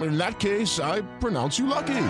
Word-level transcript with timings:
In 0.00 0.18
that 0.18 0.38
case, 0.38 0.78
I 0.78 1.00
pronounce 1.20 1.58
you 1.58 1.66
lucky. 1.66 2.08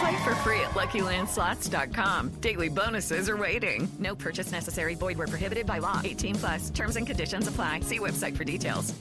Play 0.00 0.24
for 0.24 0.34
free 0.36 0.60
at 0.60 0.70
LuckyLandSlots.com. 0.70 2.34
Daily 2.40 2.68
bonuses 2.68 3.28
are 3.28 3.36
waiting. 3.36 3.88
No 3.98 4.14
purchase 4.14 4.52
necessary. 4.52 4.94
Void 4.94 5.18
where 5.18 5.26
prohibited 5.26 5.66
by 5.66 5.78
law. 5.78 6.00
18 6.04 6.34
plus. 6.36 6.70
Terms 6.70 6.96
and 6.96 7.06
conditions 7.06 7.48
apply. 7.48 7.80
See 7.80 7.98
website 7.98 8.36
for 8.36 8.44
details. 8.44 8.94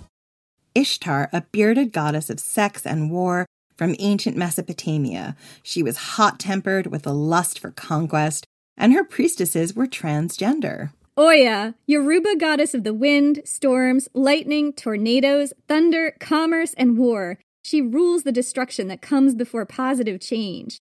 Ishtar, 0.73 1.29
a 1.33 1.41
bearded 1.41 1.91
goddess 1.91 2.29
of 2.29 2.39
sex 2.39 2.85
and 2.85 3.11
war 3.11 3.45
from 3.75 3.95
ancient 3.99 4.37
Mesopotamia. 4.37 5.35
She 5.63 5.81
was 5.81 5.97
hot-tempered 5.97 6.87
with 6.87 7.05
a 7.07 7.11
lust 7.11 7.59
for 7.59 7.71
conquest, 7.71 8.45
and 8.75 8.93
her 8.93 9.03
priestesses 9.03 9.75
were 9.75 9.87
transgender. 9.87 10.91
Oya, 11.17 11.73
Yoruba 11.87 12.35
goddess 12.35 12.75
of 12.75 12.83
the 12.83 12.93
wind, 12.93 13.41
storms, 13.43 14.07
lightning, 14.13 14.71
tornadoes, 14.71 15.51
thunder, 15.67 16.15
commerce, 16.19 16.75
and 16.75 16.95
war. 16.97 17.39
She 17.67 17.81
rules 17.81 18.23
the 18.23 18.31
destruction 18.31 18.87
that 18.87 19.01
comes 19.01 19.35
before 19.35 19.65
positive 19.65 20.21
change. 20.21 20.79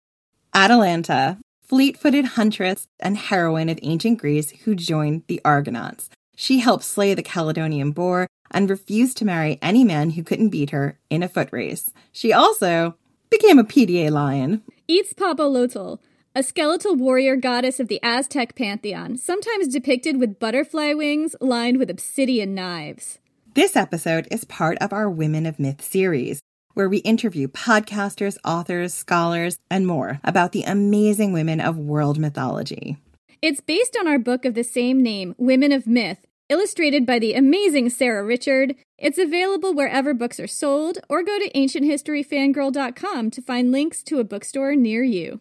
Atalanta, 0.52 1.38
fleet 1.60 1.96
footed 1.96 2.24
huntress 2.34 2.88
and 2.98 3.16
heroine 3.16 3.68
of 3.68 3.78
ancient 3.82 4.18
Greece 4.18 4.50
who 4.64 4.74
joined 4.74 5.22
the 5.28 5.40
Argonauts. 5.44 6.10
She 6.34 6.58
helped 6.58 6.82
slay 6.82 7.14
the 7.14 7.22
Caledonian 7.22 7.92
boar 7.92 8.26
and 8.50 8.68
refused 8.68 9.16
to 9.18 9.24
marry 9.24 9.60
any 9.62 9.84
man 9.84 10.10
who 10.10 10.24
couldn't 10.24 10.48
beat 10.48 10.70
her 10.70 10.98
in 11.08 11.22
a 11.22 11.28
foot 11.28 11.50
race. 11.52 11.88
She 12.10 12.32
also 12.32 12.96
became 13.30 13.60
a 13.60 13.64
PDA 13.64 14.10
lion. 14.10 14.64
Eats 14.88 15.14
Itzpapalotl, 15.14 16.00
a 16.34 16.42
skeletal 16.42 16.96
warrior 16.96 17.36
goddess 17.36 17.78
of 17.78 17.86
the 17.86 18.00
Aztec 18.02 18.56
pantheon, 18.56 19.16
sometimes 19.16 19.68
depicted 19.68 20.18
with 20.18 20.40
butterfly 20.40 20.94
wings 20.94 21.36
lined 21.40 21.78
with 21.78 21.90
obsidian 21.90 22.56
knives. 22.56 23.20
This 23.54 23.76
episode 23.76 24.26
is 24.32 24.44
part 24.44 24.78
of 24.78 24.92
our 24.92 25.08
Women 25.08 25.46
of 25.46 25.60
Myth 25.60 25.80
series 25.80 26.42
where 26.74 26.88
we 26.88 26.98
interview 26.98 27.48
podcasters, 27.48 28.38
authors, 28.44 28.94
scholars, 28.94 29.58
and 29.70 29.86
more 29.86 30.20
about 30.24 30.52
the 30.52 30.62
amazing 30.62 31.32
women 31.32 31.60
of 31.60 31.78
world 31.78 32.18
mythology. 32.18 32.96
It's 33.40 33.60
based 33.60 33.96
on 33.98 34.06
our 34.06 34.18
book 34.18 34.44
of 34.44 34.54
the 34.54 34.62
same 34.62 35.02
name, 35.02 35.34
Women 35.36 35.72
of 35.72 35.86
Myth, 35.86 36.26
illustrated 36.48 37.04
by 37.04 37.18
the 37.18 37.34
amazing 37.34 37.90
Sarah 37.90 38.24
Richard. 38.24 38.76
It's 38.98 39.18
available 39.18 39.74
wherever 39.74 40.14
books 40.14 40.38
are 40.38 40.46
sold, 40.46 40.98
or 41.08 41.22
go 41.22 41.38
to 41.38 41.50
ancienthistoryfangirl.com 41.50 43.30
to 43.30 43.42
find 43.42 43.72
links 43.72 44.02
to 44.04 44.20
a 44.20 44.24
bookstore 44.24 44.76
near 44.76 45.02
you. 45.02 45.40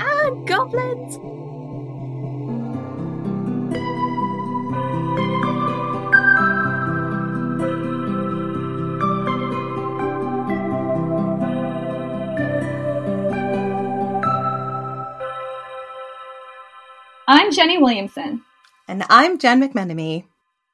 Ah, 0.00 0.30
goblins! 0.46 1.47
I'm 17.30 17.52
Jenny 17.52 17.76
Williamson. 17.76 18.42
And 18.88 19.04
I'm 19.10 19.36
Jen 19.36 19.60
McMenemy. 19.60 20.24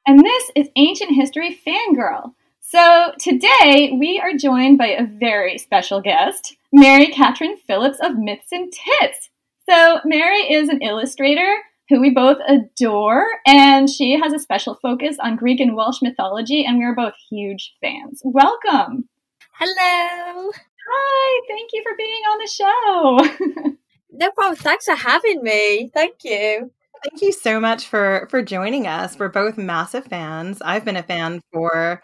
And 0.07 0.23
this 0.23 0.51
is 0.55 0.69
Ancient 0.77 1.13
History 1.13 1.59
Fangirl. 1.67 2.31
So 2.61 3.11
today 3.19 3.91
we 3.99 4.21
are 4.23 4.37
joined 4.37 4.77
by 4.77 4.87
a 4.87 5.05
very 5.05 5.57
special 5.57 5.99
guest, 5.99 6.55
Mari 6.71 7.07
Catrin 7.07 7.57
Phillips 7.67 7.97
of 8.01 8.17
Myths 8.17 8.53
and 8.53 8.71
Tits. 8.71 9.29
So 9.69 9.99
Mary 10.05 10.49
is 10.49 10.69
an 10.69 10.81
illustrator 10.81 11.57
who 11.89 11.99
we 11.99 12.11
both 12.11 12.37
adore, 12.47 13.25
and 13.45 13.89
she 13.89 14.17
has 14.17 14.31
a 14.31 14.39
special 14.39 14.75
focus 14.75 15.17
on 15.21 15.35
Greek 15.35 15.59
and 15.59 15.75
Welsh 15.75 16.01
mythology, 16.01 16.63
and 16.63 16.77
we 16.77 16.85
are 16.85 16.95
both 16.95 17.15
huge 17.29 17.75
fans. 17.81 18.21
Welcome. 18.23 19.09
Hello. 19.51 20.51
Hi, 20.87 21.41
thank 21.49 21.71
you 21.73 21.83
for 21.83 21.97
being 21.97 22.21
on 22.31 22.37
the 22.39 23.67
show. 23.67 23.75
No 24.17 24.31
problem. 24.31 24.55
Thanks 24.55 24.85
for 24.85 24.95
having 24.95 25.43
me. 25.43 25.91
Thank 25.93 26.23
you. 26.23 26.71
Thank 27.03 27.21
you 27.21 27.31
so 27.31 27.59
much 27.59 27.87
for 27.87 28.27
for 28.31 28.41
joining 28.41 28.87
us. 28.87 29.19
We're 29.19 29.29
both 29.29 29.57
massive 29.57 30.05
fans. 30.05 30.61
I've 30.61 30.85
been 30.85 30.95
a 30.95 31.03
fan 31.03 31.41
for 31.53 32.01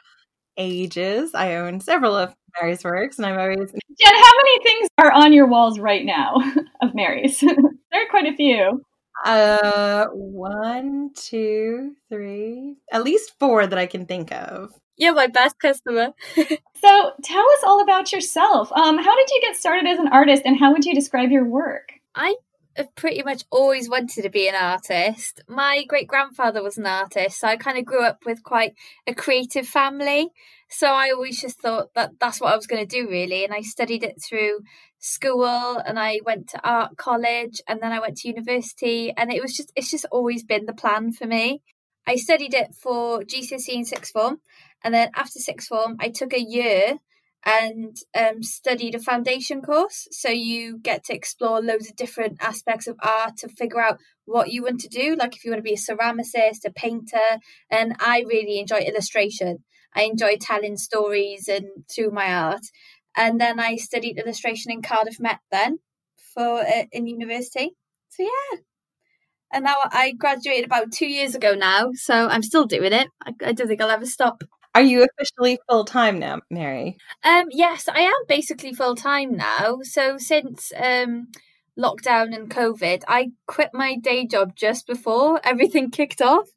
ages. 0.57 1.33
I 1.33 1.55
own 1.55 1.79
several 1.79 2.16
of 2.16 2.33
Mari's 2.59 2.83
works, 2.83 3.17
and 3.17 3.25
I'm 3.25 3.39
always 3.39 3.72
Jen. 3.72 4.13
How 4.13 4.31
many 4.38 4.63
things 4.63 4.89
are 4.97 5.11
on 5.11 5.33
your 5.33 5.47
walls 5.47 5.79
right 5.79 6.05
now 6.05 6.35
of 6.81 6.94
Mari's? 6.94 7.39
there 7.91 8.03
are 8.03 8.09
quite 8.09 8.28
a 8.28 8.35
few. 8.35 8.83
Uh, 9.25 10.07
one, 10.13 11.11
two, 11.16 11.93
three, 12.09 12.75
at 12.91 13.03
least 13.03 13.33
four 13.39 13.67
that 13.67 13.78
I 13.78 13.85
can 13.85 14.05
think 14.05 14.31
of. 14.31 14.73
You're 14.97 15.13
my 15.13 15.28
best 15.28 15.59
customer. 15.59 16.09
so, 16.35 17.11
tell 17.23 17.45
us 17.51 17.63
all 17.66 17.81
about 17.81 18.11
yourself. 18.11 18.72
Um, 18.72 18.97
how 18.97 19.16
did 19.16 19.29
you 19.29 19.41
get 19.41 19.55
started 19.55 19.88
as 19.88 19.99
an 19.99 20.09
artist, 20.09 20.43
and 20.45 20.59
how 20.59 20.72
would 20.72 20.85
you 20.85 20.93
describe 20.93 21.31
your 21.31 21.45
work? 21.45 21.93
I 22.16 22.35
have 22.75 22.94
pretty 22.95 23.23
much 23.23 23.44
always 23.51 23.89
wanted 23.89 24.22
to 24.23 24.29
be 24.29 24.47
an 24.47 24.55
artist. 24.55 25.41
My 25.47 25.83
great 25.88 26.07
grandfather 26.07 26.63
was 26.63 26.77
an 26.77 26.85
artist, 26.85 27.39
so 27.39 27.47
I 27.47 27.57
kind 27.57 27.77
of 27.77 27.85
grew 27.85 28.03
up 28.03 28.19
with 28.25 28.44
quite 28.44 28.73
a 29.07 29.13
creative 29.13 29.67
family. 29.67 30.29
So 30.69 30.88
I 30.88 31.11
always 31.11 31.41
just 31.41 31.59
thought 31.59 31.94
that 31.95 32.11
that's 32.19 32.39
what 32.39 32.53
I 32.53 32.55
was 32.55 32.67
going 32.67 32.85
to 32.85 33.01
do, 33.01 33.09
really. 33.09 33.44
And 33.44 33.53
I 33.53 33.61
studied 33.61 34.03
it 34.03 34.22
through 34.22 34.61
school, 34.99 35.77
and 35.77 35.99
I 35.99 36.19
went 36.25 36.49
to 36.49 36.67
art 36.67 36.97
college, 36.97 37.61
and 37.67 37.81
then 37.81 37.91
I 37.91 37.99
went 37.99 38.17
to 38.17 38.29
university, 38.29 39.13
and 39.16 39.31
it 39.31 39.41
was 39.41 39.55
just 39.55 39.72
it's 39.75 39.91
just 39.91 40.05
always 40.11 40.43
been 40.43 40.66
the 40.66 40.73
plan 40.73 41.11
for 41.11 41.28
me. 41.28 41.61
I 42.07 42.16
studied 42.16 42.53
it 42.53 42.73
for 42.73 43.22
GCSE 43.23 43.75
and 43.75 43.88
sixth 43.88 44.13
form, 44.13 44.41
and 44.83 44.93
then 44.93 45.11
after 45.16 45.39
sixth 45.39 45.67
form, 45.67 45.97
I 45.99 46.09
took 46.09 46.33
a 46.33 46.41
year 46.41 46.99
and 47.44 47.96
um, 48.18 48.44
studied 48.44 48.96
a 48.96 49.00
foundation 49.00 49.62
course. 49.62 50.07
So 50.12 50.29
you 50.29 50.78
get 50.78 51.03
to 51.06 51.16
explore 51.16 51.62
loads 51.62 51.90
of 51.90 51.96
different 51.96 52.38
aspects 52.41 52.88
of 52.88 52.97
art 53.02 53.38
to 53.38 53.47
figure 53.47 53.81
out 53.81 54.00
what 54.25 54.52
you 54.52 54.63
want 54.63 54.81
to 54.81 54.88
do. 54.88 55.16
Like 55.16 55.35
if 55.35 55.44
you 55.44 55.52
want 55.52 55.59
to 55.59 55.63
be 55.63 55.74
a 55.74 55.78
ceramicist, 55.78 56.66
a 56.66 56.72
painter, 56.72 57.40
and 57.69 57.96
I 58.00 58.24
really 58.28 58.59
enjoy 58.59 58.79
illustration. 58.79 59.63
I 59.96 60.03
enjoy 60.03 60.38
telling 60.40 60.78
stories 60.78 61.47
and 61.47 61.66
through 61.94 62.12
my 62.12 62.34
art. 62.34 62.62
And 63.18 63.41
then 63.41 63.59
I 63.59 63.75
studied 63.75 64.18
illustration 64.18 64.72
in 64.72 64.81
Cardiff 64.81 65.19
Met 65.19 65.40
then 65.52 65.79
for 66.34 66.62
uh, 66.62 66.85
in 66.91 67.08
university. 67.08 67.72
So 68.09 68.23
yeah. 68.23 68.59
And 69.53 69.66
now 69.66 69.76
I 69.84 70.14
graduated 70.14 70.64
about 70.64 70.94
two 70.94 71.08
years 71.08 71.35
ago 71.35 71.55
now, 71.55 71.91
so 71.94 72.29
I'm 72.29 72.44
still 72.44 72.66
doing 72.66 72.94
it. 72.94 73.09
I, 73.22 73.34
I 73.47 73.52
don't 73.52 73.67
think 73.67 73.82
I'll 73.82 73.90
ever 73.90 74.05
stop. 74.05 74.44
Are 74.73 74.82
you 74.82 75.03
officially 75.06 75.59
full 75.70 75.84
time 75.85 76.20
now, 76.20 76.40
Mari? 76.50 76.97
Um, 77.23 77.47
yes, 77.52 77.90
I 77.90 78.02
am 78.02 78.14
basically 78.28 78.73
full 78.73 78.96
time 78.96 79.35
now. 79.35 79.79
So 79.84 80.18
since 80.18 80.72
um, 80.78 81.28
lockdown 81.78 82.34
and 82.34 82.50
COVID, 82.50 83.03
I 83.08 83.32
quit 83.47 83.72
my 83.73 83.97
day 83.97 84.26
job 84.26 84.56
just 84.56 84.88
before 84.88 85.41
everything 85.44 85.91
kicked 85.91 86.22
off. 86.22 86.47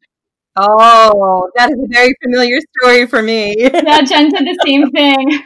Oh, 0.57 1.51
that 1.57 1.73
is 1.73 1.79
a 1.79 1.89
very 1.89 2.15
familiar 2.23 2.61
story 2.79 3.07
for 3.09 3.21
me. 3.21 3.57
yeah, 3.59 4.03
Jen 4.03 4.29
did 4.31 4.47
the 4.47 4.59
same 4.65 4.91
thing. 4.93 5.43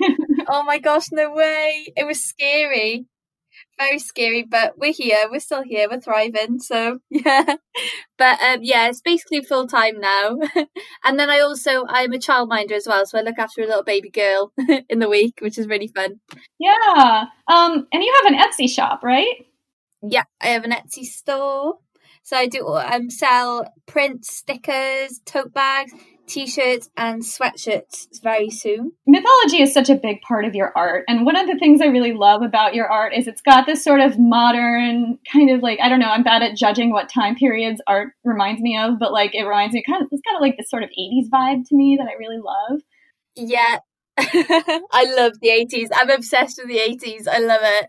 oh 0.49 0.63
my 0.65 0.79
gosh, 0.79 1.07
no 1.11 1.33
way! 1.33 1.91
It 1.97 2.07
was 2.07 2.23
scary 2.23 3.07
very 3.79 3.99
scary, 3.99 4.43
but 4.43 4.79
we're 4.79 4.93
here. 4.93 5.29
We're 5.31 5.41
still 5.41 5.63
here. 5.63 5.89
We're 5.91 6.01
thriving. 6.01 6.61
So 6.61 6.99
yeah, 7.11 7.57
but 8.17 8.43
um, 8.43 8.61
yeah, 8.63 8.89
it's 8.89 9.01
basically 9.01 9.43
full 9.43 9.67
time 9.67 10.01
now. 10.01 10.39
and 11.05 11.19
then 11.19 11.31
I 11.31 11.41
also 11.41 11.85
I'm 11.89 12.13
a 12.13 12.19
childminder 12.19 12.73
as 12.73 12.87
well, 12.87 13.07
so 13.07 13.19
I 13.19 13.23
look 13.23 13.39
after 13.39 13.63
a 13.63 13.67
little 13.67 13.85
baby 13.85 14.11
girl 14.11 14.53
in 14.89 14.99
the 14.99 15.09
week, 15.09 15.39
which 15.41 15.59
is 15.59 15.69
really 15.69 15.89
fun. 15.89 16.21
Yeah. 16.59 17.27
Um, 17.47 17.87
and 17.93 18.03
you 18.03 18.15
have 18.23 18.33
an 18.33 18.39
Etsy 18.39 18.69
shop, 18.69 19.03
right? 19.03 19.47
Yeah, 20.03 20.25
I 20.41 20.49
have 20.49 20.65
an 20.65 20.73
Etsy 20.73 21.05
store. 21.05 21.79
So 22.23 22.37
I 22.37 22.47
do 22.47 22.67
um, 22.67 23.09
sell 23.09 23.73
prints, 23.87 24.37
stickers, 24.37 25.21
tote 25.25 25.55
bags, 25.55 25.93
t-shirts 26.29 26.91
and 26.97 27.23
sweatshirts 27.23 28.23
very 28.23 28.51
soon. 28.51 28.93
Mythology 29.07 29.63
is 29.63 29.73
such 29.73 29.91
a 29.91 29.95
big 29.95 30.21
part 30.23 30.45
of 30.45 30.55
your 30.55 30.73
art. 30.77 31.05
And 31.09 31.25
one 31.27 31.37
of 31.37 31.47
the 31.47 31.59
things 31.59 31.81
I 31.81 31.87
really 31.87 32.13
love 32.13 32.43
about 32.43 32.75
your 32.75 32.87
art 32.87 33.15
is 33.15 33.27
it's 33.27 33.41
got 33.41 33.67
this 33.67 33.83
sort 33.83 34.01
of 34.01 34.19
modern 34.19 35.19
kind 35.33 35.51
of 35.51 35.63
like 35.63 35.81
I 35.81 35.89
don't 35.89 36.01
know, 36.01 36.11
I'm 36.11 36.23
bad 36.23 36.43
at 36.43 36.57
judging 36.57 36.93
what 36.93 37.09
time 37.09 37.35
periods 37.35 37.81
art 37.87 38.09
reminds 38.25 38.61
me 38.61 38.79
of, 38.79 38.99
but 38.99 39.13
like 39.13 39.35
it 39.35 39.45
reminds 39.45 39.75
me 39.75 39.83
kind 39.89 40.03
of 40.03 40.09
it's 40.13 40.23
kind 40.23 40.37
of 40.37 40.43
like 40.43 40.57
this 40.57 40.71
sort 40.71 40.83
of 40.83 40.91
80s 40.91 41.29
vibe 41.33 41.67
to 41.69 41.77
me 41.77 41.99
that 41.99 42.09
I 42.09 42.15
really 42.19 42.39
love. 42.39 42.81
Yeah. 43.35 43.79
I 44.19 45.15
love 45.17 45.35
the 45.41 45.49
80s. 45.49 45.89
I'm 45.95 46.11
obsessed 46.11 46.59
with 46.59 46.69
the 46.69 46.79
80s. 46.79 47.29
I 47.29 47.39
love 47.39 47.61
it. 47.63 47.89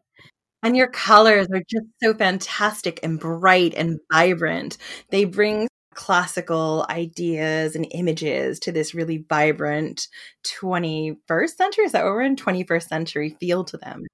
And 0.61 0.75
your 0.75 0.89
colors 0.89 1.47
are 1.53 1.63
just 1.69 1.85
so 2.03 2.13
fantastic 2.13 2.99
and 3.01 3.19
bright 3.19 3.73
and 3.75 3.99
vibrant. 4.11 4.77
They 5.09 5.25
bring 5.25 5.67
classical 5.99 6.85
ideas 6.89 7.75
and 7.75 7.85
images 7.91 8.57
to 8.57 8.71
this 8.71 8.95
really 8.95 9.25
vibrant 9.27 10.07
21st 10.45 11.49
century? 11.49 11.83
Is 11.83 11.91
that 11.91 12.05
what 12.05 12.13
we're 12.13 12.21
in? 12.21 12.37
21st 12.37 12.87
century 12.87 13.35
feel 13.41 13.65
to 13.65 13.75
them. 13.75 14.05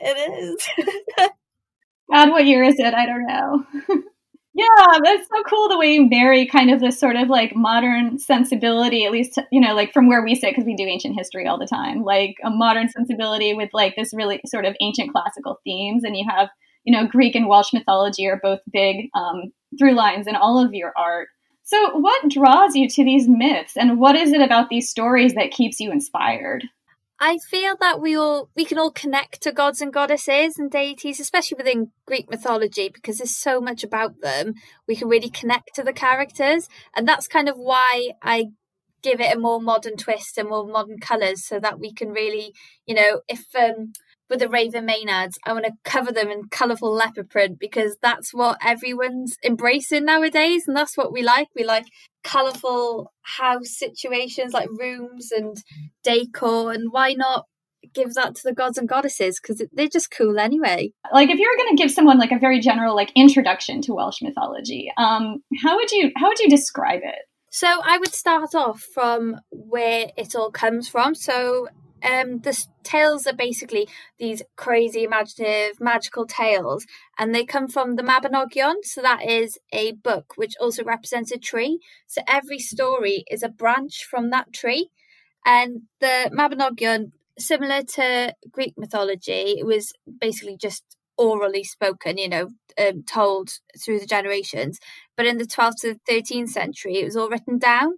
It 0.00 0.16
is. 0.32 0.68
God 2.12 2.30
what 2.30 2.44
year 2.44 2.64
is 2.64 2.74
it? 2.78 2.92
I 2.92 3.06
don't 3.06 3.26
know. 3.26 3.64
Yeah 4.54 4.98
that's 5.04 5.28
so 5.28 5.42
cool 5.48 5.68
the 5.68 5.78
way 5.78 5.92
you 5.94 6.08
marry 6.10 6.44
kind 6.44 6.72
of 6.72 6.80
this 6.80 6.98
sort 6.98 7.14
of 7.14 7.28
like 7.28 7.54
modern 7.54 8.18
sensibility 8.18 9.04
at 9.04 9.12
least 9.12 9.38
you 9.52 9.60
know 9.60 9.72
like 9.72 9.92
from 9.92 10.08
where 10.08 10.24
we 10.24 10.34
sit 10.34 10.50
because 10.50 10.64
we 10.64 10.74
do 10.74 10.82
ancient 10.82 11.14
history 11.16 11.46
all 11.46 11.60
the 11.60 11.66
time. 11.66 12.02
Like 12.02 12.34
a 12.44 12.50
modern 12.50 12.88
sensibility 12.88 13.54
with 13.54 13.70
like 13.72 13.94
this 13.94 14.12
really 14.12 14.40
sort 14.46 14.64
of 14.64 14.74
ancient 14.80 15.12
classical 15.12 15.60
themes 15.62 16.02
and 16.02 16.16
you 16.16 16.26
have 16.28 16.48
you 16.88 16.92
know 16.92 17.06
greek 17.06 17.34
and 17.34 17.48
welsh 17.48 17.74
mythology 17.74 18.26
are 18.26 18.40
both 18.42 18.60
big 18.72 19.10
um, 19.14 19.52
through 19.78 19.92
lines 19.92 20.26
in 20.26 20.34
all 20.34 20.64
of 20.64 20.72
your 20.72 20.94
art. 20.96 21.28
So, 21.64 21.98
what 21.98 22.30
draws 22.30 22.74
you 22.74 22.88
to 22.88 23.04
these 23.04 23.28
myths, 23.28 23.76
and 23.76 24.00
what 24.00 24.16
is 24.16 24.32
it 24.32 24.40
about 24.40 24.70
these 24.70 24.88
stories 24.88 25.34
that 25.34 25.50
keeps 25.50 25.80
you 25.80 25.92
inspired? 25.92 26.64
I 27.20 27.36
feel 27.50 27.76
that 27.80 28.00
we 28.00 28.16
all 28.16 28.48
we 28.56 28.64
can 28.64 28.78
all 28.78 28.90
connect 28.90 29.42
to 29.42 29.52
gods 29.52 29.82
and 29.82 29.92
goddesses 29.92 30.58
and 30.58 30.70
deities, 30.70 31.20
especially 31.20 31.56
within 31.56 31.92
Greek 32.06 32.30
mythology, 32.30 32.88
because 32.88 33.18
there's 33.18 33.36
so 33.36 33.60
much 33.60 33.84
about 33.84 34.22
them. 34.22 34.54
We 34.86 34.96
can 34.96 35.08
really 35.08 35.28
connect 35.28 35.74
to 35.74 35.82
the 35.82 35.92
characters, 35.92 36.70
and 36.96 37.06
that's 37.06 37.28
kind 37.28 37.50
of 37.50 37.58
why 37.58 38.12
I 38.22 38.46
give 39.02 39.20
it 39.20 39.36
a 39.36 39.38
more 39.38 39.60
modern 39.60 39.98
twist 39.98 40.38
and 40.38 40.48
more 40.48 40.66
modern 40.66 41.00
colours, 41.00 41.44
so 41.44 41.60
that 41.60 41.78
we 41.78 41.92
can 41.92 42.12
really, 42.12 42.54
you 42.86 42.94
know, 42.94 43.20
if 43.28 43.44
um, 43.54 43.92
with 44.28 44.40
the 44.40 44.48
Raven 44.48 44.86
Maenads, 44.86 45.34
I 45.44 45.52
want 45.52 45.64
to 45.66 45.72
cover 45.84 46.12
them 46.12 46.28
in 46.28 46.48
colourful 46.50 46.92
leopard 46.92 47.30
print 47.30 47.58
because 47.58 47.96
that's 48.02 48.32
what 48.32 48.58
everyone's 48.64 49.36
embracing 49.44 50.04
nowadays, 50.04 50.64
and 50.66 50.76
that's 50.76 50.96
what 50.96 51.12
we 51.12 51.22
like. 51.22 51.48
We 51.54 51.64
like 51.64 51.86
colourful 52.24 53.12
house 53.22 53.70
situations, 53.70 54.52
like 54.52 54.68
rooms 54.70 55.30
and 55.32 55.56
decor, 56.02 56.72
and 56.72 56.92
why 56.92 57.14
not 57.14 57.46
give 57.94 58.14
that 58.14 58.34
to 58.34 58.42
the 58.44 58.54
gods 58.54 58.76
and 58.76 58.88
goddesses 58.88 59.40
because 59.40 59.62
they're 59.72 59.88
just 59.88 60.10
cool 60.10 60.38
anyway. 60.38 60.92
Like 61.12 61.30
if 61.30 61.38
you 61.38 61.50
were 61.50 61.62
going 61.62 61.76
to 61.76 61.82
give 61.82 61.90
someone 61.90 62.18
like 62.18 62.32
a 62.32 62.38
very 62.38 62.60
general 62.60 62.94
like 62.94 63.12
introduction 63.14 63.80
to 63.82 63.94
Welsh 63.94 64.20
mythology, 64.22 64.90
um, 64.96 65.42
how 65.62 65.76
would 65.76 65.90
you 65.90 66.10
how 66.16 66.28
would 66.28 66.38
you 66.38 66.48
describe 66.48 67.00
it? 67.02 67.18
So 67.50 67.66
I 67.66 67.98
would 67.98 68.12
start 68.12 68.54
off 68.54 68.80
from 68.92 69.36
where 69.50 70.10
it 70.16 70.34
all 70.34 70.50
comes 70.50 70.88
from. 70.88 71.14
So 71.14 71.68
um, 72.02 72.40
the 72.40 72.66
tales 72.82 73.26
are 73.26 73.34
basically 73.34 73.88
these 74.18 74.42
crazy, 74.56 75.04
imaginative, 75.04 75.80
magical 75.80 76.26
tales, 76.26 76.86
and 77.18 77.34
they 77.34 77.44
come 77.44 77.68
from 77.68 77.96
the 77.96 78.02
Mabinogion. 78.02 78.76
So 78.82 79.02
that 79.02 79.28
is 79.28 79.58
a 79.72 79.92
book 79.92 80.34
which 80.36 80.54
also 80.60 80.84
represents 80.84 81.32
a 81.32 81.38
tree. 81.38 81.80
So 82.06 82.22
every 82.26 82.58
story 82.58 83.24
is 83.30 83.42
a 83.42 83.48
branch 83.48 84.04
from 84.04 84.30
that 84.30 84.52
tree, 84.52 84.90
and 85.44 85.82
the 86.00 86.30
Mabinogion, 86.32 87.12
similar 87.38 87.82
to 87.82 88.34
Greek 88.50 88.74
mythology, 88.76 89.56
it 89.58 89.66
was 89.66 89.92
basically 90.20 90.56
just 90.56 90.84
orally 91.16 91.64
spoken, 91.64 92.16
you 92.16 92.28
know, 92.28 92.48
um, 92.78 93.02
told 93.02 93.50
through 93.82 93.98
the 93.98 94.06
generations. 94.06 94.78
But 95.16 95.26
in 95.26 95.38
the 95.38 95.44
12th 95.44 95.80
to 95.80 95.94
the 95.94 96.12
13th 96.12 96.50
century, 96.50 96.98
it 96.98 97.04
was 97.04 97.16
all 97.16 97.28
written 97.28 97.58
down. 97.58 97.94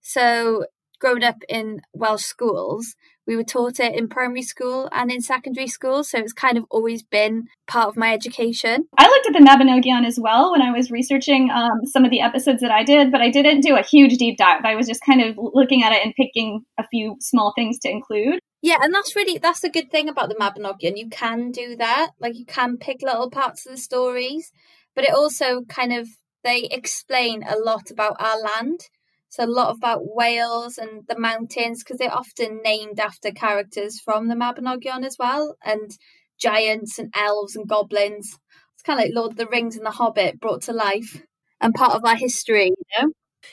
So 0.00 0.66
growing 1.00 1.22
up 1.22 1.36
in 1.48 1.80
Welsh 1.92 2.24
schools, 2.24 2.96
we 3.26 3.36
were 3.36 3.44
taught 3.44 3.80
it 3.80 3.94
in 3.94 4.08
primary 4.08 4.42
school 4.42 4.88
and 4.92 5.10
in 5.10 5.20
secondary 5.20 5.66
school, 5.66 6.04
so 6.04 6.18
it's 6.18 6.32
kind 6.32 6.58
of 6.58 6.64
always 6.70 7.02
been 7.02 7.44
part 7.66 7.88
of 7.88 7.96
my 7.96 8.12
education. 8.12 8.86
I 8.98 9.08
looked 9.08 9.26
at 9.26 9.32
the 9.32 9.38
Mabinogion 9.38 10.06
as 10.06 10.18
well 10.18 10.52
when 10.52 10.62
I 10.62 10.70
was 10.70 10.90
researching 10.90 11.50
um, 11.50 11.84
some 11.84 12.04
of 12.04 12.10
the 12.10 12.20
episodes 12.20 12.60
that 12.60 12.70
I 12.70 12.84
did, 12.84 13.10
but 13.10 13.20
I 13.20 13.30
didn't 13.30 13.60
do 13.60 13.76
a 13.76 13.82
huge 13.82 14.16
deep 14.18 14.36
dive. 14.36 14.64
I 14.64 14.74
was 14.74 14.86
just 14.86 15.04
kind 15.04 15.22
of 15.22 15.36
looking 15.38 15.82
at 15.82 15.92
it 15.92 16.04
and 16.04 16.14
picking 16.14 16.64
a 16.78 16.86
few 16.88 17.16
small 17.20 17.52
things 17.56 17.78
to 17.80 17.90
include. 17.90 18.40
Yeah, 18.60 18.78
and 18.80 18.94
that's 18.94 19.14
really 19.14 19.38
that's 19.38 19.60
the 19.60 19.68
good 19.68 19.90
thing 19.90 20.08
about 20.08 20.30
the 20.30 20.36
Mabinogion. 20.36 20.96
You 20.96 21.08
can 21.10 21.50
do 21.50 21.76
that, 21.76 22.12
like 22.18 22.36
you 22.36 22.46
can 22.46 22.78
pick 22.78 23.02
little 23.02 23.30
parts 23.30 23.66
of 23.66 23.72
the 23.72 23.78
stories, 23.78 24.52
but 24.94 25.04
it 25.04 25.12
also 25.12 25.62
kind 25.68 25.92
of 25.92 26.08
they 26.44 26.68
explain 26.70 27.42
a 27.42 27.56
lot 27.56 27.90
about 27.90 28.16
our 28.18 28.38
land 28.38 28.88
so 29.34 29.44
a 29.44 29.46
lot 29.46 29.74
about 29.74 30.14
Wales 30.14 30.78
and 30.78 31.02
the 31.08 31.18
mountains 31.18 31.82
because 31.82 31.98
they're 31.98 32.14
often 32.14 32.60
named 32.62 33.00
after 33.00 33.32
characters 33.32 33.98
from 33.98 34.28
the 34.28 34.36
Mabinogion 34.36 35.04
as 35.04 35.16
well, 35.18 35.56
and 35.64 35.90
giants 36.38 37.00
and 37.00 37.12
elves 37.16 37.56
and 37.56 37.68
goblins. 37.68 38.38
It's 38.74 38.82
kind 38.84 39.00
of 39.00 39.06
like 39.06 39.12
Lord 39.12 39.32
of 39.32 39.36
the 39.36 39.48
Rings 39.48 39.76
and 39.76 39.84
The 39.84 39.90
Hobbit 39.90 40.38
brought 40.38 40.62
to 40.62 40.72
life 40.72 41.20
and 41.60 41.74
part 41.74 41.94
of 41.94 42.04
our 42.04 42.14
history, 42.14 42.66
you 42.66 43.02
know. 43.02 43.10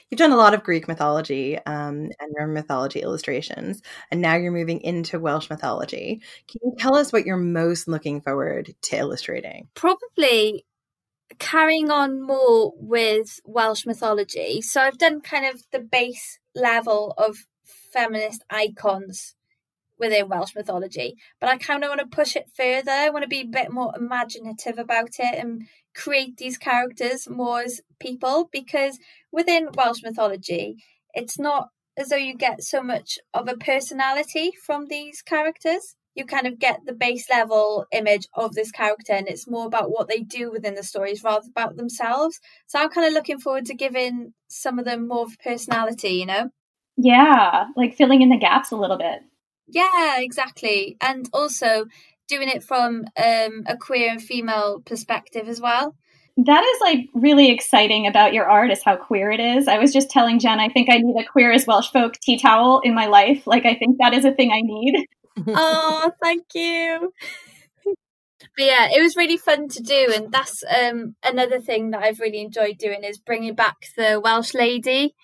You've 0.09 0.19
done 0.19 0.31
a 0.31 0.37
lot 0.37 0.53
of 0.53 0.63
Greek 0.63 0.87
mythology 0.87 1.57
um, 1.57 2.09
and 2.19 2.33
your 2.37 2.45
mythology 2.45 3.01
illustrations, 3.01 3.81
and 4.11 4.21
now 4.21 4.35
you're 4.35 4.51
moving 4.51 4.81
into 4.81 5.19
Welsh 5.19 5.49
mythology. 5.49 6.21
Can 6.47 6.59
you 6.63 6.75
tell 6.77 6.95
us 6.95 7.11
what 7.11 7.25
you're 7.25 7.37
most 7.37 7.87
looking 7.87 8.21
forward 8.21 8.75
to 8.83 8.97
illustrating? 8.97 9.67
Probably 9.73 10.63
carrying 11.39 11.89
on 11.91 12.21
more 12.21 12.73
with 12.77 13.39
Welsh 13.45 13.85
mythology, 13.85 14.61
so 14.61 14.81
I've 14.81 14.97
done 14.97 15.21
kind 15.21 15.45
of 15.45 15.63
the 15.71 15.79
base 15.79 16.39
level 16.55 17.13
of 17.17 17.45
feminist 17.63 18.43
icons 18.49 19.35
within 19.97 20.27
Welsh 20.27 20.55
mythology, 20.55 21.15
but 21.39 21.49
I 21.49 21.57
kind 21.57 21.83
of 21.83 21.89
want 21.89 21.99
to 22.01 22.07
push 22.07 22.35
it 22.35 22.49
further. 22.55 22.91
I 22.91 23.09
want 23.09 23.23
to 23.23 23.29
be 23.29 23.41
a 23.41 23.45
bit 23.45 23.71
more 23.71 23.93
imaginative 23.95 24.79
about 24.79 25.19
it 25.19 25.37
and 25.37 25.67
create 25.93 26.37
these 26.37 26.57
characters 26.57 27.29
more 27.29 27.61
as 27.61 27.81
people 27.99 28.49
because 28.51 28.97
within 29.31 29.69
Welsh 29.75 30.01
mythology, 30.03 30.77
it's 31.13 31.37
not 31.37 31.69
as 31.97 32.09
though 32.09 32.15
you 32.15 32.35
get 32.35 32.63
so 32.63 32.81
much 32.81 33.19
of 33.33 33.47
a 33.47 33.57
personality 33.57 34.51
from 34.65 34.87
these 34.87 35.21
characters 35.21 35.95
you 36.15 36.25
kind 36.25 36.47
of 36.47 36.59
get 36.59 36.81
the 36.85 36.93
base 36.93 37.29
level 37.29 37.85
image 37.91 38.27
of 38.33 38.53
this 38.53 38.71
character 38.71 39.13
and 39.13 39.27
it's 39.27 39.47
more 39.47 39.65
about 39.65 39.91
what 39.91 40.07
they 40.07 40.19
do 40.19 40.51
within 40.51 40.75
the 40.75 40.83
stories 40.83 41.23
rather 41.23 41.47
about 41.49 41.75
themselves. 41.75 42.39
So 42.67 42.79
i'm 42.79 42.89
kind 42.89 43.07
of 43.07 43.13
looking 43.13 43.39
forward 43.39 43.65
to 43.67 43.73
giving 43.73 44.33
some 44.47 44.79
of 44.79 44.85
them 44.85 45.07
more 45.07 45.23
of 45.23 45.33
a 45.33 45.49
personality 45.49 46.09
you 46.09 46.25
know? 46.25 46.49
Yeah 46.97 47.65
like 47.75 47.95
filling 47.95 48.21
in 48.21 48.29
the 48.29 48.37
gaps 48.37 48.71
a 48.71 48.75
little 48.77 48.97
bit. 48.97 49.21
Yeah 49.67 50.19
exactly. 50.19 50.97
And 51.01 51.29
also 51.33 51.85
doing 52.27 52.49
it 52.49 52.63
from 52.63 53.05
um, 53.17 53.63
a 53.67 53.77
queer 53.79 54.09
and 54.09 54.21
female 54.21 54.81
perspective 54.85 55.47
as 55.47 55.59
well. 55.59 55.95
That 56.37 56.63
is 56.63 56.81
like 56.81 57.09
really 57.13 57.51
exciting 57.51 58.07
about 58.07 58.33
your 58.33 58.45
art 58.45 58.71
is 58.71 58.81
how 58.83 58.95
queer 58.95 59.31
it 59.31 59.41
is. 59.41 59.67
I 59.67 59.77
was 59.77 59.91
just 59.91 60.09
telling 60.09 60.39
Jen, 60.39 60.59
I 60.59 60.69
think 60.69 60.89
I 60.89 60.97
need 60.97 61.21
a 61.21 61.27
queer 61.27 61.51
as 61.51 61.67
Welsh 61.67 61.91
folk 61.91 62.13
tea 62.21 62.39
towel 62.39 62.79
in 62.79 62.95
my 62.95 63.07
life. 63.07 63.45
Like 63.45 63.65
I 63.65 63.75
think 63.75 63.97
that 63.99 64.13
is 64.13 64.23
a 64.23 64.31
thing 64.31 64.51
I 64.51 64.61
need 64.61 65.07
oh, 65.47 66.11
thank 66.21 66.45
you. 66.53 67.13
But 68.57 68.65
yeah, 68.65 68.89
it 68.91 69.01
was 69.01 69.15
really 69.15 69.37
fun 69.37 69.69
to 69.69 69.81
do, 69.81 70.11
and 70.15 70.31
that's 70.31 70.63
um, 70.63 71.15
another 71.23 71.59
thing 71.59 71.91
that 71.91 72.03
I've 72.03 72.19
really 72.19 72.41
enjoyed 72.41 72.77
doing 72.77 73.03
is 73.03 73.17
bringing 73.17 73.55
back 73.55 73.77
the 73.95 74.19
Welsh 74.19 74.53
lady 74.53 75.15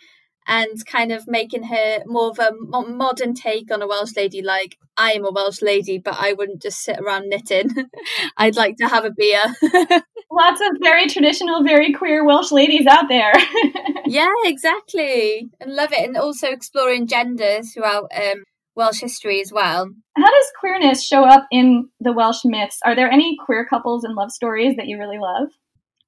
and 0.48 0.86
kind 0.86 1.12
of 1.12 1.28
making 1.28 1.64
her 1.64 2.04
more 2.06 2.30
of 2.30 2.40
a 2.40 2.54
modern 2.70 3.34
take 3.34 3.72
on 3.72 3.82
a 3.82 3.88
Welsh 3.88 4.16
lady. 4.16 4.42
Like 4.42 4.78
I 4.96 5.12
am 5.12 5.26
a 5.26 5.32
Welsh 5.32 5.62
lady, 5.62 5.98
but 5.98 6.16
I 6.18 6.34
wouldn't 6.34 6.62
just 6.62 6.80
sit 6.80 7.00
around 7.00 7.30
knitting. 7.30 7.70
I'd 8.38 8.56
like 8.56 8.78
to 8.78 8.88
have 8.88 9.04
a 9.04 9.12
beer. 9.12 9.42
Lots 10.32 10.62
of 10.62 10.78
very 10.82 11.08
traditional, 11.08 11.64
very 11.64 11.94
queer 11.94 12.24
Welsh 12.26 12.52
ladies 12.52 12.86
out 12.86 13.10
there. 13.10 13.34
yeah, 14.06 14.32
exactly, 14.44 15.50
and 15.60 15.76
love 15.76 15.92
it, 15.92 16.08
and 16.08 16.18
also 16.18 16.48
exploring 16.48 17.08
gender 17.08 17.62
throughout 17.62 18.10
um, 18.16 18.44
Welsh 18.77 19.01
history 19.01 19.41
as 19.41 19.51
well. 19.51 19.89
How 20.15 20.31
does 20.31 20.51
queerness 20.60 21.05
show 21.05 21.25
up 21.25 21.48
in 21.51 21.89
the 22.00 22.13
Welsh 22.13 22.46
myths? 22.46 22.79
Are 22.86 22.96
there 22.96 23.12
any 23.12 23.36
queer 23.43 23.65
couples 23.65 24.03
and 24.03 24.15
love 24.15 24.31
stories 24.31 24.77
that 24.77 24.88
you 24.88 24.98
really 24.98 25.17
love? 25.17 25.50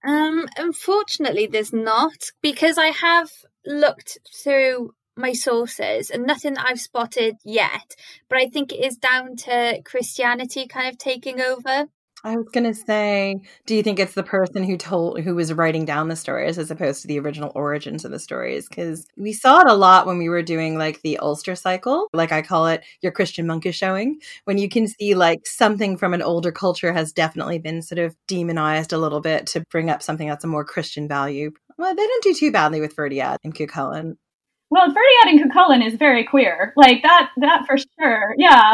Um, 0.08 0.48
unfortunately, 0.58 1.48
there's 1.48 1.74
not 1.74 2.32
because 2.42 2.78
I 2.78 2.88
have 2.88 3.32
looked 3.66 4.20
through 4.42 4.94
my 5.18 5.34
sources 5.34 6.10
and 6.10 6.26
nothing 6.26 6.54
that 6.54 6.66
I've 6.70 6.80
spotted 6.80 7.36
yet. 7.44 7.96
But 8.30 8.40
I 8.40 8.46
think 8.48 8.72
it 8.72 8.86
is 8.86 8.96
down 8.96 9.36
to 9.38 9.82
Christianity 9.84 10.68
kind 10.68 10.88
of 10.88 10.98
taking 10.98 11.42
over. 11.42 11.88
I 12.24 12.36
was 12.36 12.48
gonna 12.52 12.74
say, 12.74 13.36
do 13.66 13.76
you 13.76 13.82
think 13.82 13.98
it's 13.98 14.14
the 14.14 14.24
person 14.24 14.64
who 14.64 14.76
told 14.76 15.22
who 15.22 15.36
was 15.36 15.54
writing 15.54 15.86
down 15.86 16.10
the 16.10 16.18
stories 16.18 16.58
as 16.58 16.70
opposed 16.70 17.02
to 17.02 17.08
the 17.08 17.20
original 17.20 17.52
origins 17.56 18.04
of 18.04 18.12
the 18.12 18.20
stories? 18.20 18.68
Because 18.68 19.08
we 19.16 19.32
saw 19.32 19.62
it 19.62 19.70
a 19.70 19.74
lot 19.74 20.06
when 20.06 20.18
we 20.18 20.28
were 20.28 20.42
doing 20.42 20.78
like 20.78 21.02
the 21.02 21.18
Ulster 21.20 21.56
cycle, 21.56 22.08
like 22.12 22.34
I 22.34 22.42
call 22.42 22.68
it 22.68 22.84
your 23.02 23.14
Christian 23.14 23.48
monkish 23.48 23.78
showing, 23.78 24.20
when 24.44 24.58
you 24.58 24.68
can 24.68 24.86
see 24.88 25.16
like 25.16 25.40
something 25.46 25.96
from 25.96 26.14
an 26.14 26.22
older 26.22 26.52
culture 26.52 26.92
has 26.92 27.14
definitely 27.14 27.58
been 27.60 27.82
sort 27.82 28.00
of 28.00 28.16
demonized 28.28 28.92
a 28.92 28.98
little 28.98 29.22
bit 29.22 29.48
to 29.48 29.64
bring 29.72 29.90
up 29.90 30.04
something 30.04 30.28
that's 30.28 30.44
a 30.44 30.48
more 30.48 30.66
Christian 30.66 31.08
value. 31.08 31.52
Well, 31.78 31.96
they 31.96 32.06
didn't 32.06 32.24
do 32.24 32.34
too 32.34 32.52
badly 32.52 32.82
with 32.82 32.96
Ferdiad 32.98 33.38
and 33.46 33.56
Cuchulainn. 33.56 34.16
Well, 34.70 34.88
Ferdiad 34.90 35.32
and 35.32 35.52
Cuchulainn 35.52 35.88
is 35.88 35.96
very 35.96 36.26
queer, 36.26 36.74
like 36.76 37.02
that. 37.04 37.30
That 37.38 37.66
for 37.66 37.78
sure. 37.78 38.36
Yeah. 38.38 38.74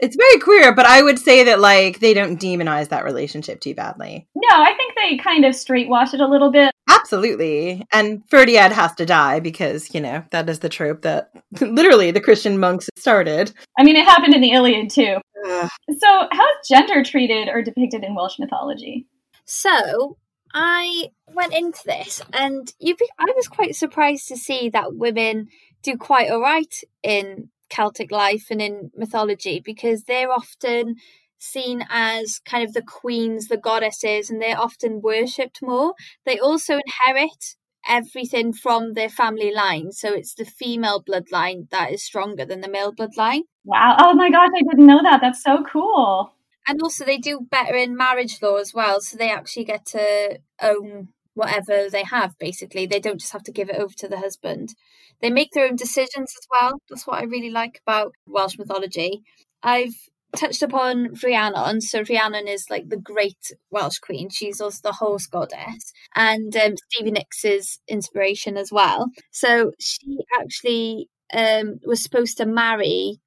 It's 0.00 0.16
very 0.16 0.38
queer, 0.40 0.72
but 0.74 0.86
I 0.86 1.02
would 1.02 1.18
say 1.18 1.44
that 1.44 1.60
like 1.60 1.98
they 1.98 2.14
don't 2.14 2.40
demonize 2.40 2.88
that 2.88 3.04
relationship 3.04 3.60
too 3.60 3.74
badly. 3.74 4.28
No, 4.34 4.48
I 4.50 4.74
think 4.74 4.94
they 4.94 5.16
kind 5.16 5.44
of 5.44 5.54
straightwash 5.54 6.14
it 6.14 6.20
a 6.20 6.26
little 6.26 6.50
bit. 6.50 6.72
Absolutely. 6.88 7.84
And 7.92 8.22
Ferdiad 8.28 8.70
has 8.72 8.94
to 8.96 9.06
die 9.06 9.40
because, 9.40 9.92
you 9.94 10.00
know, 10.00 10.24
that 10.30 10.48
is 10.48 10.60
the 10.60 10.68
trope 10.68 11.02
that 11.02 11.30
literally 11.60 12.10
the 12.10 12.20
Christian 12.20 12.58
monks 12.58 12.88
started. 12.96 13.52
I 13.78 13.84
mean, 13.84 13.96
it 13.96 14.04
happened 14.04 14.34
in 14.34 14.40
the 14.40 14.52
Iliad 14.52 14.90
too. 14.90 15.16
Ugh. 15.46 15.70
So, 15.98 16.28
how's 16.30 16.68
gender 16.68 17.02
treated 17.04 17.48
or 17.48 17.62
depicted 17.62 18.04
in 18.04 18.14
Welsh 18.14 18.38
mythology? 18.38 19.06
So, 19.44 20.16
I 20.54 21.08
went 21.34 21.54
into 21.54 21.80
this 21.84 22.22
and 22.32 22.72
you 22.78 22.96
be, 22.96 23.08
I 23.18 23.26
was 23.36 23.48
quite 23.48 23.76
surprised 23.76 24.28
to 24.28 24.36
see 24.36 24.70
that 24.70 24.94
women 24.94 25.48
do 25.82 25.96
quite 25.96 26.30
all 26.30 26.40
right 26.40 26.74
in 27.02 27.50
Celtic 27.68 28.10
life 28.10 28.46
and 28.50 28.60
in 28.60 28.90
mythology 28.96 29.60
because 29.64 30.04
they're 30.04 30.32
often 30.32 30.96
seen 31.38 31.84
as 31.88 32.40
kind 32.44 32.64
of 32.64 32.74
the 32.74 32.82
queens, 32.82 33.48
the 33.48 33.56
goddesses, 33.56 34.30
and 34.30 34.42
they're 34.42 34.60
often 34.60 35.00
worshipped 35.00 35.62
more. 35.62 35.94
They 36.24 36.38
also 36.38 36.80
inherit 36.84 37.56
everything 37.88 38.52
from 38.52 38.92
their 38.92 39.08
family 39.08 39.52
line. 39.52 39.92
So 39.92 40.12
it's 40.12 40.34
the 40.34 40.44
female 40.44 41.02
bloodline 41.02 41.70
that 41.70 41.92
is 41.92 42.04
stronger 42.04 42.44
than 42.44 42.60
the 42.60 42.68
male 42.68 42.92
bloodline. 42.92 43.42
Wow. 43.64 43.96
Oh 43.98 44.14
my 44.14 44.30
gosh, 44.30 44.50
I 44.54 44.62
didn't 44.62 44.86
know 44.86 45.02
that. 45.02 45.20
That's 45.20 45.42
so 45.42 45.62
cool. 45.70 46.32
And 46.66 46.82
also, 46.82 47.04
they 47.04 47.16
do 47.16 47.40
better 47.50 47.74
in 47.74 47.96
marriage 47.96 48.42
law 48.42 48.56
as 48.56 48.74
well. 48.74 49.00
So 49.00 49.16
they 49.16 49.30
actually 49.30 49.64
get 49.64 49.86
to 49.86 50.38
own 50.60 51.08
whatever 51.38 51.88
they 51.88 52.02
have, 52.02 52.36
basically. 52.38 52.84
They 52.86 53.00
don't 53.00 53.20
just 53.20 53.32
have 53.32 53.44
to 53.44 53.52
give 53.52 53.70
it 53.70 53.76
over 53.76 53.94
to 53.98 54.08
the 54.08 54.18
husband. 54.18 54.74
They 55.22 55.30
make 55.30 55.52
their 55.52 55.66
own 55.66 55.76
decisions 55.76 56.34
as 56.36 56.46
well. 56.50 56.80
That's 56.88 57.06
what 57.06 57.20
I 57.20 57.24
really 57.24 57.50
like 57.50 57.80
about 57.86 58.12
Welsh 58.26 58.58
mythology. 58.58 59.22
I've 59.62 59.94
touched 60.36 60.62
upon 60.62 61.14
Rhiannon. 61.22 61.80
So 61.80 62.02
Rhiannon 62.02 62.48
is 62.48 62.66
like 62.68 62.88
the 62.88 62.96
great 62.96 63.52
Welsh 63.70 63.98
queen. 63.98 64.28
She's 64.30 64.60
also 64.60 64.80
the 64.82 64.92
horse 64.92 65.26
goddess 65.26 65.92
and 66.14 66.54
um, 66.56 66.74
Stevie 66.90 67.12
Nicks' 67.12 67.78
inspiration 67.88 68.56
as 68.56 68.70
well. 68.72 69.06
So 69.30 69.72
she 69.78 70.18
actually 70.38 71.08
um, 71.32 71.78
was 71.86 72.02
supposed 72.02 72.36
to 72.38 72.46
marry 72.46 73.20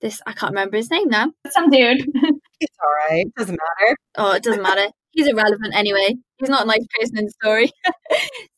this. 0.00 0.20
I 0.26 0.32
can't 0.32 0.52
remember 0.52 0.76
his 0.76 0.90
name 0.90 1.08
now. 1.08 1.32
Some 1.50 1.70
dude. 1.70 2.06
it's 2.60 2.76
all 2.82 3.08
right. 3.08 3.26
It 3.26 3.34
doesn't 3.36 3.58
matter. 3.58 3.96
Oh, 4.16 4.32
it 4.32 4.42
doesn't 4.42 4.62
matter. 4.62 4.88
He's 5.16 5.26
irrelevant 5.26 5.74
anyway. 5.74 6.14
He's 6.38 6.48
not 6.48 6.64
a 6.64 6.66
nice 6.66 6.86
person 6.98 7.18
in 7.18 7.24
the 7.24 7.32
story. 7.42 7.72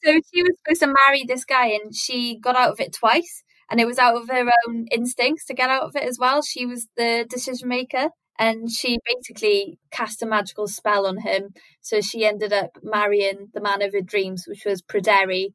so 0.05 0.13
she 0.13 0.43
was 0.43 0.53
supposed 0.59 0.81
to 0.81 0.95
marry 1.07 1.25
this 1.27 1.47
guy, 1.47 1.69
and 1.69 1.95
she 1.95 2.39
got 2.39 2.57
out 2.57 2.73
of 2.73 2.81
it 2.81 2.93
twice 2.93 3.43
and 3.71 3.81
it 3.81 3.87
was 3.87 3.99
out 3.99 4.17
of 4.17 4.29
her 4.29 4.51
own 4.67 4.87
instincts 4.91 5.45
to 5.47 5.55
get 5.55 5.71
out 5.71 5.83
of 5.83 5.97
it 5.97 6.03
as 6.03 6.19
well. 6.19 6.43
She 6.43 6.67
was 6.67 6.89
the 6.97 7.27
decision 7.29 7.69
maker 7.69 8.09
and 8.39 8.71
she 8.71 8.99
basically 9.05 9.79
cast 9.91 10.23
a 10.23 10.27
magical 10.27 10.69
spell 10.69 11.07
on 11.07 11.19
him. 11.19 11.51
So 11.81 12.01
she 12.01 12.25
ended 12.25 12.53
up 12.53 12.79
marrying 12.83 13.49
the 13.53 13.61
man 13.61 13.83
of 13.83 13.93
her 13.93 14.01
dreams, 14.01 14.45
which 14.47 14.65
was 14.65 14.83
Pryderi. 14.83 15.49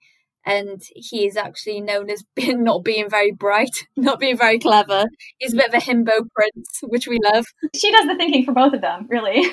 And 0.45 0.81
he 0.93 1.25
is 1.25 1.38
actually 1.38 1.79
known 1.79 2.10
as 2.10 2.25
being 2.36 2.63
not 2.65 2.83
being 2.83 3.10
very 3.10 3.31
bright, 3.31 3.75
not 3.95 4.19
being 4.19 4.38
very 4.38 4.60
clever. 4.60 5.05
He's 5.38 5.53
a 5.53 5.57
bit 5.57 5.69
of 5.69 5.74
a 5.74 5.77
himbo 5.77 6.27
prince, 6.36 6.81
which 6.83 7.07
we 7.07 7.17
love. 7.24 7.45
She 7.75 7.91
does 7.91 8.07
the 8.07 8.15
thinking 8.15 8.43
for 8.43 8.53
both 8.53 8.74
of 8.74 8.81
them, 8.81 9.07
really. 9.10 9.50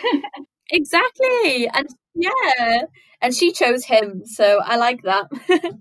Exactly. 0.71 1.69
And 1.73 1.89
yeah. 2.15 2.83
And 3.23 3.35
she 3.35 3.53
chose 3.53 3.85
him, 3.85 4.23
so 4.25 4.61
I 4.65 4.77
like 4.77 5.03
that. 5.03 5.27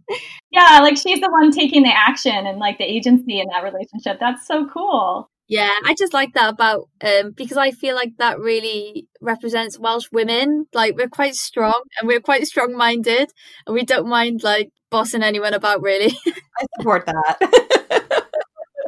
yeah, 0.51 0.79
like 0.81 0.97
she's 0.97 1.21
the 1.21 1.29
one 1.29 1.51
taking 1.51 1.83
the 1.83 1.93
action 1.95 2.45
and 2.45 2.59
like 2.59 2.77
the 2.77 2.83
agency 2.83 3.39
in 3.39 3.47
that 3.53 3.63
relationship. 3.63 4.17
That's 4.19 4.45
so 4.45 4.67
cool. 4.67 5.29
Yeah, 5.47 5.73
I 5.85 5.95
just 5.97 6.13
like 6.13 6.33
that 6.33 6.49
about 6.49 6.89
um 7.03 7.31
because 7.31 7.57
I 7.57 7.71
feel 7.71 7.95
like 7.95 8.11
that 8.19 8.39
really 8.39 9.07
represents 9.21 9.79
Welsh 9.79 10.07
women. 10.11 10.67
Like 10.73 10.95
we're 10.95 11.09
quite 11.09 11.35
strong 11.35 11.81
and 11.97 12.07
we're 12.07 12.19
quite 12.19 12.45
strong 12.45 12.75
minded 12.75 13.29
and 13.65 13.73
we 13.73 13.83
don't 13.83 14.07
mind 14.07 14.43
like 14.43 14.69
bossing 14.91 15.23
anyone 15.23 15.53
about 15.53 15.81
really. 15.81 16.13
I 16.27 16.65
support 16.77 17.05
that. 17.05 17.37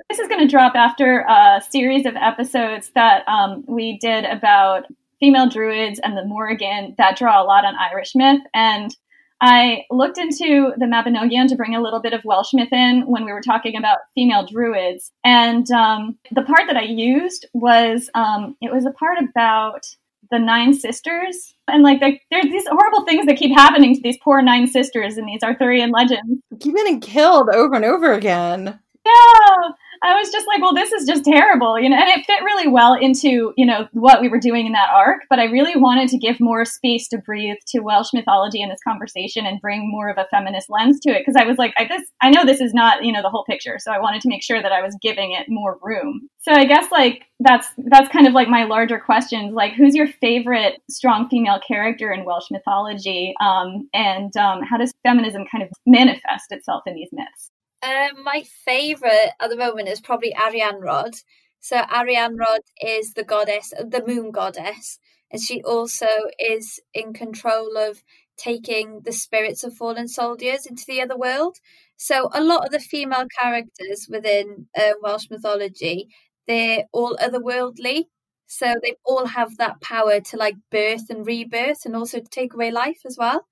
this 0.09 0.19
is 0.19 0.27
going 0.27 0.41
to 0.41 0.47
drop 0.47 0.75
after 0.75 1.21
a 1.21 1.61
series 1.69 2.05
of 2.05 2.15
episodes 2.15 2.91
that 2.95 3.27
um, 3.27 3.63
we 3.67 3.97
did 3.99 4.25
about 4.25 4.85
female 5.21 5.47
druids 5.47 6.01
and 6.03 6.17
the 6.17 6.25
Morrigan 6.25 6.95
that 6.97 7.17
draw 7.17 7.41
a 7.41 7.45
lot 7.45 7.63
on 7.63 7.75
Irish 7.77 8.13
myth. 8.15 8.41
And 8.53 8.93
I 9.39 9.85
looked 9.89 10.17
into 10.17 10.73
the 10.77 10.85
Mabinogion 10.85 11.47
to 11.47 11.55
bring 11.55 11.75
a 11.75 11.81
little 11.81 12.01
bit 12.01 12.13
of 12.13 12.25
Welsh 12.25 12.53
myth 12.53 12.71
in 12.73 13.07
when 13.07 13.23
we 13.23 13.31
were 13.31 13.41
talking 13.41 13.75
about 13.75 13.99
female 14.13 14.45
druids. 14.45 15.11
And 15.23 15.69
um, 15.71 16.17
the 16.31 16.43
part 16.43 16.63
that 16.67 16.77
I 16.77 16.83
used 16.83 17.47
was 17.53 18.09
um, 18.13 18.55
it 18.61 18.71
was 18.71 18.85
a 18.85 18.91
part 18.91 19.17
about 19.17 19.85
the 20.29 20.37
nine 20.37 20.73
sisters. 20.73 21.55
And 21.67 21.81
like 21.81 21.99
there's 22.01 22.45
these 22.45 22.67
horrible 22.67 23.03
things 23.05 23.25
that 23.25 23.37
keep 23.37 23.55
happening 23.57 23.95
to 23.95 24.01
these 24.01 24.17
poor 24.23 24.41
nine 24.41 24.67
sisters 24.67 25.17
in 25.17 25.25
these 25.25 25.43
Arthurian 25.43 25.91
legends. 25.91 26.41
Keep 26.59 26.75
getting 26.75 26.99
killed 26.99 27.49
over 27.49 27.75
and 27.75 27.85
over 27.85 28.13
again. 28.13 28.79
Yeah. 29.05 29.69
I 30.03 30.15
was 30.15 30.31
just 30.31 30.47
like, 30.47 30.61
well, 30.61 30.73
this 30.73 30.91
is 30.91 31.05
just 31.05 31.23
terrible, 31.23 31.79
you 31.79 31.87
know, 31.87 31.95
and 31.95 32.09
it 32.09 32.25
fit 32.25 32.43
really 32.43 32.67
well 32.67 32.95
into, 32.95 33.53
you 33.55 33.65
know, 33.65 33.87
what 33.93 34.19
we 34.19 34.29
were 34.29 34.39
doing 34.39 34.65
in 34.65 34.71
that 34.71 34.89
arc. 34.91 35.21
But 35.29 35.37
I 35.37 35.45
really 35.45 35.75
wanted 35.75 36.09
to 36.09 36.17
give 36.17 36.39
more 36.39 36.65
space 36.65 37.07
to 37.09 37.19
breathe 37.19 37.57
to 37.67 37.81
Welsh 37.81 38.09
mythology 38.11 38.61
in 38.61 38.69
this 38.69 38.79
conversation 38.83 39.45
and 39.45 39.61
bring 39.61 39.91
more 39.91 40.09
of 40.09 40.17
a 40.17 40.25
feminist 40.31 40.69
lens 40.71 40.99
to 41.01 41.11
it. 41.11 41.19
Because 41.19 41.39
I 41.39 41.45
was 41.45 41.59
like, 41.59 41.73
I 41.77 41.85
this, 41.85 42.01
I 42.19 42.31
know 42.31 42.45
this 42.45 42.61
is 42.61 42.73
not, 42.73 43.05
you 43.05 43.11
know, 43.11 43.21
the 43.21 43.29
whole 43.29 43.45
picture, 43.45 43.77
so 43.77 43.91
I 43.91 43.99
wanted 43.99 44.21
to 44.21 44.29
make 44.29 44.41
sure 44.41 44.61
that 44.61 44.71
I 44.71 44.81
was 44.81 44.97
giving 45.03 45.33
it 45.33 45.45
more 45.47 45.77
room. 45.83 46.27
So 46.39 46.51
I 46.51 46.65
guess 46.65 46.91
like 46.91 47.25
that's 47.39 47.67
that's 47.77 48.09
kind 48.09 48.25
of 48.25 48.33
like 48.33 48.47
my 48.47 48.63
larger 48.63 48.99
questions, 48.99 49.53
like 49.53 49.73
who's 49.73 49.95
your 49.95 50.07
favorite 50.07 50.81
strong 50.89 51.29
female 51.29 51.59
character 51.67 52.11
in 52.11 52.25
Welsh 52.25 52.49
mythology, 52.49 53.35
um, 53.39 53.87
and 53.93 54.35
um, 54.35 54.63
how 54.63 54.77
does 54.77 54.91
feminism 55.03 55.45
kind 55.51 55.63
of 55.63 55.69
manifest 55.85 56.51
itself 56.51 56.81
in 56.87 56.95
these 56.95 57.09
myths? 57.11 57.50
Um, 57.83 58.23
my 58.23 58.43
favourite 58.65 59.31
at 59.39 59.49
the 59.49 59.57
moment 59.57 59.87
is 59.89 60.01
probably 60.01 60.33
Arianrhod. 60.33 61.23
So 61.59 61.77
Arianrhod 61.77 62.59
is 62.81 63.13
the 63.13 63.23
goddess, 63.23 63.73
the 63.79 64.03
moon 64.05 64.31
goddess, 64.31 64.99
and 65.31 65.41
she 65.41 65.61
also 65.63 66.07
is 66.39 66.79
in 66.93 67.13
control 67.13 67.77
of 67.77 68.03
taking 68.37 69.01
the 69.01 69.11
spirits 69.11 69.63
of 69.63 69.75
fallen 69.75 70.07
soldiers 70.07 70.65
into 70.65 70.83
the 70.87 71.01
other 71.01 71.17
world. 71.17 71.57
So 71.97 72.29
a 72.33 72.41
lot 72.43 72.65
of 72.65 72.71
the 72.71 72.79
female 72.79 73.25
characters 73.39 74.07
within 74.09 74.67
uh, 74.77 74.93
Welsh 75.01 75.27
mythology, 75.29 76.07
they're 76.47 76.85
all 76.91 77.15
otherworldly. 77.17 78.05
So 78.47 78.75
they 78.83 78.95
all 79.05 79.27
have 79.27 79.57
that 79.57 79.81
power 79.81 80.19
to 80.19 80.37
like 80.37 80.55
birth 80.71 81.09
and 81.09 81.25
rebirth, 81.25 81.85
and 81.85 81.95
also 81.95 82.19
take 82.19 82.53
away 82.53 82.69
life 82.71 83.01
as 83.05 83.17
well. 83.17 83.47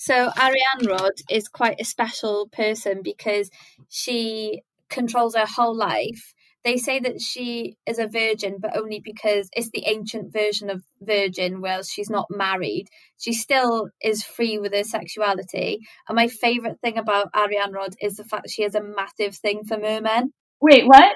So 0.00 0.30
Arianrhod 0.30 1.22
is 1.28 1.48
quite 1.48 1.78
a 1.78 1.84
special 1.84 2.48
person 2.50 3.02
because 3.04 3.50
she 3.90 4.62
controls 4.88 5.36
her 5.36 5.44
whole 5.44 5.76
life. 5.76 6.32
They 6.64 6.78
say 6.78 7.00
that 7.00 7.20
she 7.20 7.76
is 7.86 7.98
a 7.98 8.06
virgin, 8.06 8.56
but 8.62 8.78
only 8.78 9.02
because 9.04 9.50
it's 9.52 9.68
the 9.68 9.84
ancient 9.86 10.32
version 10.32 10.70
of 10.70 10.82
virgin, 11.02 11.60
where 11.60 11.82
she's 11.82 12.08
not 12.08 12.28
married. 12.30 12.86
She 13.18 13.34
still 13.34 13.90
is 14.02 14.24
free 14.24 14.58
with 14.58 14.72
her 14.72 14.84
sexuality. 14.84 15.80
And 16.08 16.16
my 16.16 16.28
favourite 16.28 16.80
thing 16.80 16.96
about 16.96 17.30
Arianrhod 17.34 17.96
is 18.00 18.16
the 18.16 18.24
fact 18.24 18.48
she 18.48 18.62
has 18.62 18.74
a 18.74 18.82
massive 18.82 19.36
thing 19.36 19.64
for 19.64 19.76
mermen. 19.76 20.32
Wait, 20.62 20.86
what? 20.86 21.12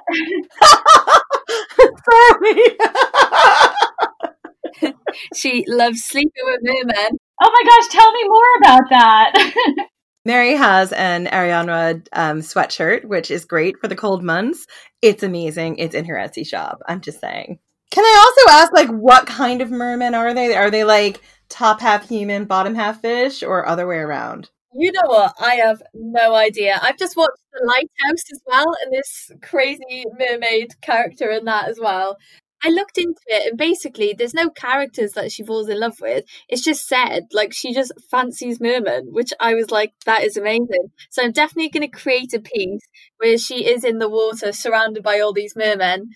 Sorry. 4.83 4.95
she 5.35 5.64
loves 5.69 6.05
sleeping 6.05 6.45
with 6.45 6.61
mermen 6.62 7.19
Oh 7.46 7.50
my 7.52 7.70
gosh, 7.70 7.88
tell 7.90 8.10
me 8.10 8.24
more 8.26 8.56
about 8.56 8.88
that. 8.88 9.54
Mari 10.24 10.54
has 10.54 10.92
an 10.92 11.26
Arianrhod 11.26 12.08
um, 12.14 12.40
sweatshirt, 12.40 13.04
which 13.04 13.30
is 13.30 13.44
great 13.44 13.78
for 13.78 13.86
the 13.86 13.94
cold 13.94 14.24
months. 14.24 14.66
It's 15.02 15.22
amazing. 15.22 15.76
It's 15.76 15.94
in 15.94 16.06
her 16.06 16.14
Etsy 16.14 16.46
shop. 16.46 16.80
I'm 16.88 17.02
just 17.02 17.20
saying. 17.20 17.58
Can 17.90 18.02
I 18.02 18.24
also 18.24 18.56
ask, 18.56 18.72
like, 18.72 18.88
what 18.88 19.26
kind 19.26 19.60
of 19.60 19.70
mermen 19.70 20.14
are 20.14 20.32
they? 20.32 20.54
Are 20.54 20.70
they 20.70 20.84
like 20.84 21.20
top 21.50 21.82
half 21.82 22.08
human, 22.08 22.46
bottom 22.46 22.74
half 22.74 23.02
fish, 23.02 23.42
or 23.42 23.68
other 23.68 23.86
way 23.86 23.98
around? 23.98 24.48
You 24.72 24.90
know 24.92 25.02
what? 25.04 25.34
I 25.38 25.56
have 25.56 25.82
no 25.92 26.34
idea. 26.34 26.80
I've 26.82 26.96
just 26.96 27.14
watched 27.14 27.42
The 27.52 27.66
Lighthouse 27.66 28.24
as 28.32 28.40
well, 28.46 28.74
and 28.82 28.90
this 28.90 29.30
crazy 29.42 30.06
mermaid 30.18 30.80
character 30.80 31.30
in 31.30 31.44
that 31.44 31.68
as 31.68 31.78
well. 31.78 32.16
I 32.64 32.71
looked 32.71 32.97
into 32.99 33.21
it 33.26 33.49
and 33.50 33.59
basically 33.59 34.14
there's 34.16 34.35
no 34.35 34.49
characters 34.50 35.12
that 35.12 35.30
she 35.30 35.44
falls 35.44 35.68
in 35.68 35.78
love 35.78 36.00
with. 36.00 36.25
It's 36.49 36.62
just 36.62 36.88
said 36.88 37.26
like 37.33 37.52
she 37.52 37.75
just 37.75 37.92
fancies 38.11 38.61
Merman, 38.61 39.09
which 39.12 39.33
I 39.38 39.54
was 39.54 39.71
like, 39.71 39.92
that 40.06 40.25
is 40.25 40.37
amazing. 40.37 40.90
So 41.11 41.23
I'm 41.23 41.33
definitely 41.33 41.68
going 41.68 41.88
to 41.90 41.99
create 41.99 42.33
a 42.33 42.40
piece 42.40 42.80
where 43.18 43.37
she 43.38 43.66
is 43.66 43.85
in 43.85 43.99
the 43.99 44.09
water 44.09 44.52
surrounded 44.52 45.02
by 45.02 45.21
all 45.21 45.33
these 45.35 45.54
mermen. 45.54 46.11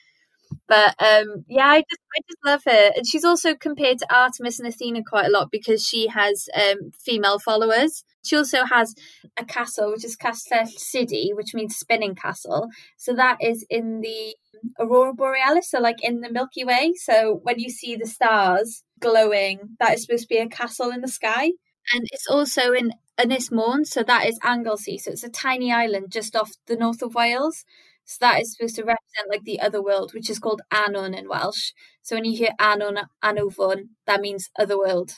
But 0.67 0.95
um, 1.03 1.45
yeah, 1.49 1.67
I 1.67 1.79
just 1.89 2.01
I 2.17 2.21
just 2.29 2.39
love 2.45 2.63
her, 2.67 2.93
and 2.97 3.07
she's 3.07 3.25
also 3.25 3.55
compared 3.55 3.99
to 3.99 4.15
Artemis 4.15 4.59
and 4.59 4.69
Athena 4.69 5.03
quite 5.09 5.27
a 5.27 5.31
lot 5.31 5.49
because 5.51 5.85
she 5.85 6.09
has 6.09 6.49
um, 6.55 6.91
female 6.99 7.39
followers. 7.39 8.05
She 8.25 8.37
also 8.37 8.65
has 8.65 8.95
a 9.39 9.45
castle, 9.45 9.93
which 9.93 10.05
is 10.05 10.17
Castell 10.17 10.67
City, 10.67 11.31
which 11.35 11.55
means 11.55 11.77
spinning 11.77 12.15
castle. 12.15 12.69
So 12.99 13.15
that 13.15 13.39
is 13.41 13.65
in 13.71 14.01
the 14.01 14.37
aurora 14.79 15.15
borealis, 15.15 15.71
so 15.71 15.81
like 15.81 16.03
in 16.03 16.21
the 16.21 16.31
Milky 16.31 16.65
Way. 16.65 16.93
So 16.97 17.41
when 17.43 17.59
you 17.59 17.71
see 17.71 17.97
the 17.97 18.07
stars 18.07 18.83
glowing, 19.01 19.77
that 19.79 19.95
is 19.95 20.03
supposed 20.03 20.25
to 20.25 20.29
be 20.29 20.39
a 20.39 20.49
castle 20.49 20.91
in 20.91 21.01
the 21.01 21.09
sky. 21.09 21.53
And 21.95 22.07
it's 22.13 22.27
also 22.29 22.73
in 22.73 22.93
Ynys 23.19 23.51
Môn, 23.51 23.87
so 23.87 24.03
that 24.03 24.27
is 24.27 24.39
Anglesey. 24.43 24.99
So 24.99 25.11
it's 25.13 25.25
a 25.25 25.31
tiny 25.31 25.73
island 25.73 26.11
just 26.11 26.37
off 26.37 26.53
the 26.67 26.77
north 26.77 27.03
of 27.03 27.15
Wales. 27.15 27.65
So 28.09 28.17
that 28.21 28.41
is 28.41 28.53
supposed 28.53 28.75
to 28.77 28.85
represent 28.85 29.29
like 29.29 29.45
the 29.45 29.61
other 29.61 29.83
world, 29.83 30.15
which 30.15 30.31
is 30.31 30.39
called 30.39 30.63
Annwn 30.73 31.17
in 31.17 31.29
Welsh. 31.29 31.73
So 32.01 32.17
when 32.17 32.25
you 32.25 32.37
hear 32.37 32.51
Annwn, 32.59 33.07
Annwfn, 33.23 33.89
that 34.07 34.23
means 34.23 34.49
other 34.59 34.79
world. 34.79 35.13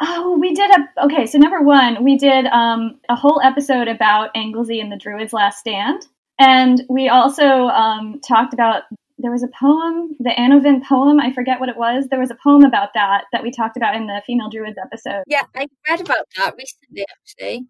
Oh, 0.00 0.38
we 0.38 0.54
did 0.54 0.70
a 0.70 1.04
okay. 1.06 1.26
So 1.26 1.38
number 1.38 1.60
one, 1.60 2.04
we 2.04 2.16
did 2.16 2.46
um, 2.46 3.00
a 3.08 3.16
whole 3.16 3.40
episode 3.42 3.88
about 3.88 4.30
Anglesey 4.36 4.78
and 4.78 4.92
the 4.92 4.96
Druids' 4.96 5.32
Last 5.32 5.58
Stand, 5.58 6.06
and 6.38 6.84
we 6.88 7.08
also 7.08 7.66
um, 7.66 8.20
talked 8.20 8.54
about 8.54 8.84
there 9.18 9.32
was 9.32 9.42
a 9.42 9.48
poem, 9.48 10.14
the 10.20 10.30
Annwfn 10.30 10.84
poem. 10.84 11.18
I 11.18 11.32
forget 11.32 11.58
what 11.58 11.68
it 11.68 11.76
was. 11.76 12.06
There 12.08 12.20
was 12.20 12.30
a 12.30 12.38
poem 12.40 12.62
about 12.62 12.90
that 12.94 13.24
that 13.32 13.42
we 13.42 13.50
talked 13.50 13.76
about 13.76 13.96
in 13.96 14.06
the 14.06 14.22
female 14.24 14.48
druids 14.48 14.78
episode. 14.80 15.24
Yeah, 15.26 15.42
I 15.56 15.66
read 15.88 16.00
about 16.00 16.26
that 16.36 16.54
recently, 16.56 17.04
actually. 17.10 17.66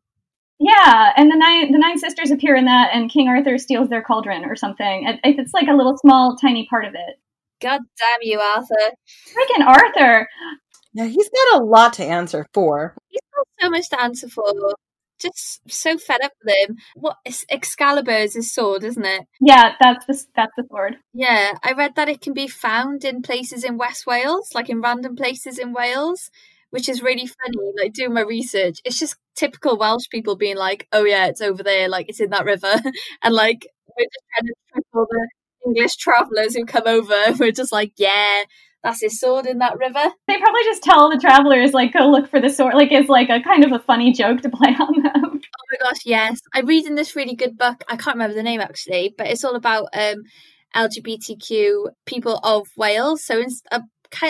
Yeah, 0.62 1.12
and 1.16 1.31
the 1.31 1.37
nine 1.37 1.73
the 1.73 1.78
nine 1.78 1.99
sisters 1.99 2.31
appear 2.31 2.54
in 2.54 2.66
that, 2.66 2.90
and 2.95 3.11
King 3.11 3.28
Arthur 3.28 3.59
steals 3.59 3.88
their 3.88 4.02
cauldron 4.02 4.45
or 4.45 4.54
something. 4.54 5.09
It, 5.09 5.21
it's 5.25 5.52
like 5.52 5.66
a 5.66 5.75
little 5.75 5.99
small, 5.99 6.37
tiny 6.37 6.66
part 6.71 6.85
of 6.85 6.95
it. 6.95 7.19
God 7.61 7.81
damn 7.99 8.19
you, 8.23 8.38
Arthur! 8.38 8.95
Freaking 9.35 9.66
Arthur! 9.66 10.28
Yeah, 10.95 11.07
he's 11.07 11.28
got 11.28 11.61
a 11.61 11.64
lot 11.64 11.95
to 11.95 12.04
answer 12.04 12.47
for. 12.54 12.95
He's 13.09 13.21
got 13.35 13.47
so 13.61 13.71
much 13.71 13.88
to 13.90 14.00
answer 14.00 14.28
for. 14.28 14.75
Just 15.19 15.61
so 15.69 15.99
fed 15.99 16.21
up 16.23 16.33
with 16.45 16.54
him. 16.54 16.76
What 16.95 17.16
Excalibur 17.49 18.11
is 18.11 18.35
his 18.35 18.52
sword, 18.52 18.83
isn't 18.85 19.04
it? 19.04 19.26
Yeah, 19.40 19.73
that's 19.81 20.07
the 20.07 20.25
that's 20.37 20.52
the 20.57 20.64
sword. 20.69 20.97
Yeah, 21.12 21.52
I 21.62 21.73
read 21.73 21.95
that 21.97 22.09
it 22.09 22.21
can 22.21 22.35
be 22.35 22.49
found 22.49 23.04
in 23.04 23.23
places 23.23 23.64
in 23.64 23.78
West 23.78 24.07
Wales, 24.07 24.50
like 24.54 24.69
in 24.69 24.81
random 24.81 25.16
places 25.16 25.59
in 25.59 25.73
Wales, 25.73 26.31
which 26.72 26.88
is 26.88 27.02
really 27.02 27.26
funny. 27.26 27.72
Like 27.80 27.92
doing 27.92 28.14
my 28.14 28.22
research, 28.22 28.80
it's 28.84 28.98
just 28.98 29.16
typical 29.36 29.78
Welsh 29.78 30.08
people 30.10 30.36
being 30.36 30.56
like, 30.56 30.88
"Oh 30.92 31.04
yeah, 31.04 31.26
it's 31.26 31.40
over 31.42 31.62
there, 31.62 31.88
like 31.88 32.08
it's 32.08 32.20
in 32.20 32.30
that 32.30 32.44
river," 32.46 32.72
and 33.22 33.34
like 33.34 33.66
we're 33.96 34.04
just 34.06 34.24
trying 34.34 34.46
to 34.46 34.54
trick 34.72 34.84
all 34.94 35.06
the 35.10 35.28
English 35.66 35.96
travellers 35.96 36.56
who 36.56 36.64
come 36.64 36.84
over. 36.86 37.22
We're 37.38 37.52
just 37.52 37.72
like, 37.72 37.92
"Yeah, 37.96 38.42
that's 38.82 39.02
his 39.02 39.20
sword 39.20 39.46
in 39.46 39.58
that 39.58 39.78
river." 39.78 40.02
They 40.26 40.38
probably 40.38 40.62
just 40.64 40.82
tell 40.82 41.10
the 41.10 41.18
travelers 41.18 41.74
like, 41.74 41.92
"Go 41.92 42.08
look 42.10 42.28
for 42.30 42.40
the 42.40 42.48
sword." 42.50 42.74
Like 42.74 42.90
it's 42.92 43.08
like 43.10 43.28
a 43.28 43.42
kind 43.42 43.64
of 43.64 43.72
a 43.72 43.78
funny 43.78 44.12
joke 44.12 44.40
to 44.42 44.50
play 44.50 44.70
on 44.78 45.02
them. 45.02 45.40
Oh 45.54 45.64
my 45.72 45.88
gosh, 45.90 46.02
yes! 46.06 46.40
I'm 46.54 46.66
reading 46.66 46.94
this 46.94 47.16
really 47.16 47.34
good 47.34 47.56
book. 47.58 47.82
I 47.88 47.96
can't 47.96 48.16
remember 48.16 48.34
the 48.34 48.42
name 48.42 48.60
actually, 48.60 49.14
but 49.16 49.26
it's 49.28 49.44
all 49.44 49.54
about 49.56 49.88
um, 49.94 50.22
LGBTQ 50.74 51.88
people 52.06 52.38
of 52.42 52.68
Wales. 52.76 53.24
So 53.24 53.42
a, 53.70 53.82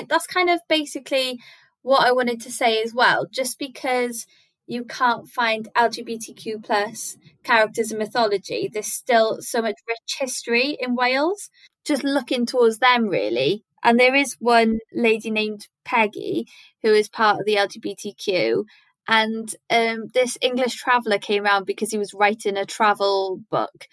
that's 0.08 0.26
kind 0.26 0.50
of 0.50 0.61
basically 0.68 1.38
what 1.83 2.07
I 2.07 2.12
wanted 2.12 2.41
to 2.43 2.53
say 2.53 2.83
as 2.83 2.95
well. 2.95 3.27
Just 3.31 3.59
because 3.59 4.27
you 4.67 4.85
can't 4.85 5.29
find 5.29 5.69
LGBTQ 5.77 6.65
plus 6.65 7.17
characters 7.43 7.93
in 7.93 7.99
mythology. 7.99 8.71
There's 8.73 8.87
still 8.87 9.38
so 9.40 9.61
much 9.61 9.77
rich 9.88 10.16
history 10.18 10.77
in 10.81 10.95
Wales. 10.95 11.51
Just 11.85 12.05
looking 12.05 12.47
towards 12.47 12.79
them 12.79 13.09
really. 13.09 13.64
And 13.83 13.99
there 13.99 14.14
is 14.14 14.37
one 14.38 14.79
lady 14.92 15.31
named 15.31 15.66
Peggy 15.85 16.47
who 16.83 16.92
is 16.92 17.09
part 17.09 17.40
of 17.40 17.47
the 17.47 17.57
LGBTQ. 17.57 18.64
And 19.09 19.53
um, 19.68 20.07
this 20.14 20.38
English 20.40 20.77
traveller 20.77 21.18
came 21.18 21.45
around 21.45 21.66
because 21.66 21.90
he 21.90 21.99
was 21.99 22.14
writing 22.14 22.57
a 22.57 22.64
travel 22.64 23.40
book. 23.51 23.88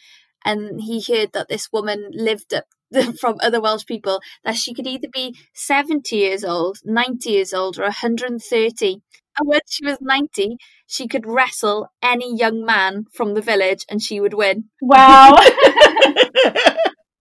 And 0.46 0.80
he 0.82 1.02
heard 1.02 1.34
that 1.34 1.50
this 1.50 1.70
woman 1.74 2.12
lived 2.14 2.54
up 2.54 2.66
from 3.20 3.38
other 3.42 3.62
Welsh 3.62 3.86
people 3.86 4.22
that 4.44 4.56
she 4.56 4.74
could 4.74 4.88
either 4.88 5.08
be 5.12 5.36
70 5.54 6.16
years 6.16 6.44
old, 6.44 6.78
90 6.84 7.30
years 7.30 7.54
old, 7.54 7.78
or 7.78 7.84
130. 7.84 9.02
And 9.38 9.48
when 9.48 9.62
she 9.70 9.86
was 9.86 9.98
90, 10.02 10.58
she 10.88 11.08
could 11.08 11.26
wrestle 11.26 11.88
any 12.02 12.36
young 12.36 12.66
man 12.66 13.06
from 13.14 13.34
the 13.36 13.42
village 13.42 13.86
and 13.90 14.02
she 14.02 14.20
would 14.20 14.34
win. 14.34 14.66
Wow. 14.82 15.36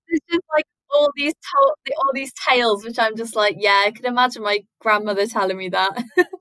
it's 0.08 0.26
just 0.30 0.44
like 0.54 0.64
all 0.90 1.10
these 1.14 1.34
to- 1.34 1.94
all 1.98 2.12
these 2.14 2.32
tales, 2.48 2.84
which 2.84 2.98
I'm 2.98 3.16
just 3.16 3.36
like, 3.36 3.56
yeah, 3.58 3.82
I 3.86 3.90
can 3.90 4.06
imagine 4.06 4.42
my 4.42 4.60
grandmother 4.80 5.26
telling 5.26 5.56
me 5.56 5.68
that. 5.68 5.90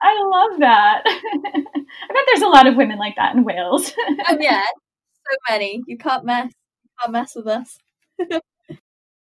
I 0.02 0.24
love 0.24 0.60
that. 0.60 1.04
I 1.06 2.13
bet 2.13 2.24
there's 2.28 2.42
a 2.42 2.48
lot 2.48 2.68
of 2.68 2.76
women 2.76 2.98
like 2.98 3.16
that 3.18 3.36
in 3.36 3.44
Wales. 3.44 3.92
oh 4.28 4.38
yeah, 4.40 4.63
so 4.63 5.38
many. 5.50 5.82
You 5.88 5.98
can't 5.98 6.26
mess. 6.26 6.52
You 6.84 6.90
can't 7.02 7.12
mess 7.12 7.36
with 7.36 7.48
us. 7.48 7.78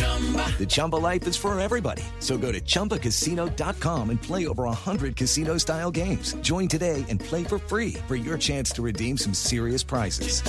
The 0.00 0.66
Chumba 0.68 0.96
life 0.96 1.26
is 1.26 1.36
for 1.36 1.58
everybody. 1.58 2.02
So 2.18 2.36
go 2.36 2.52
to 2.52 2.60
ChumbaCasino.com 2.60 4.10
and 4.10 4.22
play 4.22 4.46
over 4.46 4.64
100 4.64 5.16
casino 5.16 5.56
style 5.56 5.90
games. 5.90 6.34
Join 6.42 6.68
today 6.68 7.06
and 7.08 7.18
play 7.18 7.44
for 7.44 7.58
free 7.58 7.94
for 8.06 8.16
your 8.16 8.36
chance 8.36 8.70
to 8.72 8.82
redeem 8.82 9.16
some 9.16 9.32
serious 9.32 9.82
prizes. 9.82 10.42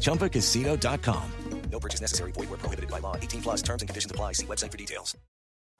ChumbaCasino.com. 0.00 1.30
No 1.70 1.78
purchase 1.78 2.00
necessary. 2.00 2.32
Void 2.32 2.48
where 2.48 2.58
prohibited 2.58 2.90
by 2.90 2.98
law. 3.00 3.16
18 3.16 3.42
plus 3.42 3.62
terms 3.62 3.82
and 3.82 3.88
conditions 3.88 4.10
apply. 4.10 4.32
See 4.32 4.46
website 4.46 4.70
for 4.70 4.78
details. 4.78 5.16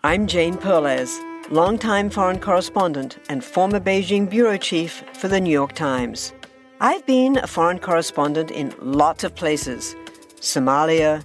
I'm 0.04 0.28
Jane 0.28 0.56
Perlez, 0.56 1.18
longtime 1.50 2.10
foreign 2.10 2.38
correspondent 2.38 3.18
and 3.28 3.42
former 3.42 3.80
Beijing 3.80 4.30
bureau 4.30 4.56
chief 4.56 5.02
for 5.14 5.26
the 5.26 5.40
New 5.40 5.50
York 5.50 5.72
Times. 5.72 6.32
I've 6.80 7.04
been 7.06 7.38
a 7.38 7.48
foreign 7.48 7.80
correspondent 7.80 8.52
in 8.52 8.72
lots 8.80 9.24
of 9.24 9.34
places 9.34 9.96
Somalia, 10.40 11.24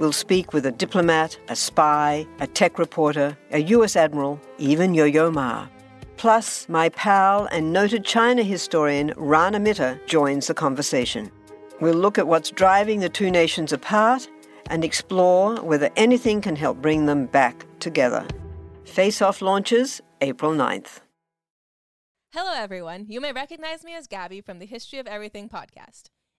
We'll 0.00 0.12
speak 0.12 0.54
with 0.54 0.64
a 0.64 0.72
diplomat, 0.72 1.38
a 1.50 1.54
spy, 1.54 2.26
a 2.38 2.46
tech 2.46 2.78
reporter, 2.78 3.36
a 3.50 3.58
US 3.74 3.96
admiral, 3.96 4.40
even 4.56 4.94
Yo 4.94 5.04
Yo 5.04 5.30
Ma. 5.30 5.68
Plus, 6.16 6.66
my 6.70 6.88
pal 6.88 7.46
and 7.52 7.70
noted 7.70 8.02
China 8.02 8.42
historian 8.42 9.12
Rana 9.18 9.60
Mitter 9.60 10.00
joins 10.06 10.46
the 10.46 10.54
conversation. 10.54 11.30
We'll 11.82 11.96
look 11.96 12.16
at 12.16 12.26
what's 12.26 12.50
driving 12.50 13.00
the 13.00 13.10
two 13.10 13.30
nations 13.30 13.74
apart 13.74 14.26
and 14.70 14.84
explore 14.84 15.56
whether 15.56 15.90
anything 15.96 16.40
can 16.40 16.56
help 16.56 16.80
bring 16.80 17.04
them 17.04 17.26
back 17.26 17.66
together. 17.78 18.26
Face 18.84 19.20
Off 19.20 19.42
launches 19.42 20.00
April 20.22 20.52
9th. 20.52 21.00
Hello, 22.32 22.54
everyone. 22.54 23.04
You 23.06 23.20
may 23.20 23.34
recognize 23.34 23.84
me 23.84 23.94
as 23.94 24.06
Gabby 24.06 24.40
from 24.40 24.60
the 24.60 24.66
History 24.66 24.98
of 24.98 25.06
Everything 25.06 25.50
podcast. 25.50 26.04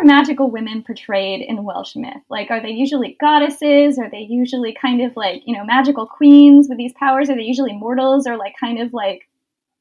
Are 0.00 0.04
magical 0.04 0.50
women 0.50 0.82
portrayed 0.82 1.42
in 1.42 1.64
Welsh 1.64 1.96
myth? 1.96 2.22
Like, 2.28 2.50
are 2.50 2.60
they 2.60 2.70
usually 2.70 3.16
goddesses? 3.20 3.98
Are 3.98 4.10
they 4.10 4.26
usually 4.28 4.76
kind 4.80 5.02
of 5.02 5.16
like, 5.16 5.42
you 5.46 5.56
know, 5.56 5.64
magical 5.64 6.06
queens 6.06 6.66
with 6.68 6.78
these 6.78 6.92
powers? 6.94 7.28
Are 7.28 7.36
they 7.36 7.42
usually 7.42 7.72
mortals 7.72 8.26
or 8.26 8.36
like 8.36 8.54
kind 8.58 8.80
of 8.80 8.92
like 8.92 9.28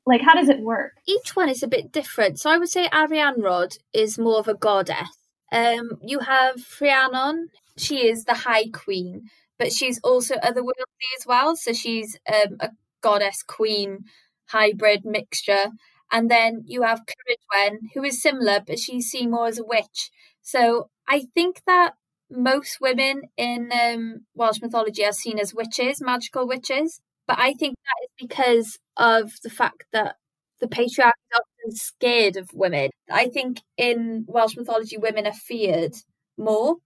like, 0.05 0.21
how 0.21 0.34
does 0.34 0.49
it 0.49 0.62
work? 0.62 0.93
Each 1.08 1.36
one 1.36 1.49
is 1.49 1.62
a 1.62 1.67
bit 1.67 1.91
different. 1.91 2.39
So 2.39 2.49
I 2.49 2.58
would 2.58 2.69
say 2.69 2.88
Arianrhod 2.89 3.77
is 3.93 4.17
more 4.17 4.39
of 4.39 4.47
a 4.47 4.55
goddess. 4.55 5.10
Um, 5.51 5.99
you 6.03 6.19
have 6.19 6.55
Rhiannon. 6.82 7.49
She 7.77 8.08
is 8.08 8.25
the 8.25 8.34
High 8.34 8.69
Queen, 8.73 9.29
but 9.60 9.71
she's 9.71 9.99
also 10.03 10.36
otherworldly 10.36 11.10
as 11.19 11.27
well. 11.27 11.55
So 11.55 11.73
she's 11.73 12.17
um, 12.27 12.58
a 12.60 12.69
goddess 13.01 13.43
queen 13.43 14.05
hybrid 14.47 15.05
mixture. 15.05 15.67
And 16.12 16.30
then 16.30 16.63
you 16.65 16.84
have 16.84 17.02
Ceridwen, 17.06 17.80
who 17.93 18.04
is 18.04 18.22
similar, 18.22 18.60
but 18.65 18.80
she's 18.80 19.08
seen 19.10 19.32
more 19.32 19.48
as 19.48 19.60
a 19.60 19.63
witch. 19.65 20.12
So 20.41 20.89
I 21.08 21.26
think 21.36 21.62
that 21.67 21.93
most 22.32 22.80
women 22.82 23.24
in 23.38 23.72
um, 23.72 24.22
Welsh 24.36 24.62
mythology 24.62 25.06
are 25.06 25.12
seen 25.12 25.39
as 25.39 25.54
witches, 25.54 26.02
magical 26.02 26.48
witches. 26.48 27.02
But 27.28 27.38
I 27.39 27.54
think 27.54 27.76
that 27.78 28.04
is 28.04 28.28
because 28.28 28.80
of 28.98 29.32
the 29.43 29.50
fact 29.50 29.86
that 29.93 30.15
the 30.60 30.67
patriarchy 30.67 31.13
is 31.32 31.39
often 31.39 31.72
scared 31.76 32.38
of 32.38 32.50
women. 32.54 32.89
I 33.10 33.28
think 33.28 33.62
in 33.78 34.26
Welsh 34.28 34.56
mythology, 34.58 34.98
women 34.98 35.28
are 35.28 35.34
feared 35.34 35.93
more 36.38 36.78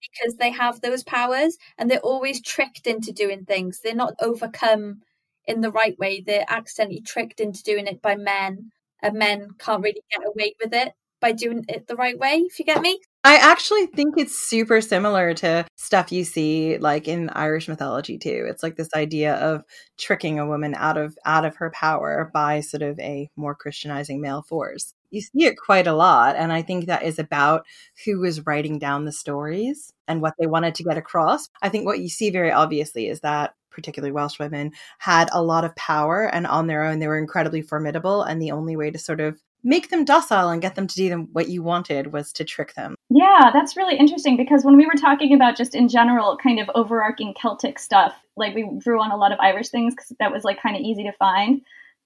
because 0.00 0.36
they 0.36 0.50
have 0.50 0.80
those 0.80 1.04
powers 1.04 1.56
and 1.78 1.90
they're 1.90 2.00
always 2.00 2.42
tricked 2.42 2.86
into 2.86 3.12
doing 3.12 3.44
things. 3.44 3.80
They're 3.82 3.94
not 3.94 4.14
overcome 4.20 5.02
in 5.46 5.60
the 5.60 5.70
right 5.70 5.98
way. 5.98 6.22
They're 6.24 6.44
accidentally 6.48 7.00
tricked 7.00 7.40
into 7.40 7.62
doing 7.62 7.86
it 7.86 8.02
by 8.02 8.16
men, 8.16 8.70
and 9.02 9.18
men 9.18 9.48
can't 9.58 9.82
really 9.82 10.02
get 10.10 10.26
away 10.26 10.54
with 10.62 10.72
it 10.72 10.92
by 11.20 11.32
doing 11.32 11.64
it 11.68 11.86
the 11.86 11.96
right 11.96 12.18
way, 12.18 12.44
if 12.46 12.58
you 12.58 12.64
get 12.64 12.82
me. 12.82 13.00
I 13.24 13.36
actually 13.36 13.86
think 13.86 14.14
it's 14.18 14.36
super 14.36 14.80
similar 14.80 15.32
to 15.34 15.64
stuff 15.76 16.10
you 16.10 16.24
see 16.24 16.76
like 16.78 17.06
in 17.06 17.30
Irish 17.30 17.68
mythology 17.68 18.18
too. 18.18 18.46
It's 18.48 18.64
like 18.64 18.74
this 18.74 18.88
idea 18.96 19.36
of 19.36 19.62
tricking 19.96 20.40
a 20.40 20.46
woman 20.46 20.74
out 20.74 20.98
of 20.98 21.16
out 21.24 21.44
of 21.44 21.54
her 21.56 21.70
power 21.70 22.28
by 22.34 22.60
sort 22.60 22.82
of 22.82 22.98
a 22.98 23.30
more 23.36 23.54
Christianizing 23.54 24.20
male 24.20 24.42
force. 24.42 24.92
You 25.10 25.20
see 25.20 25.44
it 25.44 25.54
quite 25.56 25.86
a 25.86 25.94
lot 25.94 26.34
and 26.34 26.52
I 26.52 26.62
think 26.62 26.86
that 26.86 27.04
is 27.04 27.20
about 27.20 27.64
who 28.04 28.18
was 28.18 28.44
writing 28.44 28.80
down 28.80 29.04
the 29.04 29.12
stories 29.12 29.92
and 30.08 30.20
what 30.20 30.34
they 30.40 30.48
wanted 30.48 30.74
to 30.74 30.84
get 30.84 30.98
across. 30.98 31.48
I 31.62 31.68
think 31.68 31.86
what 31.86 32.00
you 32.00 32.08
see 32.08 32.30
very 32.30 32.50
obviously 32.50 33.06
is 33.06 33.20
that 33.20 33.54
particularly 33.72 34.12
Welsh 34.12 34.38
women 34.38 34.72
had 34.98 35.28
a 35.32 35.42
lot 35.42 35.64
of 35.64 35.74
power 35.76 36.26
and 36.26 36.46
on 36.46 36.66
their 36.66 36.84
own 36.84 36.98
they 36.98 37.08
were 37.08 37.18
incredibly 37.18 37.62
formidable 37.62 38.22
and 38.22 38.40
the 38.40 38.52
only 38.52 38.76
way 38.76 38.90
to 38.90 38.98
sort 38.98 39.20
of 39.20 39.40
make 39.64 39.90
them 39.90 40.04
docile 40.04 40.50
and 40.50 40.62
get 40.62 40.74
them 40.74 40.86
to 40.86 40.96
do 40.96 41.08
them 41.08 41.28
what 41.32 41.48
you 41.48 41.62
wanted 41.62 42.12
was 42.12 42.32
to 42.32 42.44
trick 42.44 42.74
them. 42.74 42.94
Yeah, 43.10 43.50
that's 43.52 43.76
really 43.76 43.96
interesting 43.96 44.36
because 44.36 44.64
when 44.64 44.76
we 44.76 44.86
were 44.86 45.00
talking 45.00 45.34
about 45.34 45.56
just 45.56 45.74
in 45.74 45.88
general 45.88 46.36
kind 46.36 46.58
of 46.58 46.70
overarching 46.74 47.34
Celtic 47.40 47.78
stuff, 47.78 48.14
like 48.36 48.54
we 48.54 48.68
drew 48.78 49.00
on 49.00 49.12
a 49.12 49.16
lot 49.16 49.32
of 49.32 49.38
Irish 49.40 49.68
things 49.68 49.94
because 49.94 50.12
that 50.18 50.32
was 50.32 50.44
like 50.44 50.60
kind 50.60 50.76
of 50.76 50.82
easy 50.82 51.04
to 51.04 51.12
find. 51.12 51.60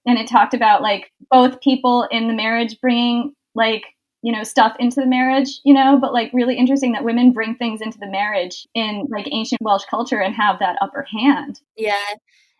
And 0.06 0.18
it 0.18 0.28
talked 0.28 0.54
about 0.54 0.82
like 0.82 1.10
both 1.30 1.60
people 1.60 2.06
in 2.10 2.28
the 2.28 2.34
marriage 2.34 2.78
bringing 2.80 3.34
like, 3.54 3.84
you 4.26 4.32
know, 4.32 4.42
stuff 4.42 4.74
into 4.80 5.00
the 5.00 5.06
marriage, 5.06 5.60
you 5.64 5.72
know, 5.72 6.00
but 6.00 6.12
like 6.12 6.32
really 6.32 6.56
interesting 6.56 6.90
that 6.90 7.04
women 7.04 7.30
bring 7.30 7.54
things 7.54 7.80
into 7.80 7.96
the 7.96 8.08
marriage 8.08 8.66
in 8.74 9.06
like 9.08 9.28
ancient 9.30 9.62
Welsh 9.62 9.84
culture 9.88 10.18
and 10.18 10.34
have 10.34 10.58
that 10.58 10.76
upper 10.80 11.06
hand. 11.16 11.60
Yeah, 11.76 12.14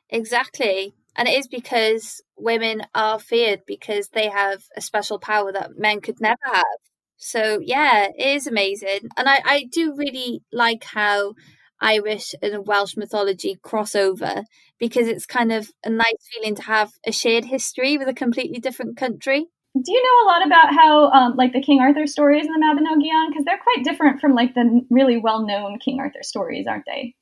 exactly. 0.08 0.94
And 1.16 1.26
it 1.26 1.34
is 1.34 1.48
because 1.48 2.22
women 2.36 2.82
are 2.94 3.18
feared 3.18 3.62
because 3.66 4.10
they 4.10 4.28
have 4.28 4.62
a 4.76 4.80
special 4.80 5.18
power 5.18 5.50
that 5.50 5.76
men 5.76 6.00
could 6.00 6.20
never 6.20 6.38
have. 6.44 6.64
So 7.16 7.58
yeah, 7.60 8.10
it 8.16 8.36
is 8.36 8.46
amazing. 8.46 9.08
And 9.16 9.28
I, 9.28 9.40
I 9.44 9.64
do 9.64 9.96
really 9.96 10.42
like 10.52 10.84
how 10.84 11.34
Irish 11.80 12.32
and 12.40 12.64
Welsh 12.64 12.96
mythology 12.96 13.58
crossover 13.60 14.44
because 14.78 15.08
it's 15.08 15.26
kind 15.26 15.50
of 15.50 15.72
a 15.82 15.90
nice 15.90 16.28
feeling 16.32 16.54
to 16.54 16.62
have 16.62 16.92
a 17.04 17.10
shared 17.10 17.46
history 17.46 17.98
with 17.98 18.06
a 18.06 18.14
completely 18.14 18.60
different 18.60 18.96
country. 18.96 19.46
Do 19.82 19.92
you 19.92 20.02
know 20.02 20.24
a 20.24 20.30
lot 20.30 20.46
about 20.46 20.74
how, 20.74 21.10
um, 21.10 21.36
like, 21.36 21.52
the 21.52 21.60
King 21.60 21.80
Arthur 21.80 22.06
stories 22.06 22.46
in 22.46 22.52
the 22.52 22.58
Mabinogion? 22.58 23.28
Because 23.28 23.44
they're 23.44 23.60
quite 23.62 23.84
different 23.84 24.20
from, 24.20 24.34
like, 24.34 24.54
the 24.54 24.80
really 24.90 25.18
well 25.18 25.44
known 25.46 25.78
King 25.78 26.00
Arthur 26.00 26.22
stories, 26.22 26.66
aren't 26.66 26.84
they? 26.86 27.14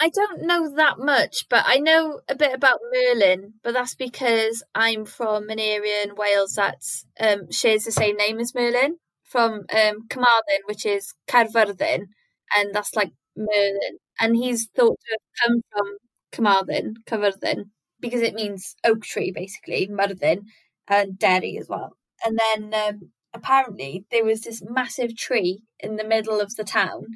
I 0.00 0.10
don't 0.10 0.42
know 0.42 0.74
that 0.76 0.98
much, 0.98 1.46
but 1.48 1.64
I 1.66 1.78
know 1.78 2.20
a 2.28 2.34
bit 2.34 2.52
about 2.52 2.80
Merlin. 2.92 3.54
But 3.62 3.74
that's 3.74 3.94
because 3.94 4.62
I'm 4.74 5.04
from 5.04 5.48
an 5.48 5.60
area 5.60 6.02
in 6.02 6.16
Wales 6.16 6.54
that 6.54 6.78
um, 7.20 7.50
shares 7.50 7.84
the 7.84 7.92
same 7.92 8.16
name 8.16 8.40
as 8.40 8.54
Merlin, 8.54 8.96
from 9.22 9.64
um, 9.72 10.06
Carmarthen, 10.10 10.62
which 10.66 10.84
is 10.84 11.14
Caerfyrddin, 11.28 12.06
and 12.56 12.74
that's 12.74 12.94
like 12.96 13.12
Merlin. 13.36 13.98
And 14.20 14.36
he's 14.36 14.68
thought 14.74 14.98
to 14.98 15.12
have 15.12 15.48
come 15.48 15.60
from 15.72 15.96
Carmarthen, 16.32 16.94
Caerfyrddin, 17.06 17.70
because 18.00 18.22
it 18.22 18.34
means 18.34 18.74
oak 18.84 19.02
tree, 19.02 19.30
basically, 19.34 19.88
Myrddin, 19.88 20.42
and 20.88 21.18
dairy 21.18 21.56
as 21.58 21.68
well. 21.68 21.96
And 22.24 22.38
then 22.38 22.74
um, 22.74 23.10
apparently 23.34 24.04
there 24.10 24.24
was 24.24 24.42
this 24.42 24.62
massive 24.68 25.16
tree 25.16 25.62
in 25.80 25.96
the 25.96 26.04
middle 26.04 26.40
of 26.40 26.54
the 26.56 26.64
town, 26.64 27.06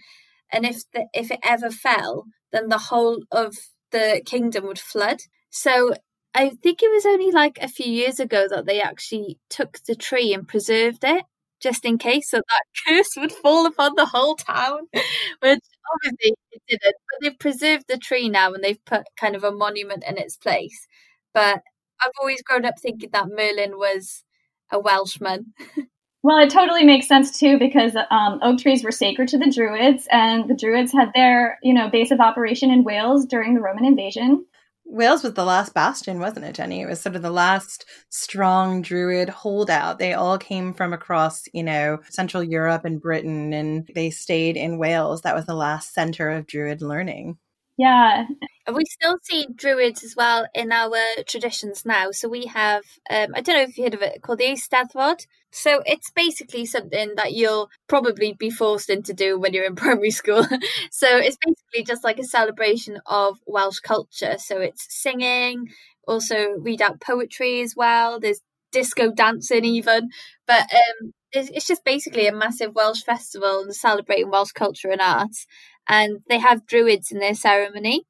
and 0.52 0.66
if 0.66 0.82
the, 0.92 1.06
if 1.14 1.30
it 1.30 1.40
ever 1.44 1.70
fell, 1.70 2.26
then 2.52 2.68
the 2.68 2.78
whole 2.78 3.22
of 3.30 3.56
the 3.92 4.22
kingdom 4.24 4.66
would 4.66 4.78
flood. 4.78 5.18
So 5.50 5.94
I 6.34 6.50
think 6.50 6.82
it 6.82 6.90
was 6.90 7.06
only 7.06 7.30
like 7.30 7.58
a 7.60 7.68
few 7.68 7.90
years 7.90 8.20
ago 8.20 8.46
that 8.48 8.66
they 8.66 8.80
actually 8.80 9.38
took 9.48 9.78
the 9.86 9.94
tree 9.96 10.32
and 10.32 10.46
preserved 10.46 11.04
it 11.04 11.24
just 11.60 11.84
in 11.84 11.98
case 11.98 12.30
that 12.30 12.44
that 12.48 12.64
curse 12.88 13.10
would 13.16 13.32
fall 13.32 13.66
upon 13.66 13.92
the 13.96 14.06
whole 14.06 14.34
town, 14.36 14.80
which 14.92 15.60
obviously 15.94 16.34
it 16.52 16.62
didn't. 16.68 16.82
But 17.10 17.18
they've 17.22 17.38
preserved 17.38 17.84
the 17.88 17.98
tree 17.98 18.28
now 18.28 18.52
and 18.52 18.62
they've 18.64 18.84
put 18.84 19.02
kind 19.18 19.36
of 19.36 19.44
a 19.44 19.52
monument 19.52 20.04
in 20.06 20.18
its 20.18 20.36
place. 20.36 20.86
But 21.34 21.60
I've 22.02 22.12
always 22.20 22.42
grown 22.42 22.64
up 22.64 22.78
thinking 22.78 23.10
that 23.12 23.28
Merlin 23.28 23.76
was 23.76 24.24
a 24.70 24.78
Welshman. 24.78 25.52
Well, 26.22 26.38
it 26.38 26.50
totally 26.50 26.84
makes 26.84 27.08
sense 27.08 27.38
too 27.38 27.58
because 27.58 27.96
um, 28.10 28.40
oak 28.42 28.58
trees 28.58 28.84
were 28.84 28.92
sacred 28.92 29.28
to 29.28 29.38
the 29.38 29.50
Druids, 29.50 30.06
and 30.10 30.48
the 30.50 30.54
Druids 30.54 30.92
had 30.92 31.10
their, 31.14 31.58
you 31.62 31.72
know, 31.72 31.88
base 31.88 32.10
of 32.10 32.20
operation 32.20 32.70
in 32.70 32.84
Wales 32.84 33.24
during 33.24 33.54
the 33.54 33.62
Roman 33.62 33.86
invasion. 33.86 34.44
Wales 34.84 35.22
was 35.22 35.34
the 35.34 35.44
last 35.44 35.72
bastion, 35.72 36.18
wasn't 36.18 36.44
it, 36.44 36.54
Jenny? 36.54 36.82
It 36.82 36.88
was 36.88 37.00
sort 37.00 37.16
of 37.16 37.22
the 37.22 37.30
last 37.30 37.86
strong 38.10 38.82
Druid 38.82 39.28
holdout. 39.28 39.98
They 39.98 40.12
all 40.12 40.36
came 40.36 40.74
from 40.74 40.92
across, 40.92 41.44
you 41.54 41.62
know, 41.62 42.00
Central 42.10 42.42
Europe 42.42 42.84
and 42.84 43.00
Britain, 43.00 43.54
and 43.54 43.88
they 43.94 44.10
stayed 44.10 44.56
in 44.56 44.78
Wales. 44.78 45.22
That 45.22 45.36
was 45.36 45.46
the 45.46 45.54
last 45.54 45.94
center 45.94 46.28
of 46.30 46.46
Druid 46.46 46.82
learning. 46.82 47.38
Yeah. 47.78 48.26
We 48.72 48.84
still 48.84 49.18
see 49.22 49.46
druids 49.54 50.02
as 50.04 50.14
well 50.16 50.46
in 50.54 50.72
our 50.72 50.96
traditions 51.26 51.84
now. 51.84 52.10
So 52.10 52.28
we 52.28 52.46
have, 52.46 52.82
um, 53.10 53.28
I 53.34 53.40
don't 53.40 53.56
know 53.56 53.62
if 53.62 53.76
you 53.78 53.84
heard 53.84 53.94
of 53.94 54.02
it, 54.02 54.22
called 54.22 54.38
the 54.38 54.46
Eisteddfod. 54.46 55.26
So 55.52 55.82
it's 55.86 56.10
basically 56.10 56.66
something 56.66 57.14
that 57.16 57.32
you'll 57.32 57.70
probably 57.88 58.32
be 58.32 58.50
forced 58.50 58.90
into 58.90 59.12
do 59.12 59.38
when 59.38 59.52
you're 59.54 59.64
in 59.64 59.74
primary 59.76 60.10
school. 60.10 60.44
so 60.90 61.08
it's 61.18 61.36
basically 61.44 61.84
just 61.84 62.04
like 62.04 62.18
a 62.18 62.24
celebration 62.24 63.00
of 63.06 63.38
Welsh 63.46 63.80
culture. 63.80 64.36
So 64.38 64.60
it's 64.60 64.86
singing, 64.90 65.68
also 66.06 66.50
read 66.58 66.82
out 66.82 67.00
poetry 67.00 67.60
as 67.62 67.74
well. 67.76 68.20
There's 68.20 68.40
disco 68.72 69.10
dancing 69.12 69.64
even. 69.64 70.10
But 70.46 70.62
um, 70.72 71.12
it's 71.32 71.66
just 71.66 71.84
basically 71.84 72.26
a 72.26 72.34
massive 72.34 72.74
Welsh 72.74 73.02
festival 73.02 73.62
and 73.62 73.74
celebrating 73.74 74.30
Welsh 74.30 74.52
culture 74.52 74.90
and 74.90 75.00
arts 75.00 75.46
and 75.88 76.20
they 76.28 76.38
have 76.38 76.66
druids 76.66 77.10
in 77.10 77.18
their 77.18 77.34
ceremony. 77.34 78.04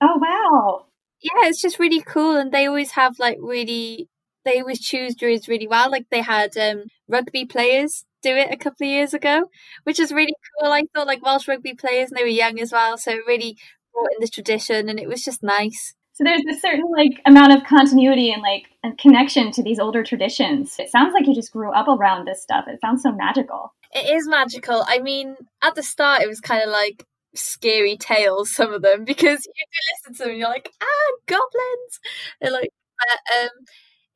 Oh 0.00 0.18
wow! 0.18 0.86
Yeah, 1.20 1.48
it's 1.48 1.60
just 1.60 1.78
really 1.78 2.02
cool, 2.02 2.36
and 2.36 2.52
they 2.52 2.66
always 2.66 2.92
have 2.92 3.18
like 3.18 3.38
really. 3.40 4.08
They 4.44 4.60
always 4.60 4.80
choose 4.80 5.14
druids 5.14 5.48
really 5.48 5.66
well. 5.66 5.90
Like 5.90 6.06
they 6.10 6.20
had 6.20 6.54
um, 6.58 6.84
rugby 7.08 7.46
players 7.46 8.04
do 8.22 8.36
it 8.36 8.52
a 8.52 8.58
couple 8.58 8.86
of 8.86 8.90
years 8.90 9.14
ago, 9.14 9.44
which 9.84 9.98
is 9.98 10.12
really 10.12 10.34
cool. 10.60 10.70
I 10.70 10.82
thought 10.94 11.06
like 11.06 11.24
Welsh 11.24 11.48
rugby 11.48 11.74
players, 11.74 12.10
and 12.10 12.18
they 12.18 12.22
were 12.22 12.28
young 12.28 12.60
as 12.60 12.72
well, 12.72 12.98
so 12.98 13.12
it 13.12 13.20
really 13.26 13.56
brought 13.94 14.10
in 14.12 14.20
the 14.20 14.28
tradition, 14.28 14.88
and 14.88 15.00
it 15.00 15.08
was 15.08 15.22
just 15.22 15.42
nice. 15.42 15.94
So 16.14 16.22
there's 16.22 16.44
this 16.44 16.62
certain 16.62 16.90
like 16.96 17.20
amount 17.26 17.54
of 17.56 17.64
continuity 17.64 18.30
and 18.30 18.40
like 18.40 18.66
a 18.84 18.92
connection 18.96 19.50
to 19.52 19.62
these 19.64 19.80
older 19.80 20.04
traditions. 20.04 20.76
It 20.78 20.88
sounds 20.88 21.12
like 21.12 21.26
you 21.26 21.34
just 21.34 21.52
grew 21.52 21.72
up 21.72 21.88
around 21.88 22.26
this 22.26 22.40
stuff. 22.40 22.66
It 22.68 22.80
sounds 22.80 23.02
so 23.02 23.10
magical. 23.10 23.72
It 23.92 24.14
is 24.14 24.28
magical. 24.28 24.84
I 24.86 25.00
mean, 25.00 25.36
at 25.62 25.74
the 25.74 25.82
start, 25.82 26.22
it 26.22 26.28
was 26.28 26.40
kind 26.40 26.62
of 26.62 26.70
like 26.70 27.04
scary 27.34 27.96
tales, 27.96 28.54
some 28.54 28.72
of 28.72 28.82
them, 28.82 29.04
because 29.04 29.46
you 29.46 29.64
listen 30.04 30.14
to 30.14 30.22
them 30.24 30.30
and 30.30 30.38
you're 30.40 30.48
like, 30.48 30.70
ah, 30.82 31.12
goblins. 31.26 32.00
They're 32.40 32.52
like, 32.52 32.70
but, 32.98 33.38
um, 33.44 33.50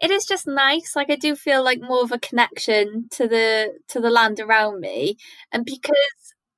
it 0.01 0.11
is 0.11 0.27
just 0.27 0.47
nice. 0.47 0.95
Like 0.97 1.11
I 1.11 1.17
do 1.17 1.35
feel 1.37 1.65
like 1.65 1.81
more 1.81 2.03
of 2.03 2.13
a 2.13 2.19
connection 2.21 3.09
to 3.13 3.29
the 3.29 3.75
to 3.89 4.01
the 4.01 4.11
land 4.11 4.41
around 4.41 4.81
me, 4.81 5.17
and 5.53 5.65
because 5.65 5.97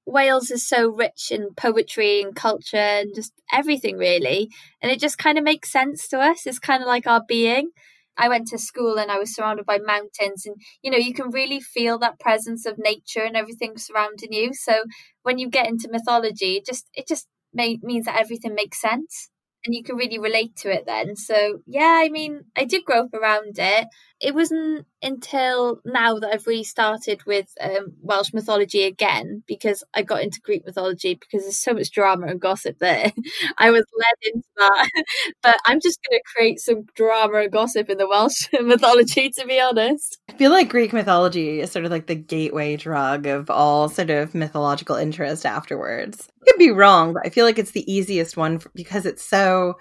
Wales 0.06 0.50
is 0.50 0.66
so 0.66 0.88
rich 0.90 1.30
in 1.30 1.54
poetry 1.56 2.22
and 2.22 2.34
culture 2.34 2.76
and 2.76 3.14
just 3.14 3.32
everything 3.52 3.96
really, 3.98 4.50
and 4.82 4.90
it 4.92 5.00
just 5.00 5.18
kind 5.18 5.38
of 5.38 5.44
makes 5.44 5.70
sense 5.72 6.08
to 6.08 6.18
us. 6.20 6.46
It's 6.46 6.58
kind 6.58 6.82
of 6.82 6.86
like 6.88 7.06
our 7.06 7.22
being. 7.28 7.70
I 8.16 8.28
went 8.28 8.48
to 8.48 8.58
school 8.58 8.98
and 8.98 9.10
I 9.10 9.18
was 9.18 9.34
surrounded 9.34 9.66
by 9.66 9.78
mountains, 9.78 10.44
and 10.46 10.56
you 10.82 10.90
know, 10.90 10.98
you 10.98 11.14
can 11.14 11.30
really 11.30 11.60
feel 11.60 11.98
that 12.00 12.20
presence 12.20 12.66
of 12.66 12.78
nature 12.78 13.22
and 13.22 13.36
everything 13.36 13.76
surrounding 13.78 14.32
you. 14.32 14.52
So 14.54 14.84
when 15.22 15.38
you 15.38 15.48
get 15.48 15.66
into 15.68 15.88
mythology, 15.90 16.56
it 16.56 16.66
just 16.66 16.86
it 16.94 17.06
just 17.08 17.26
may, 17.52 17.78
means 17.82 18.06
that 18.06 18.18
everything 18.20 18.54
makes 18.54 18.80
sense 18.80 19.28
and 19.64 19.74
you 19.74 19.82
can 19.82 19.96
really 19.96 20.18
relate 20.18 20.56
to 20.56 20.70
it 20.72 20.84
then. 20.86 21.16
So 21.16 21.58
yeah, 21.66 22.00
I 22.02 22.08
mean, 22.08 22.42
I 22.56 22.64
did 22.64 22.84
grow 22.84 23.00
up 23.04 23.14
around 23.14 23.58
it. 23.58 23.86
It 24.20 24.34
wasn't 24.34 24.86
until 25.02 25.80
now 25.84 26.18
that 26.18 26.30
I've 26.30 26.46
really 26.46 26.64
started 26.64 27.24
with 27.24 27.46
um, 27.60 27.94
Welsh 28.02 28.32
mythology 28.34 28.84
again 28.84 29.42
because 29.46 29.82
I 29.94 30.02
got 30.02 30.22
into 30.22 30.40
Greek 30.42 30.66
mythology 30.66 31.14
because 31.14 31.44
there's 31.44 31.58
so 31.58 31.72
much 31.72 31.90
drama 31.90 32.26
and 32.26 32.40
gossip 32.40 32.78
there. 32.78 33.12
I 33.58 33.70
was 33.70 33.84
led 33.98 34.34
into 34.34 34.48
that, 34.58 34.90
but 35.42 35.56
I'm 35.66 35.80
just 35.80 36.00
going 36.08 36.18
to 36.18 36.32
create 36.34 36.60
some 36.60 36.84
drama 36.94 37.38
and 37.38 37.52
gossip 37.52 37.88
in 37.88 37.98
the 37.98 38.08
Welsh 38.08 38.48
mythology. 38.60 39.30
To 39.30 39.46
be 39.46 39.58
honest, 39.58 40.18
I 40.28 40.34
feel 40.34 40.50
like 40.50 40.68
Greek 40.68 40.92
mythology 40.92 41.60
is 41.60 41.70
sort 41.70 41.86
of 41.86 41.90
like 41.90 42.06
the 42.06 42.14
gateway 42.14 42.76
drug 42.76 43.26
of 43.26 43.48
all 43.48 43.88
sort 43.88 44.10
of 44.10 44.34
mythological 44.34 44.96
interest 44.96 45.46
afterwards. 45.46 46.28
I 46.42 46.50
could 46.50 46.58
be 46.58 46.70
wrong, 46.70 47.14
but 47.14 47.22
I 47.24 47.30
feel 47.30 47.46
like 47.46 47.58
it's 47.58 47.70
the 47.72 47.90
easiest 47.90 48.36
one 48.36 48.60
because 48.74 49.06
it's 49.06 49.24
so 49.24 49.78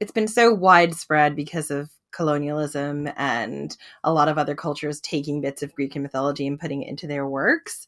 it's 0.00 0.12
been 0.12 0.28
so 0.28 0.54
widespread 0.54 1.34
because 1.34 1.70
of 1.70 1.90
colonialism 2.18 3.08
and 3.16 3.76
a 4.02 4.12
lot 4.12 4.28
of 4.28 4.38
other 4.38 4.56
cultures 4.56 5.00
taking 5.00 5.40
bits 5.40 5.62
of 5.62 5.74
Greek 5.76 5.94
mythology 5.94 6.48
and 6.48 6.58
putting 6.58 6.82
it 6.82 6.88
into 6.88 7.06
their 7.06 7.26
works 7.26 7.86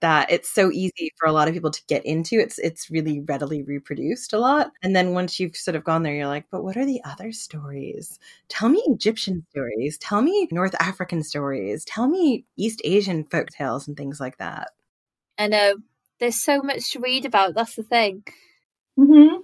that 0.00 0.30
it's 0.30 0.50
so 0.50 0.70
easy 0.70 1.12
for 1.18 1.26
a 1.26 1.32
lot 1.32 1.48
of 1.48 1.54
people 1.54 1.70
to 1.70 1.82
get 1.86 2.04
into. 2.04 2.38
It's 2.38 2.58
it's 2.58 2.90
really 2.90 3.20
readily 3.20 3.62
reproduced 3.62 4.32
a 4.34 4.38
lot. 4.38 4.70
And 4.82 4.94
then 4.94 5.12
once 5.14 5.40
you've 5.40 5.56
sort 5.56 5.76
of 5.76 5.84
gone 5.84 6.02
there 6.02 6.14
you're 6.14 6.26
like 6.26 6.46
but 6.50 6.62
what 6.62 6.76
are 6.76 6.86
the 6.86 7.02
other 7.04 7.32
stories? 7.32 8.18
Tell 8.48 8.68
me 8.68 8.82
egyptian 8.86 9.46
stories. 9.50 9.98
Tell 9.98 10.20
me 10.22 10.48
north 10.50 10.74
african 10.80 11.22
stories. 11.22 11.84
Tell 11.86 12.08
me 12.08 12.44
east 12.58 12.82
asian 12.84 13.24
folk 13.24 13.48
tales 13.48 13.88
and 13.88 13.96
things 13.96 14.20
like 14.20 14.36
that. 14.38 14.68
I 15.38 15.48
know. 15.48 15.76
There's 16.18 16.42
so 16.42 16.60
much 16.62 16.92
to 16.92 17.00
read 17.00 17.24
about 17.24 17.54
that's 17.54 17.76
the 17.76 17.82
thing. 17.82 18.24
Mm-hmm. 18.98 19.36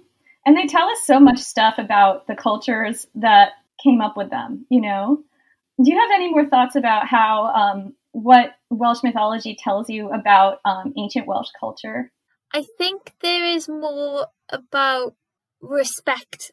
and 0.45 0.57
they 0.57 0.67
tell 0.67 0.87
us 0.89 0.99
so 1.03 1.19
much 1.19 1.39
stuff 1.39 1.75
about 1.79 2.27
the 2.27 2.35
cultures 2.35 3.07
that 3.15 3.53
came 3.83 4.01
up 4.01 4.17
with 4.17 4.29
them, 4.29 4.65
you 4.69 4.81
know? 4.81 5.23
Do 5.83 5.91
you 5.91 5.99
have 5.99 6.09
any 6.13 6.29
more 6.29 6.47
thoughts 6.47 6.75
about 6.75 7.07
how 7.07 7.45
um, 7.47 7.93
what 8.11 8.51
Welsh 8.69 9.03
mythology 9.03 9.55
tells 9.61 9.89
you 9.89 10.09
about 10.09 10.59
um, 10.65 10.93
ancient 10.97 11.27
Welsh 11.27 11.49
culture? 11.59 12.11
I 12.53 12.65
think 12.77 13.13
there 13.21 13.45
is 13.45 13.69
more 13.69 14.27
about 14.49 15.15
respect 15.61 16.51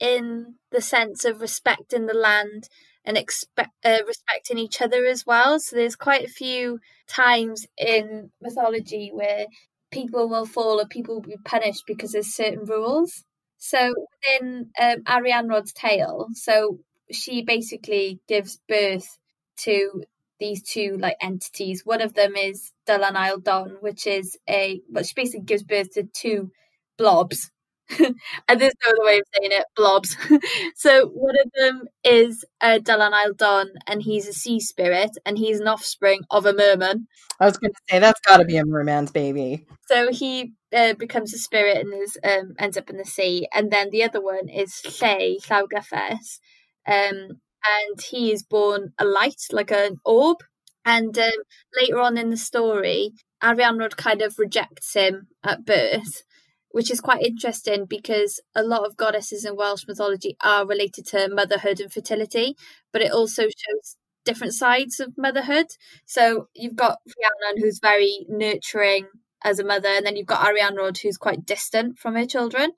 in 0.00 0.54
the 0.70 0.80
sense 0.80 1.24
of 1.24 1.40
respecting 1.40 2.06
the 2.06 2.14
land 2.14 2.68
and 3.04 3.16
expect 3.16 3.70
uh, 3.84 3.98
respecting 4.06 4.58
each 4.58 4.80
other 4.80 5.06
as 5.06 5.24
well. 5.24 5.58
So 5.58 5.76
there's 5.76 5.96
quite 5.96 6.24
a 6.24 6.28
few 6.28 6.80
times 7.08 7.66
in 7.76 8.30
mythology 8.40 9.10
where 9.12 9.46
people 9.90 10.28
will 10.28 10.46
fall 10.46 10.80
or 10.80 10.86
people 10.86 11.16
will 11.16 11.22
be 11.22 11.36
punished 11.44 11.84
because 11.86 12.12
there's 12.12 12.34
certain 12.34 12.64
rules. 12.64 13.24
So 13.58 13.94
within 14.22 14.70
um, 14.80 15.02
Arianrhod's 15.02 15.72
tale, 15.72 16.28
so 16.32 16.78
she 17.10 17.42
basically 17.42 18.20
gives 18.28 18.60
birth 18.68 19.18
to 19.58 20.04
these 20.38 20.62
two 20.62 20.96
like 20.98 21.16
entities. 21.20 21.84
One 21.84 22.00
of 22.00 22.14
them 22.14 22.36
is 22.36 22.72
Dylan 22.86 23.16
Ail 23.16 23.38
Don, 23.38 23.78
which 23.80 24.06
is 24.06 24.38
a 24.48 24.80
but 24.90 25.06
she 25.06 25.14
basically 25.14 25.44
gives 25.44 25.64
birth 25.64 25.92
to 25.94 26.04
two 26.04 26.52
blobs. 26.96 27.50
and 27.98 28.60
there's 28.60 28.74
no 28.84 28.92
other 28.92 29.04
way 29.04 29.18
of 29.18 29.24
saying 29.34 29.52
it, 29.52 29.64
blobs. 29.74 30.14
so 30.76 31.06
one 31.08 31.34
of 31.42 31.50
them 31.54 31.88
is 32.04 32.44
uh, 32.60 32.78
Ail 32.86 33.32
Don, 33.34 33.68
and 33.86 34.02
he's 34.02 34.28
a 34.28 34.32
sea 34.32 34.60
spirit, 34.60 35.10
and 35.24 35.38
he's 35.38 35.58
an 35.60 35.68
offspring 35.68 36.20
of 36.30 36.44
a 36.44 36.52
merman. 36.52 37.08
I 37.40 37.46
was 37.46 37.56
going 37.56 37.72
to 37.72 37.80
say 37.88 37.98
that's 37.98 38.20
got 38.20 38.38
to 38.38 38.44
be 38.44 38.58
a 38.58 38.64
merman's 38.64 39.10
baby. 39.10 39.66
So 39.86 40.12
he 40.12 40.52
uh, 40.74 40.94
becomes 40.94 41.34
a 41.34 41.38
spirit 41.38 41.78
and 41.78 41.94
is 41.94 42.18
um, 42.24 42.54
ends 42.58 42.76
up 42.76 42.90
in 42.90 42.96
the 42.96 43.04
sea. 43.04 43.48
And 43.52 43.70
then 43.70 43.90
the 43.90 44.02
other 44.04 44.20
one 44.20 44.48
is 44.48 44.80
Lleu 44.84 45.38
Llawgyffes, 45.46 46.38
um, 46.86 47.40
and 47.66 48.00
he 48.10 48.32
is 48.32 48.42
born 48.42 48.92
a 48.98 49.04
light, 49.04 49.42
like 49.52 49.70
an 49.70 49.96
orb. 50.04 50.38
And 50.84 51.18
um, 51.18 51.30
later 51.78 52.00
on 52.00 52.16
in 52.16 52.30
the 52.30 52.36
story, 52.36 53.12
Arianrhod 53.42 53.96
kind 53.96 54.22
of 54.22 54.38
rejects 54.38 54.94
him 54.94 55.28
at 55.44 55.64
birth, 55.66 56.22
which 56.70 56.90
is 56.90 57.00
quite 57.00 57.22
interesting 57.22 57.84
because 57.84 58.40
a 58.54 58.62
lot 58.62 58.86
of 58.86 58.96
goddesses 58.96 59.44
in 59.44 59.56
Welsh 59.56 59.84
mythology 59.86 60.36
are 60.42 60.66
related 60.66 61.06
to 61.08 61.28
motherhood 61.28 61.80
and 61.80 61.92
fertility, 61.92 62.56
but 62.92 63.02
it 63.02 63.12
also 63.12 63.42
shows 63.42 63.96
different 64.24 64.54
sides 64.54 65.00
of 65.00 65.16
motherhood. 65.16 65.66
So 66.06 66.48
you've 66.54 66.76
got 66.76 66.98
Rhiannon, 67.06 67.62
who's 67.62 67.80
very 67.80 68.26
nurturing 68.28 69.06
as 69.44 69.58
a 69.58 69.64
mother, 69.64 69.88
and 69.88 70.04
then 70.04 70.16
you've 70.16 70.26
got 70.26 70.44
Arianrhod, 70.44 70.98
who's 70.98 71.16
quite 71.16 71.46
distant 71.46 71.98
from 71.98 72.14
her 72.14 72.26
children. 72.26 72.72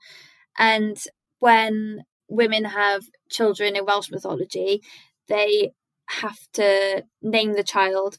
And 0.59 0.97
when 1.39 2.05
women 2.29 2.65
have 2.65 3.05
children 3.31 3.77
in 3.77 3.87
Welsh 3.87 4.11
mythology, 4.11 4.83
they 5.29 5.73
have 6.09 6.39
to 6.55 7.05
name 7.23 7.55
the 7.55 7.63
child, 7.63 8.19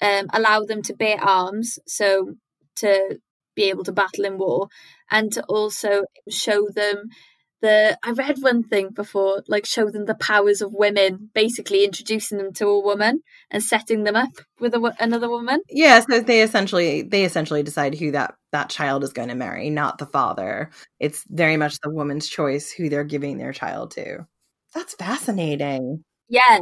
um, 0.00 0.26
allow 0.32 0.64
them 0.64 0.82
to 0.82 0.94
bear 0.94 1.22
arms, 1.22 1.78
so 1.86 2.34
to 2.76 3.18
be 3.54 3.64
able 3.64 3.84
to 3.84 3.92
battle 3.92 4.24
in 4.24 4.38
war, 4.38 4.68
and 5.10 5.32
to 5.32 5.42
also 5.44 6.04
show 6.28 6.68
them 6.68 7.08
the 7.60 7.98
I 8.02 8.12
read 8.12 8.38
one 8.40 8.62
thing 8.62 8.90
before, 8.90 9.42
like 9.48 9.66
show 9.66 9.90
them 9.90 10.06
the 10.06 10.14
powers 10.14 10.62
of 10.62 10.72
women, 10.72 11.30
basically 11.34 11.84
introducing 11.84 12.38
them 12.38 12.52
to 12.54 12.66
a 12.68 12.80
woman 12.80 13.22
and 13.50 13.62
setting 13.62 14.04
them 14.04 14.16
up 14.16 14.30
with 14.58 14.74
a, 14.74 14.94
another 14.98 15.28
woman. 15.28 15.60
Yeah, 15.68 16.00
so 16.00 16.20
they 16.20 16.42
essentially 16.42 17.02
they 17.02 17.24
essentially 17.24 17.62
decide 17.62 17.94
who 17.94 18.12
that 18.12 18.34
that 18.52 18.70
child 18.70 19.04
is 19.04 19.12
going 19.12 19.28
to 19.28 19.34
marry, 19.34 19.70
not 19.70 19.98
the 19.98 20.06
father. 20.06 20.70
It's 20.98 21.24
very 21.28 21.56
much 21.56 21.78
the 21.80 21.90
woman's 21.90 22.28
choice 22.28 22.70
who 22.70 22.88
they're 22.88 23.04
giving 23.04 23.38
their 23.38 23.52
child 23.52 23.92
to. 23.92 24.26
That's 24.74 24.94
fascinating. 24.94 26.04
Yeah, 26.28 26.60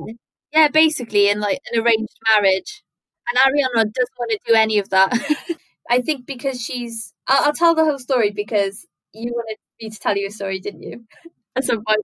yeah, 0.52 0.68
basically 0.68 1.28
in 1.28 1.40
like 1.40 1.60
an 1.72 1.80
arranged 1.80 2.16
marriage, 2.34 2.82
and 3.28 3.38
Ariana 3.38 3.84
doesn't 3.92 4.18
want 4.18 4.30
to 4.30 4.38
do 4.46 4.54
any 4.54 4.78
of 4.78 4.90
that. 4.90 5.12
I 5.90 6.00
think 6.00 6.26
because 6.26 6.60
she's. 6.60 7.14
I'll, 7.26 7.46
I'll 7.46 7.52
tell 7.52 7.74
the 7.74 7.84
whole 7.84 7.98
story 7.98 8.30
because 8.30 8.86
you 9.12 9.32
wanted 9.34 9.56
me 9.80 9.90
to 9.90 9.98
tell 9.98 10.16
you 10.16 10.26
a 10.26 10.30
story, 10.30 10.60
didn't 10.60 10.82
you? 10.82 11.04
At 11.56 11.64
some 11.64 11.84
point. 11.84 12.00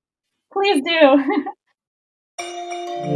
Please 0.53 0.83
do. 0.83 1.25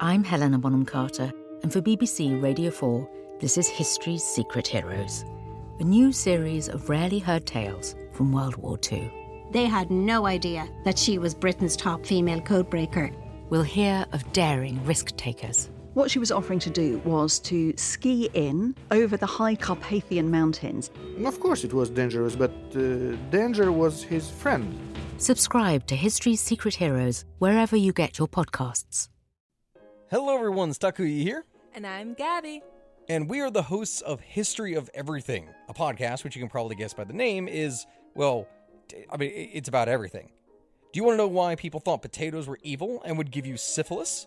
I'm 0.00 0.24
Helena 0.24 0.58
Bonham 0.58 0.84
Carter, 0.84 1.32
and 1.62 1.72
for 1.72 1.80
BBC 1.80 2.42
Radio 2.42 2.70
4, 2.70 3.08
this 3.40 3.56
is 3.56 3.68
History's 3.68 4.24
Secret 4.24 4.66
Heroes, 4.66 5.24
a 5.78 5.84
new 5.84 6.12
series 6.12 6.68
of 6.68 6.88
rarely 6.88 7.20
heard 7.20 7.46
tales 7.46 7.94
from 8.12 8.32
World 8.32 8.56
War 8.56 8.78
II. 8.90 9.10
They 9.52 9.66
had 9.66 9.90
no 9.90 10.26
idea 10.26 10.68
that 10.84 10.98
she 10.98 11.18
was 11.18 11.34
Britain's 11.34 11.76
top 11.76 12.04
female 12.04 12.40
codebreaker. 12.40 13.14
We'll 13.48 13.62
hear 13.62 14.04
of 14.12 14.32
daring 14.32 14.84
risk 14.84 15.16
takers 15.16 15.70
what 15.94 16.10
she 16.10 16.18
was 16.18 16.32
offering 16.32 16.58
to 16.60 16.70
do 16.70 16.98
was 17.04 17.38
to 17.40 17.74
ski 17.76 18.30
in 18.34 18.74
over 18.90 19.16
the 19.16 19.26
high 19.26 19.54
Carpathian 19.54 20.30
mountains. 20.30 20.90
Of 21.24 21.38
course, 21.40 21.64
it 21.64 21.72
was 21.72 21.90
dangerous, 21.90 22.34
but 22.34 22.50
uh, 22.74 23.16
danger 23.30 23.70
was 23.70 24.02
his 24.02 24.30
friend. 24.30 24.74
Subscribe 25.18 25.86
to 25.86 25.94
History's 25.94 26.40
Secret 26.40 26.74
Heroes 26.74 27.24
wherever 27.38 27.76
you 27.76 27.92
get 27.92 28.18
your 28.18 28.28
podcasts. 28.28 29.08
Hello, 30.10 30.34
everyone. 30.34 30.70
Stakuyi 30.70 31.22
here. 31.22 31.44
And 31.74 31.86
I'm 31.86 32.14
Gabby. 32.14 32.62
And 33.08 33.28
we 33.28 33.40
are 33.40 33.50
the 33.50 33.62
hosts 33.62 34.00
of 34.00 34.20
History 34.20 34.74
of 34.74 34.90
Everything, 34.94 35.48
a 35.68 35.74
podcast 35.74 36.24
which 36.24 36.36
you 36.36 36.42
can 36.42 36.48
probably 36.48 36.76
guess 36.76 36.94
by 36.94 37.04
the 37.04 37.12
name 37.12 37.48
is, 37.48 37.86
well, 38.14 38.46
I 39.10 39.16
mean, 39.16 39.32
it's 39.34 39.68
about 39.68 39.88
everything. 39.88 40.30
Do 40.92 40.98
you 40.98 41.04
want 41.04 41.14
to 41.14 41.18
know 41.18 41.28
why 41.28 41.54
people 41.56 41.80
thought 41.80 42.02
potatoes 42.02 42.46
were 42.46 42.58
evil 42.62 43.02
and 43.04 43.16
would 43.16 43.30
give 43.30 43.46
you 43.46 43.56
syphilis? 43.56 44.26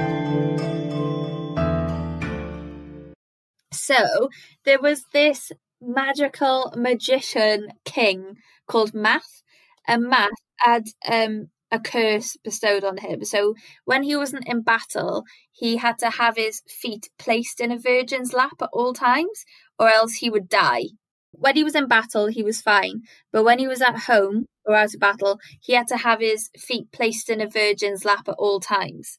So 3.73 4.29
there 4.65 4.79
was 4.79 5.05
this 5.13 5.51
magical 5.81 6.73
magician 6.75 7.69
king 7.85 8.37
called 8.67 8.93
Math, 8.93 9.43
and 9.87 10.03
Math 10.03 10.29
had 10.59 10.85
um, 11.09 11.49
a 11.71 11.79
curse 11.79 12.37
bestowed 12.43 12.83
on 12.83 12.97
him. 12.97 13.23
So 13.25 13.55
when 13.85 14.03
he 14.03 14.15
wasn't 14.15 14.47
in 14.47 14.61
battle, 14.61 15.23
he 15.51 15.77
had 15.77 15.97
to 15.99 16.09
have 16.09 16.35
his 16.35 16.61
feet 16.67 17.09
placed 17.17 17.59
in 17.59 17.71
a 17.71 17.79
virgin's 17.79 18.33
lap 18.33 18.61
at 18.61 18.69
all 18.73 18.93
times, 18.93 19.45
or 19.79 19.89
else 19.89 20.15
he 20.15 20.29
would 20.29 20.49
die. 20.49 20.83
When 21.31 21.55
he 21.55 21.63
was 21.63 21.75
in 21.75 21.87
battle, 21.87 22.27
he 22.27 22.43
was 22.43 22.61
fine, 22.61 23.01
but 23.31 23.43
when 23.43 23.57
he 23.57 23.67
was 23.67 23.81
at 23.81 23.97
home 23.99 24.45
or 24.65 24.75
out 24.75 24.93
of 24.93 24.99
battle, 24.99 25.39
he 25.61 25.73
had 25.73 25.87
to 25.87 25.97
have 25.97 26.19
his 26.19 26.49
feet 26.57 26.91
placed 26.91 27.29
in 27.29 27.41
a 27.41 27.47
virgin's 27.47 28.03
lap 28.05 28.27
at 28.27 28.35
all 28.37 28.59
times. 28.59 29.17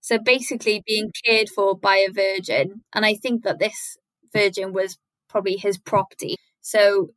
So 0.00 0.18
basically, 0.18 0.82
being 0.86 1.10
cared 1.24 1.48
for 1.48 1.76
by 1.76 1.96
a 2.08 2.12
virgin, 2.12 2.82
and 2.94 3.04
I 3.04 3.14
think 3.14 3.44
that 3.44 3.58
this 3.58 3.96
virgin 4.32 4.72
was 4.72 4.98
probably 5.28 5.56
his 5.56 5.78
property. 5.78 6.36
So 6.60 7.10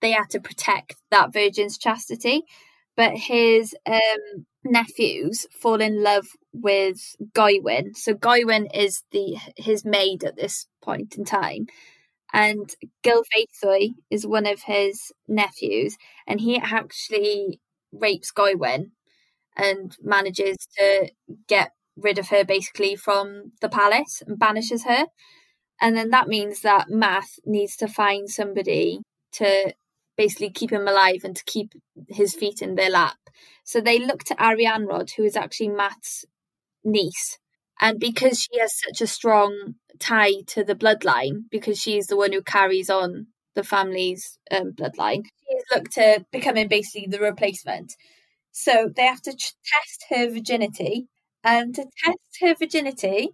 they 0.00 0.12
had 0.12 0.30
to 0.30 0.40
protect 0.40 0.96
that 1.10 1.32
virgin's 1.32 1.78
chastity. 1.78 2.42
But 2.96 3.14
his 3.14 3.74
um, 3.86 4.46
nephews 4.64 5.46
fall 5.50 5.80
in 5.80 6.02
love 6.02 6.26
with 6.52 6.98
Goewin. 7.34 7.96
So 7.96 8.14
Goewin 8.14 8.68
is 8.72 9.02
the 9.10 9.36
his 9.56 9.84
maid 9.84 10.22
at 10.22 10.36
this 10.36 10.66
point 10.82 11.16
in 11.16 11.24
time. 11.24 11.66
And 12.32 12.68
Gilfaethwy 13.04 13.94
is 14.10 14.26
one 14.26 14.46
of 14.46 14.62
his 14.62 15.12
nephews, 15.28 15.96
and 16.26 16.40
he 16.40 16.58
actually 16.58 17.60
rapes 17.92 18.32
Goewin 18.32 18.90
and 19.56 19.96
manages 20.02 20.56
to 20.78 21.10
get 21.48 21.72
rid 21.96 22.18
of 22.18 22.28
her 22.28 22.44
basically 22.44 22.96
from 22.96 23.52
the 23.60 23.68
palace 23.68 24.22
and 24.26 24.38
banishes 24.38 24.84
her. 24.84 25.06
And 25.80 25.96
then 25.96 26.10
that 26.10 26.28
means 26.28 26.60
that 26.60 26.88
Math 26.88 27.38
needs 27.44 27.76
to 27.76 27.88
find 27.88 28.28
somebody 28.28 29.00
to 29.32 29.74
basically 30.16 30.50
keep 30.50 30.70
him 30.70 30.86
alive 30.86 31.22
and 31.24 31.34
to 31.36 31.44
keep 31.44 31.72
his 32.08 32.34
feet 32.34 32.62
in 32.62 32.74
their 32.74 32.90
lap. 32.90 33.16
So 33.64 33.80
they 33.80 33.98
look 33.98 34.22
to 34.24 34.34
Arianrhod, 34.36 35.10
who 35.16 35.24
is 35.24 35.36
actually 35.36 35.70
Math's 35.70 36.24
niece. 36.84 37.38
And 37.80 37.98
because 37.98 38.40
she 38.40 38.60
has 38.60 38.72
such 38.78 39.00
a 39.00 39.06
strong 39.06 39.74
tie 39.98 40.42
to 40.48 40.62
the 40.62 40.76
bloodline, 40.76 41.44
because 41.50 41.80
she's 41.80 42.06
the 42.06 42.16
one 42.16 42.32
who 42.32 42.42
carries 42.42 42.88
on 42.88 43.26
the 43.54 43.64
family's 43.64 44.38
um, 44.50 44.72
bloodline, 44.72 45.24
she 45.24 45.54
has 45.54 45.64
looked 45.74 45.92
to 45.92 46.24
becoming 46.30 46.68
basically 46.68 47.08
the 47.08 47.20
replacement. 47.20 47.94
So 48.52 48.90
they 48.94 49.06
have 49.06 49.22
to 49.22 49.32
test 49.32 50.04
her 50.10 50.30
virginity. 50.30 51.08
And 51.44 51.74
to 51.74 51.84
test 52.02 52.18
her 52.40 52.54
virginity, 52.54 53.30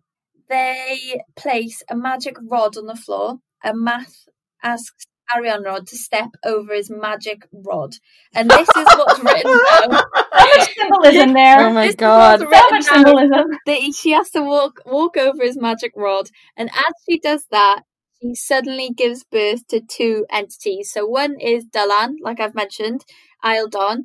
they 0.49 1.23
place 1.37 1.83
a 1.88 1.94
magic 1.94 2.37
rod 2.42 2.77
on 2.77 2.87
the 2.87 2.96
floor, 2.96 3.38
and 3.62 3.81
Math 3.81 4.27
asks 4.62 5.07
Arianrhod 5.35 5.87
to 5.87 5.96
step 5.96 6.31
over 6.44 6.75
his 6.75 6.90
magic 6.90 7.46
rod. 7.53 7.94
And 8.35 8.51
this 8.51 8.68
is 8.68 8.85
what's 8.85 9.20
written 9.20 9.61
down. 9.70 9.90
Much 10.35 10.75
symbolism 10.77 11.33
there. 11.35 11.68
Oh 11.68 11.73
my 11.73 11.87
This 11.87 11.94
God. 11.94 12.40
what's 12.40 12.53
So 12.53 12.75
much 12.75 12.85
symbolism. 12.85 13.46
That 13.66 13.94
she 13.96 14.11
has 14.11 14.31
to 14.31 14.42
walk 14.42 14.81
walk 14.87 15.16
over 15.16 15.42
his 15.42 15.57
magic 15.57 15.92
rod, 15.96 16.31
and 16.57 16.68
as 16.70 16.92
she 17.09 17.20
does 17.20 17.46
that, 17.51 17.83
she 18.20 18.35
suddenly 18.35 18.90
gives 18.90 19.25
birth 19.25 19.66
to 19.68 19.81
two 19.81 20.27
entities. 20.31 20.90
So 20.92 21.07
one 21.07 21.38
is 21.40 21.66
Dylan, 21.66 22.16
like 22.23 22.40
I've 22.40 22.55
mentioned, 22.55 23.05
Eildon, 23.44 24.05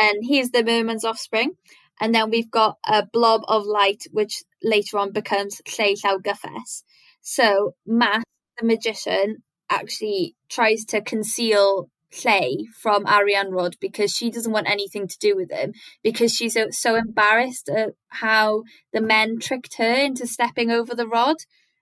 and 0.00 0.18
he's 0.22 0.50
the 0.50 0.62
merman's 0.62 1.04
offspring. 1.04 1.52
And 2.00 2.14
then 2.14 2.30
we've 2.30 2.50
got 2.50 2.78
a 2.86 3.06
blob 3.06 3.42
of 3.46 3.64
light, 3.64 4.04
which 4.10 4.42
later 4.62 4.98
on 4.98 5.12
becomes 5.12 5.60
Lleu 5.66 5.96
Gyffes. 6.22 6.82
So 7.20 7.74
Math, 7.86 8.24
the 8.58 8.66
magician, 8.66 9.42
actually 9.70 10.34
tries 10.48 10.84
to 10.86 11.00
conceal 11.00 11.88
Lleu 12.12 12.64
from 12.80 13.04
Arianrhod 13.04 13.74
because 13.80 14.12
she 14.12 14.30
doesn't 14.30 14.52
want 14.52 14.68
anything 14.68 15.06
to 15.06 15.18
do 15.18 15.36
with 15.36 15.50
him 15.50 15.72
because 16.02 16.34
she's 16.34 16.54
so, 16.54 16.66
so 16.70 16.96
embarrassed 16.96 17.68
at 17.68 17.90
how 18.08 18.64
the 18.92 19.00
men 19.00 19.38
tricked 19.38 19.76
her 19.76 19.94
into 19.94 20.26
stepping 20.26 20.70
over 20.70 20.94
the 20.94 21.06
rod 21.06 21.36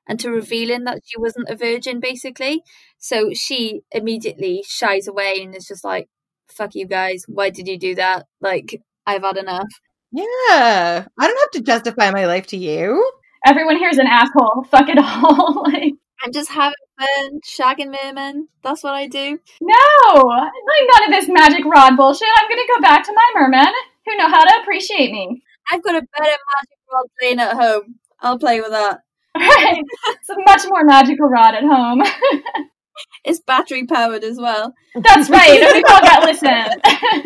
and 0.06 0.20
to 0.20 0.30
revealing 0.30 0.84
that 0.84 1.00
she 1.04 1.18
wasn't 1.18 1.48
a 1.48 1.56
virgin 1.56 2.00
basically. 2.00 2.62
So 2.98 3.30
she 3.32 3.80
immediately 3.90 4.64
shies 4.66 5.08
away 5.08 5.40
and 5.40 5.54
is 5.54 5.66
just 5.66 5.84
like, 5.84 6.08
fuck 6.48 6.74
you 6.74 6.86
guys, 6.86 7.24
why 7.26 7.50
did 7.50 7.68
you 7.68 7.78
do 7.78 7.94
that? 7.94 8.26
Like, 8.40 8.82
I've 9.06 9.22
had 9.22 9.36
enough. 9.36 9.68
Yeah. 10.12 11.06
I 11.18 11.26
don't 11.26 11.40
have 11.40 11.50
to 11.52 11.60
justify 11.62 12.10
my 12.10 12.26
life 12.26 12.46
to 12.48 12.56
you. 12.56 13.10
Everyone 13.46 13.78
here's 13.78 13.98
an 13.98 14.06
asshole. 14.06 14.64
Fuck 14.70 14.88
it 14.88 14.98
all. 14.98 15.62
like, 15.72 15.94
I'm 16.24 16.32
just 16.32 16.50
having 16.50 16.74
fun, 16.98 17.40
shagging 17.46 17.94
mermen. 18.02 18.48
That's 18.62 18.82
what 18.82 18.94
I 18.94 19.06
do. 19.06 19.38
no, 19.60 20.22
like 20.22 20.52
none 20.92 21.04
of 21.04 21.10
this 21.10 21.28
magic 21.28 21.64
rod 21.64 21.96
bullshit. 21.96 22.28
I'm 22.36 22.48
gonna 22.48 22.62
go 22.76 22.80
back 22.80 23.04
to 23.04 23.12
my 23.12 23.40
mermen 23.40 23.72
who 24.06 24.16
know 24.16 24.28
how 24.28 24.44
to 24.44 24.60
appreciate 24.62 25.12
me. 25.12 25.42
I've 25.70 25.82
got 25.82 25.94
a 25.94 26.06
better 26.18 26.30
magic 26.30 26.78
rod 26.92 27.06
playing 27.20 27.38
at 27.38 27.54
home. 27.56 27.96
I'll 28.20 28.38
play 28.38 28.60
with 28.60 28.70
that. 28.70 29.00
Right, 29.38 29.84
it's 30.08 30.28
a 30.30 30.34
much 30.46 30.62
more 30.68 30.84
magical 30.84 31.28
rod 31.28 31.54
at 31.54 31.62
home. 31.62 32.02
It's 33.24 33.40
battery 33.40 33.86
powered 33.86 34.24
as 34.24 34.38
well. 34.38 34.74
That's 34.94 35.28
right. 35.30 35.60
We 35.74 35.84
all 35.84 36.00
got 36.00 36.24
listen. 36.24 36.48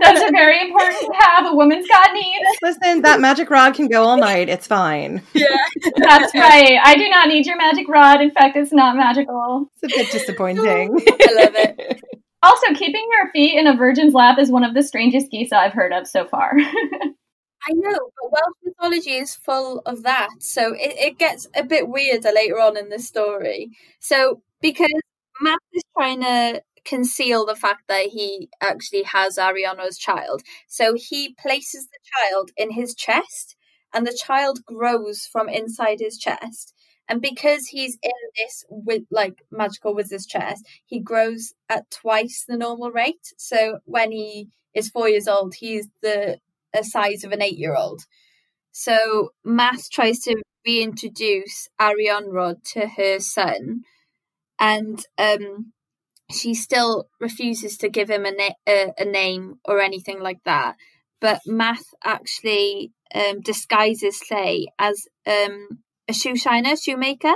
Those 0.00 0.22
are 0.22 0.30
very 0.30 0.60
important 0.60 1.00
to 1.00 1.12
have. 1.20 1.46
A 1.46 1.56
woman's 1.56 1.88
got 1.88 2.12
needs. 2.12 2.44
Listen, 2.62 3.02
that 3.02 3.20
magic 3.20 3.50
rod 3.50 3.74
can 3.74 3.88
go 3.88 4.04
all 4.04 4.16
night. 4.16 4.48
It's 4.48 4.66
fine. 4.66 5.22
Yeah. 5.34 5.56
That's 5.96 6.32
right. 6.34 6.78
I 6.84 6.94
do 6.96 7.08
not 7.08 7.26
need 7.26 7.46
your 7.46 7.56
magic 7.56 7.88
rod. 7.88 8.20
In 8.20 8.30
fact, 8.30 8.56
it's 8.56 8.72
not 8.72 8.96
magical. 8.96 9.70
It's 9.82 9.92
a 9.92 9.96
bit 9.96 10.12
disappointing. 10.12 11.00
I 11.08 11.32
love 11.32 11.54
it. 11.56 12.00
Also, 12.44 12.74
keeping 12.74 13.04
your 13.10 13.32
feet 13.32 13.58
in 13.58 13.66
a 13.66 13.76
virgin's 13.76 14.14
lap 14.14 14.38
is 14.38 14.52
one 14.52 14.62
of 14.62 14.72
the 14.72 14.84
strangest 14.84 15.32
geese 15.32 15.52
I've 15.52 15.72
heard 15.72 15.92
of 15.92 16.06
so 16.06 16.24
far. 16.24 16.52
I 16.56 17.72
know, 17.72 17.90
but 17.90 18.30
Welsh 18.30 18.54
mythology 18.62 19.14
is 19.14 19.34
full 19.34 19.82
of 19.84 20.04
that. 20.04 20.28
So 20.38 20.72
it, 20.74 20.94
it 20.96 21.18
gets 21.18 21.48
a 21.56 21.64
bit 21.64 21.88
weirder 21.88 22.30
later 22.32 22.60
on 22.60 22.76
in 22.76 22.88
the 22.88 23.00
story. 23.00 23.70
So 23.98 24.42
because 24.60 24.88
Math 25.40 25.58
is 25.72 25.82
trying 25.96 26.20
to 26.22 26.62
conceal 26.84 27.44
the 27.46 27.54
fact 27.56 27.82
that 27.88 28.06
he 28.06 28.48
actually 28.60 29.02
has 29.04 29.36
Arianrhod's 29.36 29.98
child, 29.98 30.42
so 30.66 30.94
he 30.94 31.34
places 31.40 31.86
the 31.88 31.98
child 32.14 32.50
in 32.56 32.72
his 32.72 32.94
chest 32.94 33.56
and 33.92 34.06
the 34.06 34.18
child 34.26 34.64
grows 34.64 35.26
from 35.30 35.48
inside 35.48 36.00
his 36.00 36.18
chest. 36.18 36.74
And 37.08 37.22
because 37.22 37.68
he's 37.68 37.98
in 38.02 38.12
this 38.36 38.64
with 38.68 39.02
like 39.10 39.42
magical 39.50 39.94
wizard's 39.94 40.26
chest, 40.26 40.66
he 40.84 41.00
grows 41.00 41.54
at 41.68 41.90
twice 41.90 42.44
the 42.46 42.56
normal 42.56 42.90
rate. 42.90 43.32
So 43.38 43.78
when 43.84 44.12
he 44.12 44.48
is 44.74 44.90
four 44.90 45.08
years 45.08 45.26
old, 45.26 45.54
he's 45.54 45.88
the 46.02 46.38
size 46.82 47.24
of 47.24 47.32
an 47.32 47.40
eight 47.42 47.56
year 47.56 47.74
old. 47.74 48.02
So 48.72 49.30
Math 49.44 49.90
tries 49.90 50.20
to 50.20 50.36
reintroduce 50.66 51.68
Arianrhod 51.80 52.62
to 52.72 52.86
her 52.88 53.18
son, 53.20 53.82
and 54.58 55.04
um, 55.18 55.72
she 56.30 56.54
still 56.54 57.08
refuses 57.20 57.76
to 57.78 57.88
give 57.88 58.10
him 58.10 58.24
a, 58.24 58.32
na- 58.32 58.54
a, 58.66 58.92
a 58.98 59.04
name 59.04 59.58
or 59.64 59.80
anything 59.80 60.20
like 60.20 60.42
that. 60.44 60.76
But 61.20 61.40
Math 61.46 61.84
actually 62.04 62.92
um, 63.14 63.40
disguises 63.40 64.20
Lleu 64.30 64.66
as 64.78 65.06
um, 65.26 65.80
a 66.06 66.12
shoe 66.12 66.36
shiner, 66.36 66.76
shoemaker. 66.76 67.34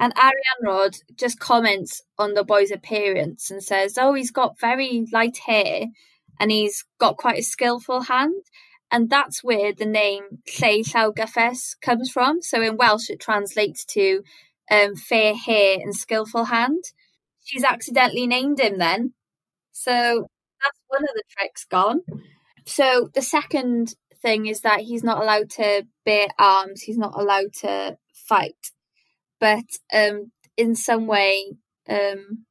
And 0.00 0.14
Arianrhod 0.14 1.00
just 1.16 1.40
comments 1.40 2.02
on 2.18 2.34
the 2.34 2.44
boy's 2.44 2.70
appearance 2.70 3.50
and 3.50 3.62
says, 3.62 3.98
Oh, 3.98 4.14
he's 4.14 4.30
got 4.30 4.60
very 4.60 5.06
light 5.12 5.38
hair 5.38 5.86
and 6.38 6.52
he's 6.52 6.84
got 6.98 7.16
quite 7.16 7.40
a 7.40 7.42
skillful 7.42 8.02
hand. 8.02 8.44
And 8.90 9.10
that's 9.10 9.42
where 9.42 9.72
the 9.72 9.84
name 9.84 10.42
Lleu 10.48 10.84
Llawgyffes 10.84 11.74
comes 11.82 12.10
from. 12.10 12.42
So 12.42 12.62
in 12.62 12.76
Welsh, 12.76 13.10
it 13.10 13.20
translates 13.20 13.84
to 13.86 14.22
um, 14.70 14.96
fair 14.96 15.34
hair 15.34 15.78
and 15.80 15.94
skillful 15.94 16.44
hand. 16.44 16.84
She's 17.44 17.64
accidentally 17.64 18.26
named 18.26 18.60
him 18.60 18.78
then. 18.78 19.14
So 19.72 20.26
that's 20.62 20.80
one 20.88 21.02
of 21.02 21.10
the 21.14 21.22
tricks 21.30 21.64
gone. 21.64 22.00
So 22.66 23.10
the 23.14 23.22
second 23.22 23.94
thing 24.20 24.46
is 24.46 24.60
that 24.60 24.80
he's 24.80 25.04
not 25.04 25.22
allowed 25.22 25.50
to 25.50 25.86
bear 26.04 26.26
arms, 26.38 26.82
he's 26.82 26.98
not 26.98 27.18
allowed 27.18 27.52
to 27.60 27.96
fight. 28.12 28.72
But 29.40 29.64
um, 29.94 30.32
in 30.56 30.74
some 30.74 31.06
way, 31.06 31.52
um, 31.88 32.44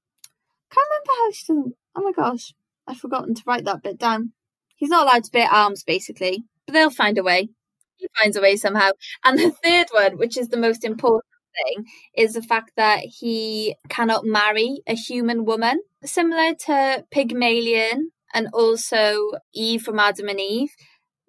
can't 0.71 0.87
remember 0.89 1.11
how 1.17 1.31
she 1.31 1.45
doesn't. 1.47 1.75
Oh 1.95 2.01
my 2.01 2.11
gosh, 2.11 2.53
I've 2.87 2.97
forgotten 2.97 3.35
to 3.35 3.43
write 3.45 3.65
that 3.65 3.83
bit 3.83 3.97
down. 3.97 4.31
He's 4.75 4.89
not 4.89 5.07
allowed 5.07 5.25
to 5.25 5.31
bear 5.31 5.49
arms, 5.49 5.83
basically, 5.83 6.45
but 6.65 6.73
they'll 6.73 6.89
find 6.89 7.17
a 7.17 7.23
way. 7.23 7.49
He 7.97 8.07
finds 8.21 8.37
a 8.37 8.41
way 8.41 8.55
somehow. 8.55 8.91
And 9.23 9.37
the 9.37 9.51
third 9.63 9.87
one, 9.91 10.17
which 10.17 10.37
is 10.37 10.49
the 10.49 10.57
most 10.57 10.83
important 10.83 11.25
thing, 11.65 11.85
is 12.15 12.33
the 12.33 12.41
fact 12.41 12.71
that 12.77 12.99
he 12.99 13.75
cannot 13.89 14.25
marry 14.25 14.81
a 14.87 14.95
human 14.95 15.45
woman. 15.45 15.81
Similar 16.03 16.53
to 16.65 17.05
Pygmalion 17.11 18.11
and 18.33 18.47
also 18.53 19.31
Eve 19.53 19.81
from 19.81 19.99
Adam 19.99 20.29
and 20.29 20.39
Eve, 20.39 20.71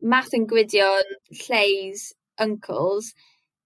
Math 0.01 0.33
and 0.33 0.49
Gwydion, 0.49 1.03
Lleu's 1.31 2.13
uncles, 2.39 3.15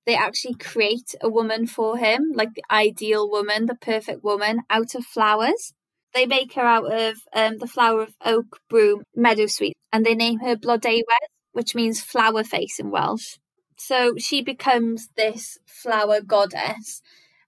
they 0.05 0.17
actually 0.17 0.55
create 0.55 1.15
a 1.21 1.29
woman 1.29 1.67
for 1.67 1.97
him, 1.97 2.33
like 2.35 2.55
the 2.55 2.65
ideal 2.71 3.31
woman, 3.31 3.67
the 3.67 3.77
perfect 3.77 4.25
woman, 4.25 4.63
out 4.69 4.95
of 4.95 5.05
flowers. 5.05 5.73
They 6.15 6.27
make 6.27 6.55
her 6.55 6.63
out 6.63 6.93
of 6.93 7.17
um, 7.33 7.59
the 7.59 7.67
flower 7.67 8.03
of 8.03 8.15
oak, 8.25 8.59
broom, 8.69 9.05
meadowsweet, 9.17 9.73
and 9.93 10.05
they 10.05 10.15
name 10.15 10.41
her 10.41 10.57
Blodeuwedd, 10.57 11.29
which 11.53 11.75
means 11.75 12.03
flower 12.03 12.45
face 12.45 12.79
in 12.79 12.91
Welsh. 12.91 13.37
So 13.87 14.15
she 14.17 14.43
becomes 14.43 15.09
this 15.17 15.59
flower 15.67 16.21
goddess. 16.21 17.03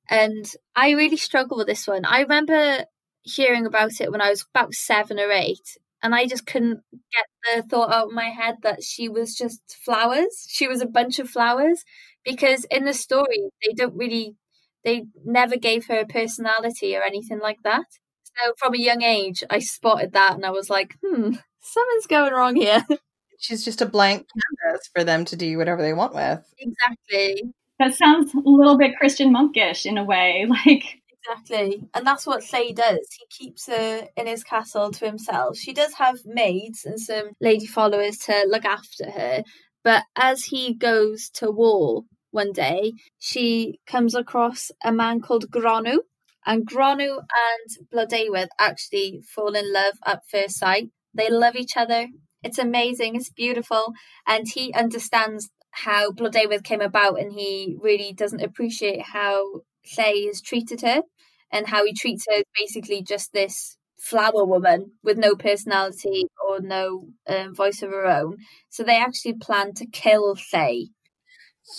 And 0.09 0.47
I 0.77 0.91
really 0.93 1.17
struggle 1.17 1.57
with 1.59 1.67
this 1.69 1.87
one. 1.87 2.05
I 2.05 2.21
remember 2.23 2.87
hearing 3.23 3.67
about 3.67 4.01
it 4.01 4.11
when 4.13 4.21
I 4.21 4.31
was 4.31 4.45
about 4.55 4.75
seven 4.75 5.19
or 5.21 5.31
eight, 5.31 5.79
and 6.03 6.15
I 6.15 6.27
just 6.27 6.47
couldn't 6.47 6.83
get 7.13 7.27
the 7.57 7.63
thought 7.69 7.93
out 7.93 8.09
of 8.09 8.13
my 8.13 8.31
head 8.31 8.57
that 8.63 8.83
she 8.83 9.09
was 9.09 9.35
just 9.35 9.61
flowers. 9.85 10.47
She 10.51 10.69
was 10.69 10.83
a 10.83 10.87
bunch 10.87 11.19
of 11.19 11.31
flowers 11.31 11.85
because 12.25 12.65
in 12.71 12.85
the 12.85 12.95
story 12.95 13.51
they 13.65 13.73
don't 13.73 13.97
really 13.97 14.37
they 14.85 15.05
never 15.25 15.57
gave 15.57 15.87
her 15.87 16.01
a 16.01 16.07
personality 16.07 16.95
or 16.97 17.03
anything 17.03 17.41
like 17.41 17.63
that. 17.65 17.87
So 18.25 18.53
from 18.59 18.75
a 18.75 18.79
young 18.79 19.03
age 19.03 19.43
I 19.51 19.61
spotted 19.61 20.13
that 20.13 20.35
and 20.35 20.45
I 20.45 20.51
was 20.51 20.69
like, 20.69 20.95
hmm, 21.03 21.33
something's 21.61 22.07
going 22.09 22.33
wrong 22.35 22.57
here. 22.57 22.85
She's 23.39 23.65
just 23.65 23.83
a 23.83 23.87
blank 23.87 24.27
canvas 24.63 24.89
for 24.95 25.05
them 25.05 25.25
to 25.27 25.37
do 25.37 25.59
whatever 25.59 25.83
they 25.83 25.93
want 25.93 26.15
with. 26.15 26.45
Exactly. 26.59 27.53
That 27.79 27.95
sounds 27.95 28.33
a 28.35 28.39
little 28.45 28.79
bit 28.79 28.97
Christian 28.97 29.33
monkish 29.33 29.87
in 29.87 29.99
a 29.99 30.05
way. 30.05 30.47
Like 30.67 30.85
Exactly. 31.27 31.89
And 31.95 32.07
that's 32.07 32.27
what 32.27 32.43
Lleu 32.43 32.75
does. 32.75 33.09
He 33.19 33.47
keeps 33.47 33.67
her 33.67 34.07
in 34.15 34.27
his 34.27 34.45
castle 34.45 34.91
to 34.91 35.07
himself. 35.07 35.57
She 35.57 35.73
does 35.73 35.95
have 35.95 36.19
maids 36.27 36.85
and 36.85 37.01
some 37.01 37.31
lady 37.41 37.65
followers 37.67 38.19
to 38.27 38.45
look 38.51 38.67
after 38.67 39.11
her. 39.11 39.43
But 39.83 40.03
as 40.17 40.45
he 40.45 40.75
goes 40.75 41.31
to 41.35 41.51
war 41.51 42.03
one 42.31 42.53
day, 42.53 42.93
she 43.19 43.81
comes 43.87 44.15
across 44.15 44.71
a 44.85 44.93
man 44.93 45.21
called 45.23 45.51
Gronw. 45.51 46.01
And 46.47 46.67
Gronw 46.69 47.21
and 47.21 47.89
Blodeuwedd 47.91 48.49
actually 48.59 49.23
fall 49.35 49.55
in 49.55 49.73
love 49.73 49.95
at 50.05 50.21
first 50.31 50.59
sight. 50.59 50.91
They 51.15 51.31
love 51.31 51.57
each 51.57 51.77
other. 51.77 52.09
It's 52.45 52.59
amazing. 52.59 53.17
It's 53.17 53.31
beautiful. 53.31 53.95
And 54.27 54.47
he 54.47 54.73
understands 54.75 55.51
how 55.71 56.13
Blood 56.13 56.35
Blodeuwedd 56.35 56.63
came 56.63 56.81
about 56.81 57.19
and 57.19 57.33
he 57.33 57.77
really 57.81 58.13
doesn't 58.13 58.43
appreciate 58.43 59.03
how 59.03 59.63
Lleu 59.97 60.29
has 60.29 60.41
treated 60.41 60.83
her 60.83 61.03
and 61.51 61.67
how 61.67 61.85
he 61.85 61.93
treats 61.93 62.27
her 62.29 62.37
as 62.37 62.45
basically 62.57 63.03
just 63.03 63.33
this 63.33 63.77
flower 63.99 64.45
woman 64.45 64.93
with 65.03 65.19
no 65.19 65.35
personality 65.35 66.27
or 66.47 66.61
no 66.61 67.09
um, 67.29 67.55
voice 67.55 67.83
of 67.83 67.91
her 67.91 68.07
own. 68.07 68.37
So 68.69 68.83
they 68.83 68.97
actually 68.97 69.35
plan 69.35 69.73
to 69.75 69.87
kill 69.87 70.37
Lleu. 70.37 70.89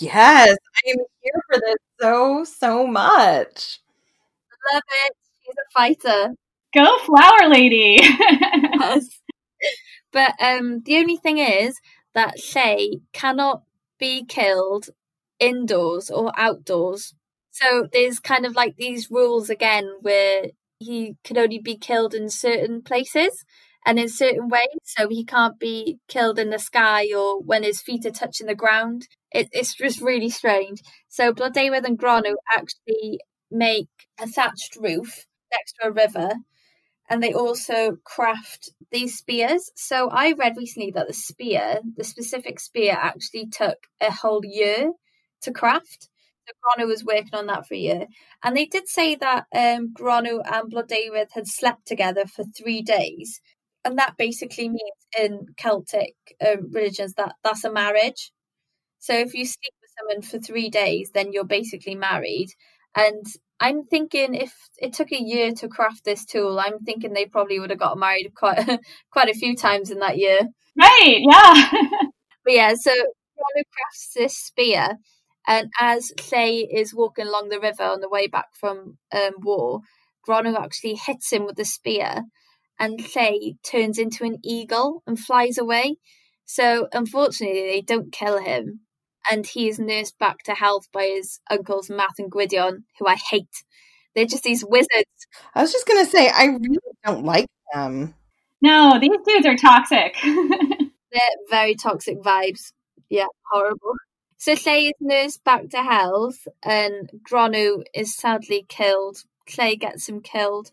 Yes, 0.00 0.56
I 0.84 0.90
am 0.90 0.96
here 1.22 1.42
for 1.48 1.60
this 1.60 1.76
so, 2.00 2.44
so 2.44 2.86
much. 2.86 3.80
Love 4.72 4.82
it. 5.06 5.12
She's 5.44 5.54
a 5.54 5.70
fighter. 5.72 6.34
Go, 6.74 6.98
flower 6.98 7.48
lady. 7.48 7.98
yes. 8.02 9.08
But 10.12 10.34
um, 10.40 10.82
the 10.84 10.96
only 10.98 11.16
thing 11.16 11.38
is 11.38 11.78
that 12.14 12.36
Lleu 12.38 13.02
cannot 13.12 13.62
be 13.98 14.24
killed 14.24 14.88
indoors 15.38 16.10
or 16.10 16.32
outdoors. 16.36 17.14
So 17.50 17.88
there's 17.92 18.20
kind 18.20 18.46
of 18.46 18.54
like 18.54 18.76
these 18.76 19.10
rules 19.10 19.50
again 19.50 19.90
where 20.00 20.46
he 20.78 21.16
can 21.24 21.38
only 21.38 21.58
be 21.58 21.76
killed 21.76 22.14
in 22.14 22.28
certain 22.28 22.82
places 22.82 23.44
and 23.84 23.98
in 23.98 24.08
certain 24.08 24.48
ways. 24.48 24.78
So 24.84 25.08
he 25.08 25.24
can't 25.24 25.58
be 25.58 25.98
killed 26.08 26.38
in 26.38 26.50
the 26.50 26.58
sky 26.58 27.06
or 27.16 27.40
when 27.42 27.62
his 27.62 27.80
feet 27.80 28.04
are 28.06 28.10
touching 28.10 28.46
the 28.46 28.54
ground. 28.54 29.08
It, 29.32 29.48
it's 29.52 29.74
just 29.74 30.00
really 30.00 30.30
strange. 30.30 30.80
So 31.08 31.32
Blodeuwedd 31.32 31.84
and 31.84 31.98
Gronw 31.98 32.34
actually 32.54 33.20
make 33.50 33.88
a 34.18 34.26
thatched 34.26 34.76
roof 34.76 35.26
next 35.52 35.74
to 35.80 35.88
a 35.88 35.92
river 35.92 36.34
and 37.08 37.22
they 37.22 37.32
also 37.32 37.96
craft 38.04 38.70
these 38.90 39.16
spears. 39.16 39.70
So 39.76 40.08
I 40.08 40.32
read 40.32 40.54
recently 40.56 40.90
that 40.92 41.06
the 41.06 41.14
spear, 41.14 41.80
the 41.96 42.04
specific 42.04 42.58
spear, 42.60 42.96
actually 43.00 43.46
took 43.46 43.78
a 44.00 44.10
whole 44.10 44.44
year 44.44 44.92
to 45.42 45.52
craft. 45.52 46.08
So 46.46 46.52
Gronw 46.82 46.86
was 46.86 47.04
working 47.04 47.34
on 47.34 47.46
that 47.46 47.66
for 47.66 47.74
a 47.74 47.78
year. 47.78 48.06
And 48.42 48.56
they 48.56 48.66
did 48.66 48.88
say 48.88 49.16
that 49.16 49.46
um, 49.54 49.94
and 49.94 49.94
Blodeuwedd 49.96 51.32
had 51.32 51.46
slept 51.46 51.86
together 51.86 52.26
for 52.26 52.44
three 52.44 52.82
days. 52.82 53.40
And 53.84 53.98
that 53.98 54.16
basically 54.16 54.68
means 54.68 54.80
in 55.18 55.46
Celtic 55.56 56.14
uh, 56.44 56.56
religions 56.70 57.14
that 57.14 57.34
that's 57.44 57.64
a 57.64 57.72
marriage. 57.72 58.32
So 58.98 59.14
if 59.14 59.34
you 59.34 59.44
sleep 59.44 59.72
with 59.80 59.90
someone 59.98 60.22
for 60.22 60.38
three 60.44 60.70
days, 60.70 61.10
then 61.14 61.32
you're 61.32 61.44
basically 61.44 61.94
married. 61.94 62.48
And 62.96 63.24
I'm 63.60 63.84
thinking 63.84 64.34
if 64.34 64.52
it 64.78 64.92
took 64.92 65.12
a 65.12 65.22
year 65.22 65.52
to 65.52 65.68
craft 65.68 66.04
this 66.04 66.24
tool, 66.24 66.60
I'm 66.60 66.80
thinking 66.80 67.12
they 67.12 67.26
probably 67.26 67.58
would 67.58 67.70
have 67.70 67.78
got 67.78 67.98
married 67.98 68.32
quite 68.34 68.58
quite 69.10 69.28
a 69.28 69.38
few 69.38 69.56
times 69.56 69.90
in 69.90 70.00
that 70.00 70.18
year. 70.18 70.40
Right, 70.78 71.20
yeah. 71.20 71.70
but 72.44 72.52
yeah, 72.52 72.74
so 72.74 72.92
Gronw 72.92 73.62
crafts 73.72 74.12
this 74.14 74.36
spear, 74.36 74.98
and 75.46 75.70
as 75.80 76.12
Lleu 76.18 76.66
is 76.70 76.94
walking 76.94 77.26
along 77.26 77.48
the 77.48 77.60
river 77.60 77.84
on 77.84 78.00
the 78.00 78.10
way 78.10 78.26
back 78.26 78.48
from 78.58 78.98
um, 79.12 79.32
war, 79.38 79.80
Gronw 80.28 80.58
actually 80.58 80.94
hits 80.94 81.32
him 81.32 81.46
with 81.46 81.56
the 81.56 81.64
spear, 81.64 82.24
and 82.78 82.98
Lleu 82.98 83.56
turns 83.62 83.98
into 83.98 84.24
an 84.24 84.38
eagle 84.44 85.02
and 85.06 85.18
flies 85.18 85.56
away. 85.56 85.96
So 86.44 86.88
unfortunately, 86.92 87.62
they 87.62 87.80
don't 87.80 88.12
kill 88.12 88.38
him, 88.38 88.80
and 89.30 89.46
he 89.46 89.68
is 89.68 89.78
nursed 89.78 90.18
back 90.18 90.42
to 90.44 90.54
health 90.54 90.88
by 90.92 91.04
his 91.04 91.40
uncles 91.50 91.90
Math 91.90 92.18
and 92.18 92.30
Gwydion, 92.30 92.84
who 92.98 93.06
I 93.06 93.16
hate. 93.16 93.64
They're 94.14 94.26
just 94.26 94.44
these 94.44 94.64
wizards. 94.66 95.26
I 95.54 95.62
was 95.62 95.72
just 95.72 95.86
gonna 95.86 96.06
say, 96.06 96.28
I 96.28 96.46
really 96.46 96.78
don't 97.04 97.24
like 97.24 97.46
them. 97.72 98.14
No, 98.62 98.98
these 98.98 99.18
dudes 99.26 99.46
are 99.46 99.56
toxic. 99.56 100.16
They're 100.24 101.20
very 101.50 101.74
toxic 101.74 102.20
vibes. 102.20 102.72
Yeah, 103.08 103.26
horrible. 103.50 103.94
So 104.38 104.52
Lleu 104.52 104.88
is 104.88 104.92
nursed 105.00 105.44
back 105.44 105.68
to 105.70 105.82
health, 105.82 106.46
and 106.62 107.10
Gronw 107.28 107.84
is 107.94 108.16
sadly 108.16 108.64
killed. 108.68 109.22
Lleu 109.48 109.78
gets 109.78 110.08
him 110.08 110.20
killed, 110.20 110.70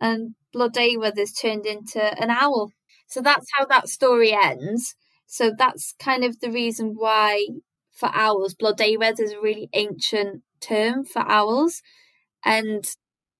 and 0.00 0.34
Blodeuwedd 0.54 1.18
is 1.18 1.32
turned 1.32 1.66
into 1.66 2.02
an 2.02 2.30
owl. 2.30 2.72
So 3.06 3.20
that's 3.20 3.46
how 3.54 3.66
that 3.66 3.88
story 3.88 4.32
ends. 4.32 4.94
So 5.26 5.52
that's 5.56 5.94
kind 5.98 6.24
of 6.24 6.40
the 6.40 6.50
reason 6.50 6.94
why 6.96 7.46
for 7.96 8.10
owls, 8.14 8.54
Blodeuwedd 8.54 9.18
is 9.18 9.32
a 9.32 9.40
really 9.40 9.68
ancient 9.72 10.42
term 10.60 11.04
for 11.04 11.20
owls, 11.20 11.82
and 12.44 12.84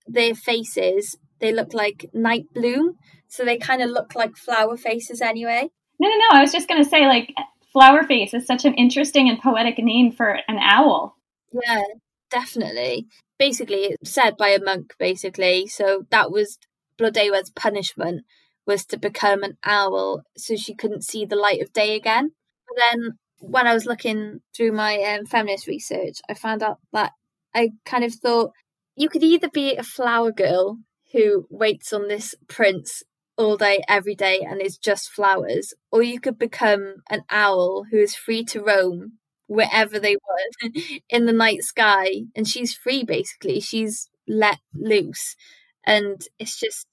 their 0.06 0.34
faces 0.34 1.16
they 1.38 1.52
look 1.52 1.74
like 1.74 2.08
night 2.14 2.46
bloom, 2.54 2.96
so 3.28 3.44
they 3.44 3.58
kind 3.58 3.82
of 3.82 3.90
look 3.90 4.14
like 4.14 4.36
flower 4.36 4.76
faces 4.76 5.20
anyway. 5.20 5.68
No, 6.00 6.08
no, 6.08 6.16
no. 6.16 6.26
I 6.32 6.40
was 6.40 6.52
just 6.52 6.68
gonna 6.68 6.84
say 6.84 7.06
like 7.06 7.32
flower 7.72 8.02
face 8.04 8.32
is 8.32 8.46
such 8.46 8.64
an 8.64 8.74
interesting 8.74 9.28
and 9.28 9.40
poetic 9.40 9.78
name 9.78 10.12
for 10.12 10.38
an 10.48 10.58
owl. 10.58 11.16
Yeah, 11.52 11.82
definitely. 12.30 13.06
Basically, 13.38 13.96
it's 14.00 14.10
said 14.10 14.36
by 14.38 14.48
a 14.48 14.62
monk. 14.62 14.94
Basically, 14.98 15.66
so 15.66 16.06
that 16.10 16.30
was 16.30 16.58
Blodeuwedd's 16.98 17.50
punishment 17.50 18.24
was 18.66 18.84
to 18.86 18.98
become 18.98 19.42
an 19.42 19.58
owl, 19.64 20.22
so 20.36 20.56
she 20.56 20.74
couldn't 20.74 21.04
see 21.04 21.24
the 21.24 21.36
light 21.36 21.60
of 21.60 21.72
day 21.72 21.94
again. 21.94 22.32
But 22.66 22.76
then 22.78 23.18
when 23.40 23.66
I 23.66 23.74
was 23.74 23.86
looking 23.86 24.40
through 24.56 24.72
my 24.72 24.96
um, 25.02 25.26
feminist 25.26 25.66
research, 25.66 26.20
I 26.28 26.34
found 26.34 26.62
out 26.62 26.78
that 26.92 27.12
I 27.54 27.70
kind 27.84 28.04
of 28.04 28.14
thought 28.14 28.52
you 28.96 29.08
could 29.08 29.22
either 29.22 29.48
be 29.48 29.76
a 29.76 29.82
flower 29.82 30.32
girl 30.32 30.78
who 31.12 31.46
waits 31.50 31.92
on 31.92 32.08
this 32.08 32.34
prince 32.48 33.02
all 33.36 33.56
day, 33.56 33.82
every 33.88 34.14
day, 34.14 34.40
and 34.40 34.60
is 34.60 34.78
just 34.78 35.10
flowers, 35.10 35.74
or 35.92 36.02
you 36.02 36.20
could 36.20 36.38
become 36.38 36.96
an 37.10 37.22
owl 37.30 37.84
who 37.90 37.98
is 37.98 38.14
free 38.14 38.44
to 38.46 38.62
roam 38.62 39.12
wherever 39.46 39.98
they 39.98 40.16
want 40.16 40.76
in 41.10 41.26
the 41.26 41.32
night 41.32 41.62
sky, 41.62 42.22
and 42.34 42.48
she's 42.48 42.74
free 42.74 43.04
basically. 43.04 43.60
She's 43.60 44.08
let 44.26 44.58
loose, 44.74 45.36
and 45.84 46.20
it's 46.38 46.58
just 46.58 46.86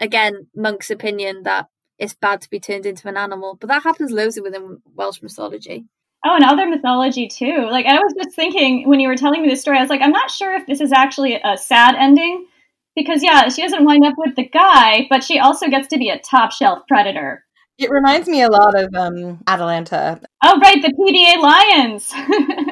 again 0.00 0.48
Monk's 0.56 0.90
opinion 0.90 1.42
that 1.44 1.66
it's 1.98 2.14
bad 2.14 2.40
to 2.40 2.50
be 2.50 2.60
turned 2.60 2.86
into 2.86 3.08
an 3.08 3.16
animal, 3.16 3.56
but 3.60 3.68
that 3.68 3.82
happens 3.82 4.10
loads 4.10 4.40
within 4.40 4.82
Welsh 4.94 5.22
mythology. 5.22 5.84
Oh, 6.24 6.34
and 6.36 6.44
other 6.44 6.66
mythology 6.66 7.28
too. 7.28 7.68
Like 7.70 7.86
I 7.86 7.94
was 7.94 8.14
just 8.16 8.36
thinking 8.36 8.88
when 8.88 9.00
you 9.00 9.08
were 9.08 9.16
telling 9.16 9.42
me 9.42 9.48
this 9.48 9.60
story, 9.60 9.78
I 9.78 9.80
was 9.80 9.90
like, 9.90 10.02
I'm 10.02 10.12
not 10.12 10.30
sure 10.30 10.54
if 10.54 10.66
this 10.66 10.80
is 10.80 10.92
actually 10.92 11.40
a 11.42 11.56
sad 11.56 11.94
ending 11.96 12.46
Because, 12.94 13.22
yeah, 13.22 13.48
she 13.48 13.62
doesn't 13.62 13.84
wind 13.84 14.04
up 14.04 14.14
with 14.18 14.36
the 14.36 14.46
guy, 14.46 15.06
but 15.08 15.24
she 15.24 15.38
also 15.38 15.68
gets 15.68 15.88
to 15.88 15.98
be 15.98 16.10
a 16.10 16.18
top 16.18 16.52
shelf 16.52 16.80
predator. 16.86 17.42
It 17.78 17.90
reminds 17.90 18.28
me 18.28 18.42
a 18.42 18.50
lot 18.50 18.78
of 18.78 18.94
um, 18.94 19.42
Atalanta. 19.46 20.20
Oh, 20.44 20.58
right, 20.58 20.82
the 20.82 20.92
PDA 20.92 21.40
Lions. 21.40 22.12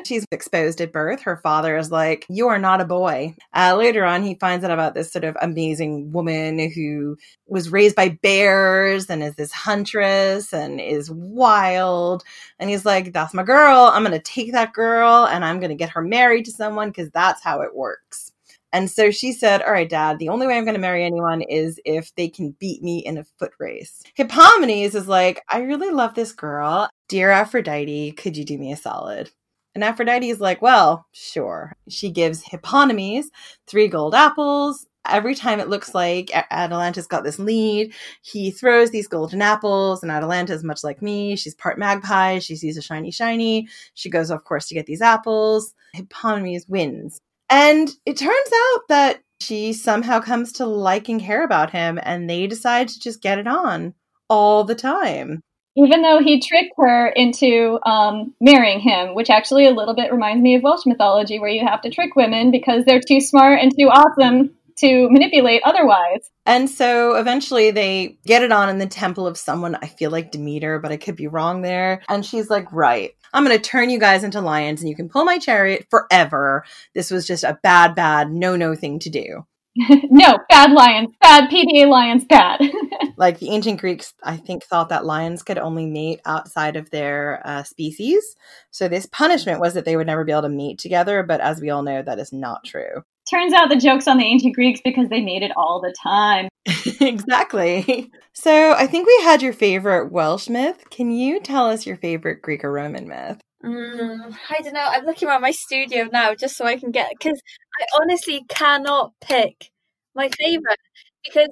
She's 0.05 0.27
exposed 0.33 0.81
at 0.81 0.91
birth. 0.91 1.23
Her 1.23 1.37
father 1.37 1.77
is 1.77 1.93
like, 1.93 2.27
You 2.29 2.49
are 2.49 2.59
not 2.59 2.81
a 2.81 2.85
boy. 2.85 3.37
Uh, 3.55 3.77
later 3.77 4.05
on, 4.05 4.25
he 4.25 4.35
finds 4.35 4.64
out 4.64 4.73
about 4.73 4.95
this 4.95 5.12
sort 5.12 5.23
of 5.23 5.37
amazing 5.41 6.11
woman 6.11 6.59
who 6.73 7.16
was 7.47 7.71
raised 7.71 7.95
by 7.95 8.18
bears 8.23 9.09
and 9.09 9.23
is 9.23 9.37
this 9.37 9.53
huntress 9.53 10.53
and 10.53 10.81
is 10.81 11.12
wild. 11.12 12.25
And 12.59 12.71
he's 12.71 12.85
like, 12.85 13.12
That's 13.12 13.35
my 13.35 13.45
girl. 13.45 13.89
I'm 13.93 14.03
going 14.03 14.18
to 14.18 14.18
take 14.18 14.51
that 14.51 14.73
girl 14.73 15.27
and 15.27 15.45
I'm 15.45 15.61
going 15.61 15.71
to 15.71 15.77
get 15.77 15.91
her 15.91 16.03
married 16.03 16.47
to 16.47 16.51
someone 16.51 16.89
because 16.89 17.11
that's 17.11 17.45
how 17.45 17.61
it 17.61 17.77
works. 17.77 18.33
And 18.73 18.91
so 18.91 19.12
she 19.12 19.33
said, 19.33 19.62
All 19.62 19.73
right, 19.73 19.89
dad, 19.89 20.18
the 20.18 20.29
only 20.29 20.49
way 20.49 20.57
I'm 20.57 20.64
going 20.64 20.75
to 20.75 20.81
marry 20.81 21.05
anyone 21.05 21.43
is 21.43 21.81
if 21.85 22.12
they 22.16 22.29
can 22.29 22.51
beat 22.59 22.83
me 22.83 22.99
in 22.99 23.16
a 23.16 23.25
foot 23.39 23.53
race. 23.61 24.03
Hippomenes 24.18 24.97
is 24.97 25.07
like, 25.07 25.43
I 25.49 25.61
really 25.61 25.91
love 25.91 26.14
this 26.14 26.33
girl. 26.33 26.89
Dear 27.11 27.33
Aphrodite, 27.33 28.13
could 28.13 28.37
you 28.37 28.45
do 28.45 28.57
me 28.57 28.71
a 28.71 28.77
solid? 28.77 29.33
And 29.75 29.83
Aphrodite 29.83 30.31
is 30.31 30.41
like, 30.41 30.63
Well, 30.63 31.07
sure. 31.11 31.73
She 31.89 32.09
gives 32.09 32.45
Hippomenes 32.45 33.25
three 33.67 33.89
gold 33.89 34.15
apples. 34.15 34.87
Every 35.05 35.35
time 35.35 35.59
it 35.59 35.69
looks 35.69 35.93
like 35.93 36.31
Atalanta's 36.53 37.09
got 37.09 37.25
this 37.25 37.41
lead, 37.41 37.93
he 38.23 38.53
throws 38.53 38.93
these 38.93 39.09
golden 39.09 39.43
apples, 39.43 40.05
and 40.05 40.13
Atalanta 40.13 40.53
is 40.53 40.63
much 40.63 40.85
like 40.85 41.03
me. 41.03 41.35
She's 41.35 41.57
part 41.57 41.81
magpie. 41.81 42.39
She 42.39 42.55
sees 42.55 42.77
a 42.77 42.83
shiny, 42.83 43.11
shiny. 43.11 43.67
She 43.95 44.09
goes, 44.09 44.31
of 44.31 44.45
course, 44.45 44.69
to 44.69 44.75
get 44.75 44.87
these 44.87 45.03
apples. 45.03 45.75
Hippomenes 45.97 46.69
wins. 46.69 47.21
And 47.51 47.91
it 48.07 48.19
turns 48.19 48.51
out 48.55 48.83
that 48.89 49.21
she 49.41 49.73
somehow 49.73 50.21
comes 50.21 50.53
to 50.53 50.65
like 50.65 51.09
and 51.09 51.21
care 51.21 51.43
about 51.43 51.71
him, 51.71 51.99
and 52.05 52.31
they 52.31 52.47
decide 52.47 52.87
to 52.87 53.01
just 53.01 53.21
get 53.21 53.41
it 53.41 53.49
on 53.49 53.95
all 54.29 54.63
the 54.63 54.77
time. 54.77 55.43
Even 55.83 56.03
though 56.03 56.20
he 56.22 56.41
tricked 56.41 56.74
her 56.76 57.09
into 57.09 57.78
um, 57.87 58.35
marrying 58.41 58.81
him, 58.81 59.14
which 59.14 59.31
actually 59.31 59.66
a 59.66 59.70
little 59.70 59.95
bit 59.95 60.12
reminds 60.12 60.43
me 60.43 60.55
of 60.57 60.62
Welsh 60.62 60.85
mythology, 60.85 61.39
where 61.39 61.51
you 61.51 61.66
have 61.66 61.81
to 61.83 61.91
trick 61.91 62.16
women 62.16 62.51
because 62.51 62.85
they're 62.85 63.01
too 63.01 63.20
smart 63.20 63.61
and 63.61 63.72
too 63.76 63.89
awesome 63.89 64.51
to 64.81 65.09
manipulate 65.11 65.62
otherwise. 65.64 66.31
And 66.47 66.68
so 66.68 67.14
eventually 67.16 67.70
they 67.70 68.18
get 68.26 68.43
it 68.43 68.53
on 68.53 68.68
in 68.68 68.78
the 68.78 68.87
temple 68.87 69.26
of 69.26 69.37
someone, 69.37 69.76
I 69.81 69.87
feel 69.87 70.11
like 70.11 70.33
Demeter, 70.33 70.78
but 70.78 70.93
I 70.93 70.97
could 70.97 71.16
be 71.16 71.26
wrong 71.26 71.62
there. 71.62 72.03
And 72.09 72.24
she's 72.24 72.51
like, 72.51 72.70
right, 72.72 73.12
I'm 73.33 73.45
going 73.45 73.57
to 73.57 73.62
turn 73.62 73.91
you 73.91 73.99
guys 73.99 74.24
into 74.24 74.41
lions 74.41 74.81
and 74.81 74.89
you 74.89 74.97
can 74.97 75.09
pull 75.09 75.24
my 75.24 75.39
chariot 75.39 75.87
forever. 75.91 76.64
This 76.95 77.11
was 77.11 77.26
just 77.26 77.45
a 77.45 77.59
bad, 77.62 77.95
bad, 77.95 78.31
no, 78.31 78.57
no 78.57 78.74
thing 78.74 78.99
to 79.01 79.11
do. 79.11 79.47
no, 80.11 80.39
bad 80.49 80.72
lions, 80.72 81.14
bad 81.20 81.49
PDA 81.51 81.89
lions, 81.89 82.24
bad. 82.24 82.61
like 83.21 83.39
the 83.39 83.51
ancient 83.51 83.79
Greeks, 83.79 84.14
I 84.25 84.39
think, 84.39 84.64
thought 84.64 84.89
that 84.89 85.05
lions 85.05 85.43
could 85.43 85.59
only 85.59 85.85
mate 85.85 86.23
outside 86.25 86.75
of 86.75 86.89
their 86.89 87.43
uh, 87.45 87.62
species. 87.62 88.35
So 88.71 88.89
this 88.89 89.05
punishment 89.05 89.61
was 89.61 89.75
that 89.75 89.85
they 89.85 89.95
would 89.95 90.07
never 90.07 90.25
be 90.25 90.33
able 90.33 90.43
to 90.43 90.49
mate 90.49 90.79
together. 90.79 91.23
But 91.23 91.43
as 91.43 91.61
we 91.61 91.68
all 91.68 91.83
know, 91.83 92.01
that 92.01 92.18
is 92.18 92.33
not 92.33 92.64
true. 92.64 93.03
Turns 93.31 93.53
out 93.53 93.68
the 93.68 93.77
joke's 93.77 94.09
on 94.09 94.16
the 94.16 94.25
ancient 94.25 94.55
Greeks 94.55 94.81
because 94.83 95.11
they 95.11 95.21
made 95.21 95.43
it 95.43 95.53
all 95.55 95.83
the 95.83 95.95
time. 96.03 96.49
exactly. 97.01 98.11
So 98.33 98.73
I 98.73 98.87
think 98.87 99.07
we 99.07 99.21
had 99.23 99.43
your 99.43 99.53
favorite 99.53 100.11
Welsh 100.11 100.49
myth. 100.49 100.83
Can 100.91 101.11
you 101.11 101.41
tell 101.41 101.68
us 101.68 101.87
your 101.87 101.99
favorite 101.99 102.41
Greek 102.41 102.64
or 102.64 102.73
Roman 102.73 103.07
myth? 103.07 103.39
Mm, 103.62 104.35
I 104.49 104.62
don't 104.62 104.73
know. 104.73 104.87
I'm 104.87 105.05
looking 105.05 105.29
around 105.29 105.43
my 105.43 105.51
studio 105.51 106.09
now 106.11 106.35
just 106.35 106.57
so 106.57 106.64
I 106.64 106.79
can 106.79 106.91
get 106.91 107.11
because 107.11 107.39
I 107.79 107.85
honestly 108.01 108.47
cannot 108.49 109.12
pick 109.21 109.71
my 110.14 110.31
favorite 110.31 110.81
because 111.23 111.49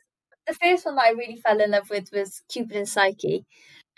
the 0.48 0.54
first 0.54 0.84
one 0.84 0.96
that 0.96 1.04
I 1.04 1.10
really 1.10 1.36
fell 1.36 1.60
in 1.60 1.70
love 1.70 1.90
with 1.90 2.08
was 2.12 2.42
Cupid 2.48 2.76
and 2.76 2.88
Psyche. 2.88 3.44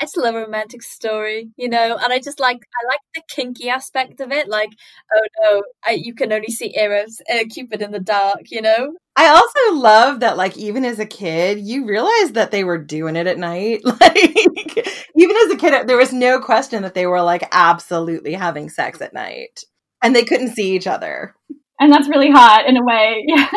It's 0.03 0.16
a 0.16 0.20
love 0.20 0.34
romantic 0.34 0.82
story, 0.82 1.51
you 1.57 1.68
know, 1.68 1.98
and 2.03 2.11
I 2.11 2.18
just 2.20 2.40
like 2.40 2.57
I 2.57 2.86
like 2.86 3.01
the 3.14 3.22
kinky 3.28 3.68
aspect 3.68 4.20
of 4.20 4.32
it. 4.32 4.48
Like, 4.48 4.70
oh 5.14 5.26
no, 5.42 5.62
I, 5.86 5.92
you 5.92 6.14
can 6.14 6.32
only 6.32 6.48
see 6.48 6.74
Eros, 6.74 7.20
uh, 7.30 7.44
Cupid 7.53 7.82
in 7.82 7.90
the 7.90 8.01
dark, 8.01 8.51
you 8.51 8.62
know. 8.62 8.94
I 9.16 9.28
also 9.28 9.78
love 9.78 10.20
that, 10.20 10.38
like, 10.38 10.57
even 10.57 10.86
as 10.86 10.98
a 10.98 11.05
kid, 11.05 11.61
you 11.61 11.84
realized 11.84 12.32
that 12.34 12.51
they 12.51 12.64
were 12.64 12.78
doing 12.78 13.16
it 13.16 13.26
at 13.26 13.38
night. 13.38 13.82
Like, 14.01 14.86
even 15.16 15.36
as 15.36 15.51
a 15.51 15.57
kid, 15.57 15.86
there 15.86 15.98
was 15.98 16.12
no 16.14 16.40
question 16.40 16.82
that 16.82 16.94
they 16.94 17.07
were 17.07 17.20
like 17.20 17.46
absolutely 17.53 18.32
having 18.32 18.70
sex 18.70 19.03
at 19.03 19.12
night, 19.12 19.64
and 20.03 20.16
they 20.16 20.24
couldn't 20.24 20.55
see 20.55 20.74
each 20.74 20.86
other. 20.86 21.34
And 21.81 21.91
that's 21.91 22.09
really 22.09 22.31
hot 22.31 22.66
in 22.66 22.76
a 22.76 22.85
way. 22.85 23.24
Yeah. 23.26 23.49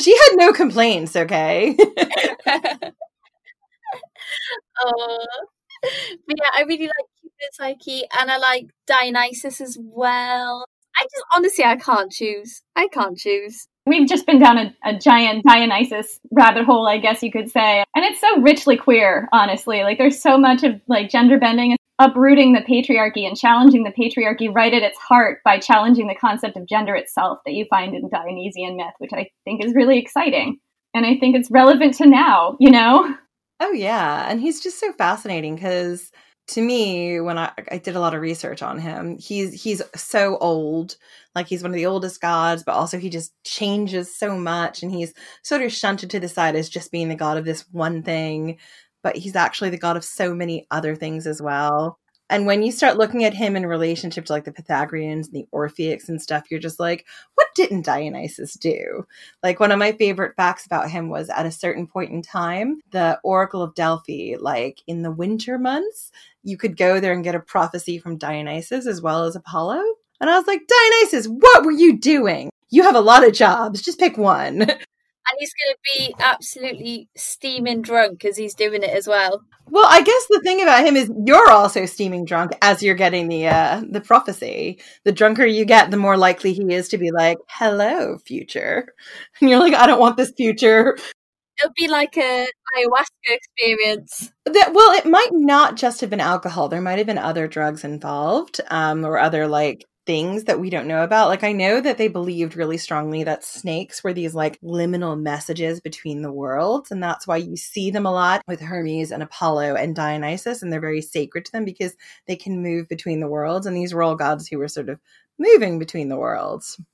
she 0.00 0.12
had 0.12 0.30
no 0.34 0.52
complaints. 0.52 1.14
Okay. 1.14 1.76
oh, 4.84 5.26
but 5.82 6.36
yeah, 6.36 6.50
I 6.56 6.62
really 6.62 6.86
like 6.86 7.06
Cupid 7.20 7.52
Psyche, 7.52 8.04
and 8.18 8.30
I 8.30 8.38
like 8.38 8.66
Dionysus 8.86 9.60
as 9.60 9.78
well. 9.80 10.66
I 10.96 11.04
just 11.04 11.24
honestly, 11.34 11.64
I 11.64 11.76
can't 11.76 12.10
choose. 12.10 12.62
I 12.76 12.88
can't 12.88 13.16
choose. 13.18 13.66
We've 13.86 14.08
just 14.08 14.26
been 14.26 14.38
down 14.38 14.58
a, 14.58 14.74
a, 14.84 14.98
giant 14.98 15.44
Dionysus 15.44 16.18
rabbit 16.30 16.64
hole, 16.64 16.88
I 16.88 16.96
guess 16.98 17.22
you 17.22 17.30
could 17.30 17.50
say. 17.50 17.84
And 17.94 18.04
it's 18.04 18.20
so 18.20 18.40
richly 18.40 18.78
queer, 18.78 19.28
honestly. 19.32 19.82
Like 19.82 19.98
there's 19.98 20.20
so 20.20 20.38
much 20.38 20.62
of 20.62 20.80
like 20.88 21.10
gender 21.10 21.38
bending, 21.38 21.76
uprooting 21.98 22.52
the 22.52 22.60
patriarchy 22.60 23.26
and 23.26 23.36
challenging 23.36 23.84
the 23.84 23.92
patriarchy 23.92 24.52
right 24.52 24.74
at 24.74 24.82
its 24.82 24.98
heart 24.98 25.38
by 25.44 25.58
challenging 25.58 26.08
the 26.08 26.14
concept 26.14 26.56
of 26.56 26.66
gender 26.66 26.94
itself 26.94 27.38
that 27.46 27.54
you 27.54 27.64
find 27.70 27.94
in 27.94 28.08
Dionysian 28.08 28.76
myth, 28.76 28.94
which 28.98 29.12
I 29.12 29.30
think 29.44 29.64
is 29.64 29.74
really 29.74 29.98
exciting. 29.98 30.58
And 30.92 31.06
I 31.06 31.16
think 31.16 31.36
it's 31.36 31.50
relevant 31.50 31.94
to 31.94 32.06
now, 32.06 32.56
you 32.60 32.70
know? 32.70 33.14
Oh 33.60 33.72
yeah, 33.72 34.26
and 34.28 34.40
he's 34.40 34.60
just 34.60 34.80
so 34.80 34.92
fascinating 34.92 35.54
because 35.54 36.10
to 36.48 36.60
me, 36.60 37.20
when 37.20 37.38
I, 37.38 37.52
I 37.70 37.78
did 37.78 37.96
a 37.96 38.00
lot 38.00 38.14
of 38.14 38.20
research 38.20 38.62
on 38.62 38.78
him, 38.78 39.16
he's 39.18 39.62
he's 39.62 39.80
so 39.94 40.36
old, 40.38 40.96
like 41.34 41.46
he's 41.46 41.62
one 41.62 41.70
of 41.70 41.76
the 41.76 41.86
oldest 41.86 42.20
gods, 42.20 42.62
but 42.62 42.74
also 42.74 42.98
he 42.98 43.08
just 43.08 43.32
changes 43.44 44.14
so 44.14 44.36
much, 44.36 44.82
and 44.82 44.92
he's 44.92 45.14
sort 45.42 45.62
of 45.62 45.72
shunted 45.72 46.10
to 46.10 46.20
the 46.20 46.28
side 46.28 46.54
as 46.56 46.68
just 46.68 46.92
being 46.92 47.08
the 47.08 47.14
god 47.14 47.38
of 47.38 47.44
this 47.44 47.64
one 47.72 48.02
thing, 48.02 48.58
but 49.04 49.16
he's 49.16 49.36
actually 49.36 49.70
the 49.70 49.78
god 49.78 49.96
of 49.96 50.02
so 50.02 50.34
many 50.34 50.66
other 50.72 50.96
things 50.96 51.28
as 51.28 51.40
well. 51.40 52.00
And 52.30 52.46
when 52.46 52.62
you 52.62 52.72
start 52.72 52.96
looking 52.96 53.22
at 53.24 53.34
him 53.34 53.54
in 53.54 53.66
relationship 53.66 54.24
to 54.24 54.32
like 54.32 54.44
the 54.44 54.52
Pythagoreans 54.52 55.28
and 55.28 55.36
the 55.36 55.46
Orphics 55.54 56.08
and 56.08 56.20
stuff, 56.20 56.44
you're 56.50 56.58
just 56.58 56.80
like, 56.80 57.04
what 57.34 57.46
didn't 57.54 57.84
Dionysus 57.84 58.54
do? 58.54 59.06
Like 59.42 59.60
one 59.60 59.70
of 59.70 59.78
my 59.78 59.92
favorite 59.92 60.34
facts 60.34 60.64
about 60.64 60.90
him 60.90 61.10
was 61.10 61.28
at 61.28 61.44
a 61.44 61.52
certain 61.52 61.86
point 61.86 62.12
in 62.12 62.22
time, 62.22 62.80
the 62.92 63.20
Oracle 63.22 63.62
of 63.62 63.74
Delphi, 63.74 64.36
like 64.40 64.80
in 64.86 65.02
the 65.02 65.10
winter 65.10 65.58
months, 65.58 66.10
you 66.42 66.56
could 66.56 66.78
go 66.78 66.98
there 66.98 67.12
and 67.12 67.22
get 67.22 67.34
a 67.34 67.40
prophecy 67.40 67.98
from 67.98 68.16
Dionysus 68.16 68.86
as 68.86 69.02
well 69.02 69.24
as 69.24 69.36
Apollo. 69.36 69.82
And 70.18 70.30
I 70.30 70.38
was 70.38 70.46
like, 70.46 70.62
Dionysus, 70.66 71.26
what 71.26 71.66
were 71.66 71.72
you 71.72 71.98
doing? 71.98 72.48
You 72.70 72.84
have 72.84 72.96
a 72.96 73.00
lot 73.00 73.26
of 73.26 73.34
jobs. 73.34 73.82
Just 73.82 74.00
pick 74.00 74.16
one. 74.16 74.66
he's 75.38 75.52
going 75.54 75.74
to 75.74 75.98
be 75.98 76.14
absolutely 76.18 77.08
steaming 77.16 77.82
drunk 77.82 78.24
as 78.24 78.36
he's 78.36 78.54
doing 78.54 78.82
it 78.82 78.90
as 78.90 79.06
well. 79.06 79.42
Well, 79.70 79.86
I 79.88 80.02
guess 80.02 80.26
the 80.28 80.40
thing 80.40 80.62
about 80.62 80.84
him 80.84 80.96
is 80.96 81.10
you're 81.24 81.50
also 81.50 81.86
steaming 81.86 82.24
drunk 82.24 82.52
as 82.60 82.82
you're 82.82 82.94
getting 82.94 83.28
the 83.28 83.48
uh, 83.48 83.82
the 83.88 84.00
prophecy. 84.00 84.80
The 85.04 85.12
drunker 85.12 85.46
you 85.46 85.64
get, 85.64 85.90
the 85.90 85.96
more 85.96 86.16
likely 86.16 86.52
he 86.52 86.62
is 86.72 86.88
to 86.88 86.98
be 86.98 87.10
like, 87.10 87.38
"Hello, 87.48 88.18
future," 88.18 88.94
and 89.40 89.50
you're 89.50 89.58
like, 89.58 89.74
"I 89.74 89.86
don't 89.86 90.00
want 90.00 90.16
this 90.16 90.32
future." 90.36 90.96
It'll 91.58 91.72
be 91.76 91.88
like 91.88 92.16
a 92.16 92.46
ayahuasca 92.76 93.06
experience. 93.28 94.32
That 94.44 94.72
well, 94.74 94.92
it 94.92 95.06
might 95.06 95.30
not 95.32 95.76
just 95.76 96.00
have 96.00 96.10
been 96.10 96.20
alcohol. 96.20 96.68
There 96.68 96.80
might 96.80 96.98
have 96.98 97.06
been 97.06 97.18
other 97.18 97.48
drugs 97.48 97.84
involved, 97.84 98.60
um, 98.70 99.04
or 99.04 99.18
other 99.18 99.46
like 99.46 99.84
things 100.06 100.44
that 100.44 100.60
we 100.60 100.70
don't 100.70 100.86
know 100.86 101.02
about. 101.02 101.28
Like 101.28 101.44
I 101.44 101.52
know 101.52 101.80
that 101.80 101.98
they 101.98 102.08
believed 102.08 102.56
really 102.56 102.76
strongly 102.76 103.24
that 103.24 103.44
snakes 103.44 104.04
were 104.04 104.12
these 104.12 104.34
like 104.34 104.60
liminal 104.60 105.20
messages 105.20 105.80
between 105.80 106.22
the 106.22 106.32
worlds 106.32 106.90
and 106.90 107.02
that's 107.02 107.26
why 107.26 107.36
you 107.38 107.56
see 107.56 107.90
them 107.90 108.06
a 108.06 108.12
lot 108.12 108.42
with 108.46 108.60
Hermes 108.60 109.10
and 109.10 109.22
Apollo 109.22 109.76
and 109.76 109.96
Dionysus 109.96 110.62
and 110.62 110.72
they're 110.72 110.80
very 110.80 111.00
sacred 111.00 111.44
to 111.46 111.52
them 111.52 111.64
because 111.64 111.96
they 112.26 112.36
can 112.36 112.62
move 112.62 112.88
between 112.88 113.20
the 113.20 113.28
worlds 113.28 113.66
and 113.66 113.76
these 113.76 113.94
were 113.94 114.02
all 114.02 114.16
gods 114.16 114.46
who 114.46 114.58
were 114.58 114.68
sort 114.68 114.88
of 114.88 115.00
moving 115.38 115.78
between 115.78 116.08
the 116.08 116.16
worlds. 116.16 116.76
Do 116.76 116.84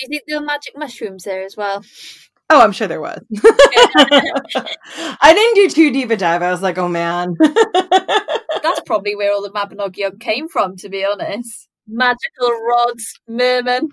you 0.00 0.08
think 0.08 0.22
there 0.26 0.40
were 0.40 0.46
magic 0.46 0.76
mushrooms 0.76 1.24
there 1.24 1.44
as 1.44 1.56
well? 1.56 1.84
Oh, 2.50 2.60
I'm 2.60 2.72
sure 2.72 2.88
there 2.88 3.00
was. 3.00 3.20
I 3.44 5.32
didn't 5.34 5.54
do 5.54 5.74
too 5.74 5.92
deep 5.92 6.10
a 6.10 6.16
dive. 6.16 6.42
I 6.42 6.50
was 6.50 6.60
like, 6.60 6.76
oh 6.76 6.88
man. 6.88 7.34
That's 7.40 8.80
probably 8.84 9.16
where 9.16 9.32
all 9.32 9.42
the 9.42 9.50
Mabinogion 9.50 10.20
came 10.20 10.48
from, 10.48 10.76
to 10.78 10.88
be 10.88 11.04
honest 11.04 11.68
magical 11.86 12.50
rods, 12.68 13.18
merman. 13.28 13.90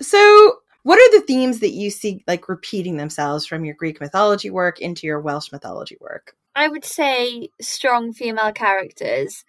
So, 0.00 0.56
what 0.82 0.98
are 0.98 1.18
the 1.18 1.26
themes 1.26 1.60
that 1.60 1.70
you 1.70 1.90
see 1.90 2.24
like 2.26 2.48
repeating 2.48 2.96
themselves 2.96 3.46
from 3.46 3.64
your 3.64 3.74
Greek 3.74 4.00
mythology 4.00 4.50
work 4.50 4.80
into 4.80 5.06
your 5.06 5.20
Welsh 5.20 5.52
mythology 5.52 5.96
work? 6.00 6.34
I 6.54 6.68
would 6.68 6.84
say 6.84 7.48
strong 7.60 8.12
female 8.12 8.52
characters. 8.52 9.44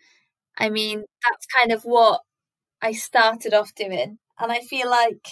I 0.58 0.70
mean, 0.70 1.04
that's 1.28 1.46
kind 1.46 1.72
of 1.72 1.84
what 1.84 2.22
I 2.82 2.92
started 2.92 3.54
off 3.54 3.74
doing. 3.76 4.20
And 4.40 4.52
I 4.52 4.60
feel 4.60 4.90
like, 4.90 5.28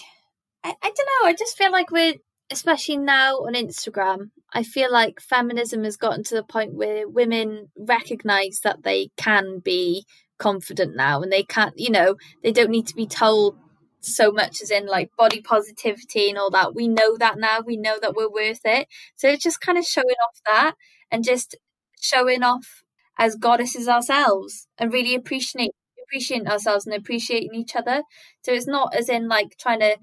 I, 0.64 0.74
I 0.82 0.92
don't 0.94 0.96
know, 1.22 1.28
I 1.28 1.34
just 1.34 1.58
feel 1.58 1.70
like 1.70 1.90
we're 1.90 2.14
especially 2.50 2.96
now 2.96 3.36
on 3.36 3.54
Instagram, 3.54 4.30
I 4.52 4.62
feel 4.62 4.92
like 4.92 5.20
feminism 5.20 5.84
has 5.84 5.96
gotten 5.96 6.24
to 6.24 6.34
the 6.34 6.42
point 6.42 6.74
where 6.74 7.08
women 7.08 7.70
recognize 7.76 8.60
that 8.64 8.82
they 8.82 9.10
can 9.16 9.60
be 9.60 10.04
confident 10.40 10.96
now 10.96 11.22
and 11.22 11.30
they 11.32 11.44
can't, 11.44 11.74
you 11.78 11.90
know, 11.90 12.16
they 12.42 12.52
don't 12.52 12.70
need 12.70 12.88
to 12.88 12.96
be 12.96 13.06
told 13.06 13.56
so 14.00 14.32
much 14.32 14.62
as 14.62 14.70
in 14.70 14.86
like 14.86 15.10
body 15.16 15.40
positivity 15.40 16.28
and 16.30 16.38
all 16.38 16.50
that. 16.50 16.74
We 16.74 16.88
know 16.88 17.16
that 17.18 17.38
now. 17.38 17.60
We 17.64 17.76
know 17.76 17.98
that 18.00 18.14
we're 18.16 18.30
worth 18.30 18.62
it. 18.64 18.88
So 19.16 19.28
it's 19.28 19.44
just 19.44 19.60
kind 19.60 19.78
of 19.78 19.84
showing 19.84 20.06
off 20.26 20.40
that 20.46 20.74
and 21.10 21.22
just 21.24 21.56
showing 22.00 22.42
off 22.42 22.82
as 23.18 23.36
goddesses 23.36 23.88
ourselves 23.88 24.66
and 24.78 24.92
really 24.92 25.14
appreciating 25.14 25.70
appreciating 26.04 26.48
ourselves 26.48 26.86
and 26.86 26.94
appreciating 26.96 27.54
each 27.54 27.76
other. 27.76 28.02
So 28.42 28.52
it's 28.52 28.66
not 28.66 28.94
as 28.96 29.08
in 29.08 29.28
like 29.28 29.56
trying 29.60 29.80
to 29.80 29.96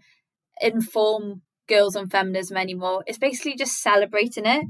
inform 0.62 1.42
girls 1.68 1.96
on 1.96 2.10
feminism 2.10 2.58
anymore. 2.58 3.04
It's 3.08 3.18
basically 3.18 3.56
just 3.56 3.82
celebrating 3.82 4.46
it 4.46 4.66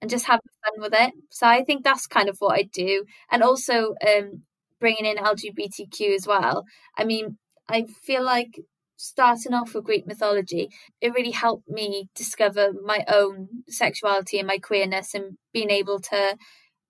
and 0.00 0.10
just 0.10 0.26
having 0.26 0.40
fun 0.64 0.82
with 0.82 0.94
it. 0.94 1.12
So 1.30 1.46
I 1.46 1.64
think 1.64 1.84
that's 1.84 2.06
kind 2.06 2.28
of 2.28 2.36
what 2.38 2.58
I 2.58 2.62
do, 2.72 3.04
and 3.30 3.42
also 3.42 3.94
um, 4.06 4.42
bringing 4.84 5.06
in 5.06 5.16
LGBTQ 5.16 6.14
as 6.14 6.26
well. 6.26 6.66
I 6.98 7.04
mean, 7.04 7.38
I 7.70 7.86
feel 8.02 8.22
like 8.22 8.60
starting 8.98 9.54
off 9.54 9.74
with 9.74 9.84
Greek 9.84 10.06
mythology, 10.06 10.68
it 11.00 11.14
really 11.14 11.30
helped 11.30 11.66
me 11.70 12.10
discover 12.14 12.68
my 12.84 13.02
own 13.08 13.48
sexuality 13.66 14.38
and 14.38 14.46
my 14.46 14.58
queerness, 14.58 15.14
and 15.14 15.38
being 15.54 15.70
able 15.70 16.00
to 16.00 16.36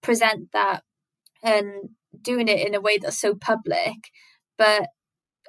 present 0.03 0.49
that 0.53 0.83
and 1.41 1.91
doing 2.21 2.49
it 2.49 2.67
in 2.67 2.75
a 2.75 2.81
way 2.81 2.99
that's 2.99 3.21
so 3.21 3.37
public, 3.37 4.11
but 4.59 4.89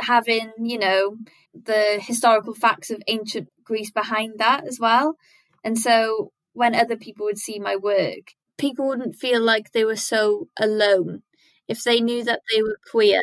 having 0.02 0.52
you 0.62 0.78
know 0.78 1.16
the 1.52 1.98
historical 2.00 2.54
facts 2.54 2.92
of 2.92 3.02
ancient 3.08 3.48
Greece 3.64 3.90
behind 3.90 4.34
that 4.38 4.68
as 4.68 4.80
well. 4.80 5.16
And 5.64 5.80
so 5.80 6.32
when 6.54 6.76
other 6.76 6.96
people 6.96 7.26
would 7.26 7.40
see 7.40 7.58
my 7.58 7.76
work, 7.76 8.36
people 8.60 8.88
wouldn't 8.88 9.16
feel 9.16 9.42
like 9.42 9.72
they 9.72 9.84
were 9.84 9.96
so 9.96 10.48
alone 10.60 11.24
if 11.68 11.84
they 11.84 12.00
knew 12.02 12.24
that 12.24 12.42
they 12.54 12.62
were 12.62 12.80
queer 12.90 13.22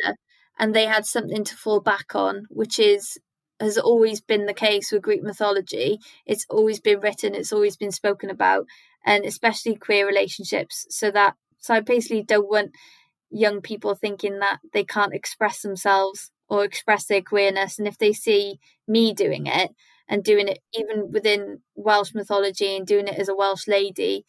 and 0.59 0.73
they 0.75 0.85
had 0.85 1.05
something 1.05 1.43
to 1.43 1.55
fall 1.55 1.79
back 1.79 2.15
on, 2.15 2.45
which 2.49 2.79
is 2.79 3.17
has 3.59 3.77
always 3.77 4.19
been 4.21 4.45
the 4.45 4.53
case 4.53 4.91
with 4.91 5.01
Greek 5.03 5.23
mythology. 5.23 5.99
It's 6.25 6.45
always 6.49 6.79
been 6.81 6.99
written, 6.99 7.35
it's 7.35 7.53
always 7.53 7.77
been 7.77 7.91
spoken 7.91 8.29
about, 8.29 8.65
and 9.05 9.25
especially 9.25 9.75
queer 9.75 10.07
relationships. 10.07 10.85
So 10.89 11.11
that 11.11 11.35
so 11.59 11.73
I 11.73 11.79
basically 11.79 12.23
don't 12.23 12.49
want 12.49 12.71
young 13.29 13.61
people 13.61 13.95
thinking 13.95 14.39
that 14.39 14.59
they 14.73 14.83
can't 14.83 15.13
express 15.13 15.61
themselves 15.61 16.31
or 16.49 16.63
express 16.63 17.05
their 17.05 17.21
queerness. 17.21 17.79
And 17.79 17.87
if 17.87 17.97
they 17.97 18.13
see 18.13 18.59
me 18.87 19.13
doing 19.13 19.47
it 19.47 19.71
and 20.07 20.23
doing 20.23 20.47
it 20.47 20.59
even 20.73 21.11
within 21.11 21.61
Welsh 21.75 22.13
mythology 22.13 22.75
and 22.75 22.85
doing 22.85 23.07
it 23.07 23.17
as 23.17 23.29
a 23.29 23.35
Welsh 23.35 23.67
lady, 23.67 24.25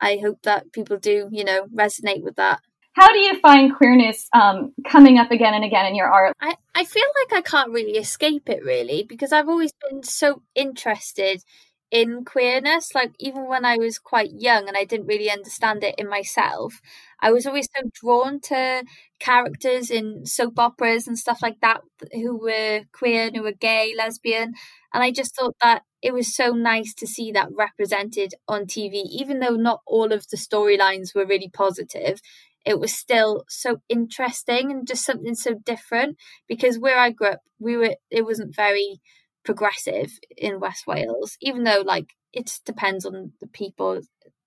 I 0.00 0.18
hope 0.22 0.42
that 0.42 0.72
people 0.72 0.98
do, 0.98 1.28
you 1.32 1.44
know, 1.44 1.66
resonate 1.74 2.22
with 2.22 2.36
that. 2.36 2.60
How 2.94 3.08
do 3.12 3.18
you 3.18 3.38
find 3.40 3.74
queerness 3.74 4.28
um, 4.32 4.72
coming 4.86 5.18
up 5.18 5.32
again 5.32 5.52
and 5.52 5.64
again 5.64 5.86
in 5.86 5.96
your 5.96 6.08
art? 6.08 6.32
I, 6.40 6.54
I 6.76 6.84
feel 6.84 7.02
like 7.22 7.38
I 7.38 7.42
can't 7.42 7.72
really 7.72 7.98
escape 7.98 8.48
it 8.48 8.64
really 8.64 9.02
because 9.02 9.32
I've 9.32 9.48
always 9.48 9.72
been 9.90 10.04
so 10.04 10.42
interested 10.54 11.42
in 11.90 12.24
queerness. 12.24 12.94
Like 12.94 13.12
even 13.18 13.48
when 13.48 13.64
I 13.64 13.78
was 13.78 13.98
quite 13.98 14.30
young 14.32 14.68
and 14.68 14.76
I 14.76 14.84
didn't 14.84 15.06
really 15.06 15.28
understand 15.28 15.82
it 15.82 15.96
in 15.98 16.08
myself, 16.08 16.80
I 17.20 17.32
was 17.32 17.46
always 17.46 17.68
so 17.76 17.82
drawn 18.00 18.38
to 18.42 18.84
characters 19.18 19.90
in 19.90 20.24
soap 20.24 20.58
operas 20.60 21.08
and 21.08 21.18
stuff 21.18 21.40
like 21.42 21.58
that 21.62 21.80
who 22.12 22.36
were 22.36 22.82
queer 22.92 23.26
and 23.26 23.36
who 23.36 23.42
were 23.42 23.52
gay, 23.52 23.92
lesbian. 23.96 24.54
And 24.92 25.02
I 25.02 25.10
just 25.10 25.34
thought 25.34 25.56
that 25.62 25.82
it 26.00 26.14
was 26.14 26.32
so 26.32 26.50
nice 26.52 26.94
to 26.94 27.08
see 27.08 27.32
that 27.32 27.48
represented 27.56 28.34
on 28.46 28.66
TV, 28.66 29.02
even 29.10 29.40
though 29.40 29.56
not 29.56 29.80
all 29.84 30.12
of 30.12 30.28
the 30.28 30.36
storylines 30.36 31.12
were 31.12 31.26
really 31.26 31.50
positive. 31.52 32.20
It 32.64 32.80
was 32.80 32.92
still 32.92 33.44
so 33.48 33.78
interesting 33.88 34.70
and 34.70 34.86
just 34.86 35.04
something 35.04 35.34
so 35.34 35.54
different 35.54 36.16
because 36.48 36.78
where 36.78 36.98
I 36.98 37.10
grew 37.10 37.28
up, 37.28 37.40
we 37.58 37.76
were 37.76 37.96
it 38.10 38.24
wasn't 38.24 38.56
very 38.56 39.00
progressive 39.44 40.10
in 40.36 40.60
West 40.60 40.86
Wales, 40.86 41.36
even 41.40 41.64
though 41.64 41.82
like 41.84 42.06
it 42.32 42.50
depends 42.64 43.04
on 43.04 43.32
the 43.40 43.46
people 43.48 44.00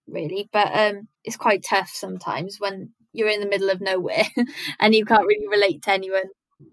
really, 0.07 0.49
but 0.51 0.69
um 0.73 1.07
it's 1.23 1.37
quite 1.37 1.63
tough 1.63 1.91
sometimes 1.93 2.57
when 2.59 2.93
you're 3.13 3.29
in 3.29 3.39
the 3.39 3.47
middle 3.47 3.69
of 3.69 3.81
nowhere 3.81 4.25
and 4.79 4.95
you 4.95 5.05
can't 5.05 5.27
really 5.27 5.47
relate 5.47 5.83
to 5.83 5.91
anyone. 5.91 6.29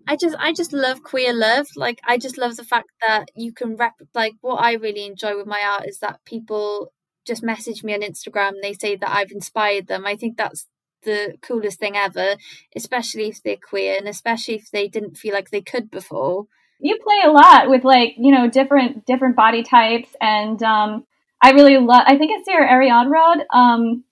I 0.08 0.16
just 0.16 0.36
I 0.38 0.52
just 0.52 0.72
love 0.72 1.02
queer 1.02 1.34
love. 1.34 1.66
Like 1.76 2.00
I 2.06 2.18
just 2.18 2.38
love 2.38 2.56
the 2.56 2.64
fact 2.64 2.88
that 3.06 3.28
you 3.34 3.52
can 3.52 3.76
rep 3.76 3.94
like 4.14 4.32
what 4.40 4.56
I 4.56 4.74
really 4.74 5.04
enjoy 5.04 5.36
with 5.36 5.46
my 5.46 5.60
art 5.62 5.86
is 5.88 5.98
that 5.98 6.20
people 6.24 6.92
just 7.26 7.42
message 7.42 7.82
me 7.82 7.94
on 7.94 8.00
Instagram 8.02 8.52
they 8.60 8.74
say 8.74 8.96
that 8.96 9.10
I've 9.10 9.30
inspired 9.30 9.86
them. 9.86 10.06
I 10.06 10.16
think 10.16 10.36
that's 10.36 10.66
the 11.04 11.36
coolest 11.42 11.78
thing 11.78 11.96
ever, 11.96 12.36
especially 12.74 13.28
if 13.28 13.42
they're 13.42 13.56
queer 13.56 13.96
and 13.98 14.08
especially 14.08 14.54
if 14.54 14.70
they 14.70 14.88
didn't 14.88 15.16
feel 15.16 15.34
like 15.34 15.50
they 15.50 15.60
could 15.62 15.90
before. 15.90 16.46
You 16.80 16.98
play 17.02 17.20
a 17.24 17.30
lot 17.30 17.70
with 17.70 17.84
like 17.84 18.14
you 18.18 18.32
know 18.32 18.48
different 18.48 19.06
different 19.06 19.36
body 19.36 19.62
types 19.62 20.08
and 20.20 20.62
um 20.62 21.06
i 21.42 21.52
really 21.52 21.78
love 21.78 22.02
i 22.06 22.18
think 22.18 22.32
it's 22.32 22.48
your 22.48 22.66
ariadne 22.66 23.44
um 23.54 24.04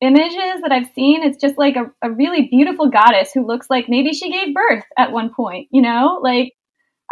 images 0.00 0.60
that 0.62 0.72
i've 0.72 0.90
seen. 0.94 1.22
It's 1.22 1.40
just 1.40 1.56
like 1.58 1.76
a, 1.76 1.92
a 2.02 2.10
really 2.10 2.48
beautiful 2.50 2.88
goddess 2.90 3.32
who 3.32 3.46
looks 3.46 3.68
like 3.70 3.86
maybe 3.88 4.12
she 4.12 4.32
gave 4.32 4.54
birth 4.54 4.84
at 4.96 5.12
one 5.12 5.32
point 5.32 5.68
you 5.70 5.82
know? 5.82 6.18
Like 6.22 6.54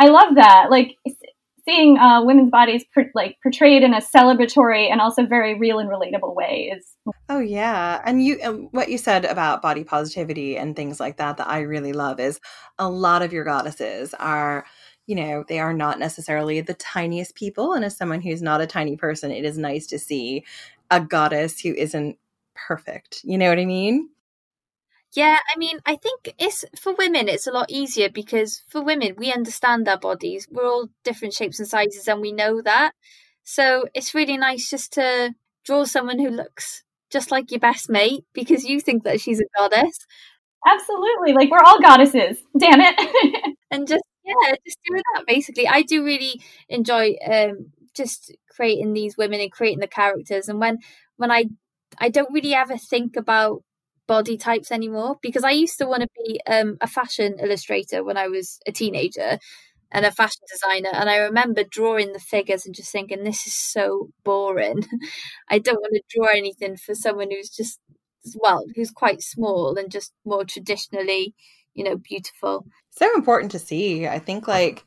i 0.01 0.07
love 0.07 0.37
that. 0.37 0.67
Like 0.71 0.97
seeing 1.67 1.99
uh, 1.99 2.23
women's 2.23 2.51
bodies 2.51 2.85
per, 2.93 3.11
like 3.15 3.37
portrayed 3.43 3.83
in 3.83 3.95
a 3.95 4.01
celebratory 4.01 4.91
and 4.91 5.01
also 5.01 5.25
very 5.27 5.59
real 5.59 5.79
and 5.79 5.89
relatable 5.89 6.35
way 6.35 6.73
is 6.77 6.97
oh 7.29 7.41
yeah 7.41 8.01
and 8.05 8.25
you 8.25 8.39
and 8.43 8.69
what 8.73 8.89
you 8.89 8.99
said 8.99 9.25
about 9.25 9.63
body 9.63 9.85
positivity 9.85 10.57
and 10.57 10.77
things 10.77 11.01
like 11.01 11.17
that 11.17 11.37
that 11.37 11.49
i 11.49 11.61
really 11.61 11.93
love 11.93 12.21
is 12.21 12.41
a 12.79 12.89
lot 12.89 13.23
of 13.23 13.33
your 13.33 13.45
goddesses 13.45 14.15
are 14.15 14.65
you 15.07 15.15
know, 15.15 15.45
they 15.49 15.59
are 15.59 15.75
not 15.75 15.99
necessarily 15.99 16.61
the 16.61 16.75
tiniest 16.75 17.35
people. 17.35 17.75
And 17.75 17.85
as 17.85 17.97
someone 17.97 18.21
who's 18.21 18.43
not 18.43 18.61
a 18.61 18.67
tiny 18.67 18.97
person, 18.97 19.31
it 19.31 19.45
is 19.45 19.59
nice 19.59 19.87
to 19.89 19.99
see 19.99 20.45
a 20.91 21.01
goddess 21.01 21.61
who 21.61 21.75
isn't 21.75 22.19
perfect. 22.55 23.21
You 23.25 23.37
know 23.37 23.49
what 23.49 23.59
I 23.59 23.67
mean? 23.67 24.09
Yeah, 25.15 25.37
I 25.55 25.59
mean, 25.59 25.79
I 25.87 25.95
think 25.97 26.35
it's 26.39 26.65
for 26.81 26.93
women, 26.95 27.29
it's 27.29 27.47
a 27.47 27.53
lot 27.53 27.71
easier 27.71 28.09
because 28.11 28.63
for 28.69 28.83
women, 28.83 29.15
we 29.17 29.33
understand 29.33 29.89
our 29.89 29.99
bodies. 29.99 30.49
We're 30.51 30.67
all 30.67 30.89
different 31.05 31.35
shapes 31.35 31.61
and 31.61 31.69
sizes, 31.69 32.09
and 32.09 32.21
we 32.21 32.33
know 32.33 32.61
that. 32.63 32.93
So 33.45 33.85
it's 33.95 34.15
really 34.15 34.37
nice 34.37 34.69
just 34.71 34.93
to 34.95 35.35
draw 35.65 35.85
someone 35.85 36.19
who 36.19 36.31
looks 36.31 36.83
just 37.11 37.31
like 37.31 37.51
your 37.53 37.61
best 37.61 37.89
mate 37.89 38.25
because 38.35 38.65
you 38.65 38.81
think 38.81 39.05
that 39.05 39.21
she's 39.21 39.41
a 39.41 39.45
goddess. 39.57 39.99
Absolutely. 40.67 41.33
Like, 41.35 41.51
we're 41.51 41.63
all 41.65 41.81
goddesses. 41.81 42.39
Damn 42.59 42.81
it. 42.81 43.57
and 43.71 43.87
just 43.87 44.03
yeah, 44.25 44.55
just 44.67 44.79
doing 44.89 45.03
that 45.15 45.27
basically. 45.27 45.69
I 45.69 45.83
do 45.83 46.05
really 46.05 46.41
enjoy 46.69 47.15
um, 47.31 47.71
just 47.95 48.35
creating 48.51 48.95
these 48.95 49.17
women 49.17 49.41
and 49.41 49.53
creating 49.53 49.81
the 49.81 49.87
characters. 49.87 50.49
And 50.49 50.59
when 50.59 50.79
when 51.19 51.31
I 51.31 51.45
I 51.99 52.09
don't 52.09 52.33
really 52.33 52.55
ever 52.55 52.77
think 52.79 53.17
about 53.17 53.63
body 54.07 54.37
types 54.37 54.71
anymore 54.71 55.17
because 55.23 55.45
I 55.45 55.51
used 55.51 55.79
to 55.79 55.87
want 55.87 56.03
to 56.03 56.09
be 56.25 56.41
um, 56.47 56.77
a 56.81 56.87
fashion 56.87 57.37
illustrator 57.41 58.05
when 58.05 58.17
I 58.17 58.29
was 58.29 58.59
a 58.67 58.73
teenager 58.73 59.39
and 59.91 60.05
a 60.05 60.13
fashion 60.13 60.43
designer. 60.51 60.91
And 60.93 61.09
I 61.09 61.17
remember 61.19 61.63
drawing 61.69 62.13
the 62.13 62.19
figures 62.19 62.67
and 62.67 62.75
just 62.75 62.93
thinking, 62.93 63.25
this 63.25 63.47
is 63.47 63.55
so 63.55 64.11
boring. 64.25 64.83
I 65.51 65.59
don't 65.59 65.81
want 65.81 65.95
to 65.95 66.03
draw 66.17 66.29
anything 66.29 66.77
for 66.77 66.95
someone 66.95 67.31
who's 67.31 67.51
just, 67.51 67.79
well, 68.37 68.65
who's 68.75 68.91
quite 68.91 69.23
small 69.23 69.77
and 69.77 69.91
just 69.91 70.13
more 70.25 70.45
traditionally 70.45 71.35
you 71.75 71.85
know, 71.85 71.97
beautiful. 71.97 72.67
So 72.91 73.13
important 73.15 73.53
to 73.53 73.59
see. 73.59 74.07
I 74.07 74.19
think 74.19 74.49
like 74.49 74.85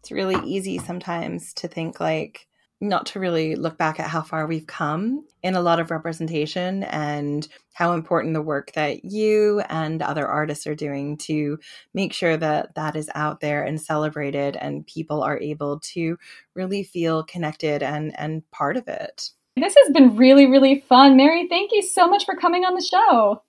it's 0.00 0.10
really 0.10 0.40
easy 0.48 0.78
sometimes 0.78 1.52
to 1.54 1.68
think 1.68 2.00
like 2.00 2.46
not 2.80 3.06
to 3.06 3.20
really 3.20 3.56
look 3.56 3.76
back 3.76 4.00
at 4.00 4.08
how 4.08 4.22
far 4.22 4.46
we've 4.46 4.66
come 4.66 5.24
in 5.42 5.54
a 5.54 5.60
lot 5.60 5.80
of 5.80 5.90
representation 5.90 6.82
and 6.84 7.46
how 7.74 7.92
important 7.92 8.32
the 8.32 8.40
work 8.40 8.72
that 8.72 9.04
you 9.04 9.60
and 9.68 10.00
other 10.02 10.26
artists 10.26 10.66
are 10.66 10.74
doing 10.74 11.16
to 11.18 11.58
make 11.92 12.12
sure 12.12 12.36
that 12.36 12.74
that 12.74 12.96
is 12.96 13.10
out 13.14 13.40
there 13.40 13.62
and 13.62 13.80
celebrated 13.80 14.56
and 14.56 14.86
people 14.86 15.22
are 15.22 15.38
able 15.38 15.80
to 15.80 16.18
really 16.54 16.82
feel 16.82 17.22
connected 17.22 17.82
and 17.82 18.18
and 18.18 18.48
part 18.50 18.76
of 18.76 18.88
it. 18.88 19.30
This 19.56 19.76
has 19.82 19.92
been 19.92 20.16
really 20.16 20.46
really 20.46 20.80
fun. 20.80 21.16
Mari, 21.16 21.48
thank 21.48 21.72
you 21.72 21.82
so 21.82 22.08
much 22.08 22.24
for 22.24 22.34
coming 22.34 22.64
on 22.64 22.74
the 22.74 22.82
show. 22.82 23.42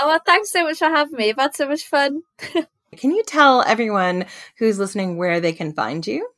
Oh, 0.00 0.08
well, 0.08 0.20
thanks 0.26 0.50
so 0.50 0.64
much 0.64 0.78
for 0.78 0.86
having 0.86 1.16
me. 1.16 1.30
I've 1.30 1.36
had 1.36 1.54
so 1.54 1.68
much 1.68 1.84
fun. 1.84 2.22
can 2.96 3.12
you 3.12 3.22
tell 3.24 3.62
everyone 3.62 4.26
who's 4.58 4.78
listening 4.78 5.16
where 5.16 5.38
they 5.38 5.52
can 5.52 5.72
find 5.72 6.04
you? 6.04 6.28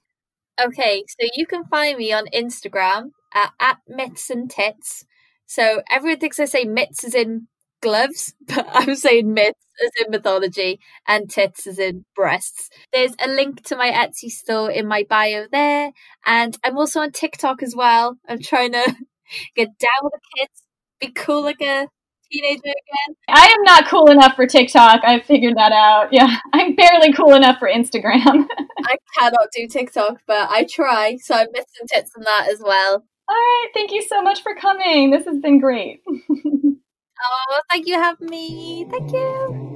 Okay, 0.62 1.04
so 1.08 1.28
you 1.34 1.46
can 1.46 1.64
find 1.66 1.98
me 1.98 2.12
on 2.12 2.26
Instagram 2.34 3.10
at, 3.34 3.52
at 3.60 3.78
mitts 3.86 4.30
and 4.30 4.50
tits. 4.50 5.04
So 5.46 5.82
everyone 5.90 6.18
thinks 6.18 6.40
I 6.40 6.46
say 6.46 6.64
mitts 6.64 7.04
as 7.04 7.14
in 7.14 7.48
gloves, 7.82 8.34
but 8.48 8.66
I'm 8.70 8.94
saying 8.96 9.32
mitts 9.34 9.66
as 9.84 9.90
in 10.04 10.10
mythology 10.10 10.80
and 11.06 11.28
tits 11.28 11.66
as 11.66 11.78
in 11.78 12.06
breasts. 12.14 12.70
There's 12.92 13.14
a 13.22 13.28
link 13.28 13.62
to 13.64 13.76
my 13.76 13.90
Etsy 13.90 14.30
store 14.30 14.70
in 14.70 14.86
my 14.88 15.04
bio 15.08 15.46
there, 15.52 15.92
and 16.24 16.56
I'm 16.64 16.78
also 16.78 17.00
on 17.00 17.12
TikTok 17.12 17.62
as 17.62 17.74
well. 17.76 18.16
I'm 18.26 18.40
trying 18.40 18.72
to 18.72 18.96
get 19.56 19.78
down 19.78 20.00
with 20.02 20.12
the 20.14 20.40
kids, 20.40 20.62
be 21.00 21.08
cool 21.12 21.42
like 21.42 21.60
a 21.60 21.88
teenager 22.30 22.60
again. 22.64 23.16
I 23.28 23.46
am 23.46 23.62
not 23.62 23.88
cool 23.88 24.10
enough 24.10 24.34
for 24.34 24.46
TikTok. 24.46 25.00
I've 25.04 25.24
figured 25.24 25.56
that 25.56 25.72
out. 25.72 26.08
Yeah, 26.12 26.36
I'm 26.52 26.74
barely 26.74 27.12
cool 27.12 27.34
enough 27.34 27.58
for 27.58 27.68
Instagram. 27.68 28.46
I 28.86 28.96
cannot 29.18 29.48
do 29.54 29.66
TikTok, 29.66 30.20
but 30.26 30.50
I 30.50 30.66
try, 30.70 31.16
so 31.20 31.34
I 31.34 31.46
missed 31.52 31.76
some 31.76 31.86
tips 31.86 32.10
on 32.16 32.24
that 32.24 32.48
as 32.50 32.60
well. 32.64 33.04
All 33.28 33.34
right, 33.34 33.68
thank 33.74 33.90
you 33.90 34.02
so 34.02 34.22
much 34.22 34.42
for 34.42 34.54
coming. 34.54 35.10
This 35.10 35.26
has 35.26 35.40
been 35.40 35.58
great. 35.58 36.02
oh, 36.08 37.60
thank 37.70 37.86
you 37.86 37.94
for 37.94 38.02
having 38.02 38.28
me. 38.28 38.86
Thank 38.90 39.12
you. 39.12 39.75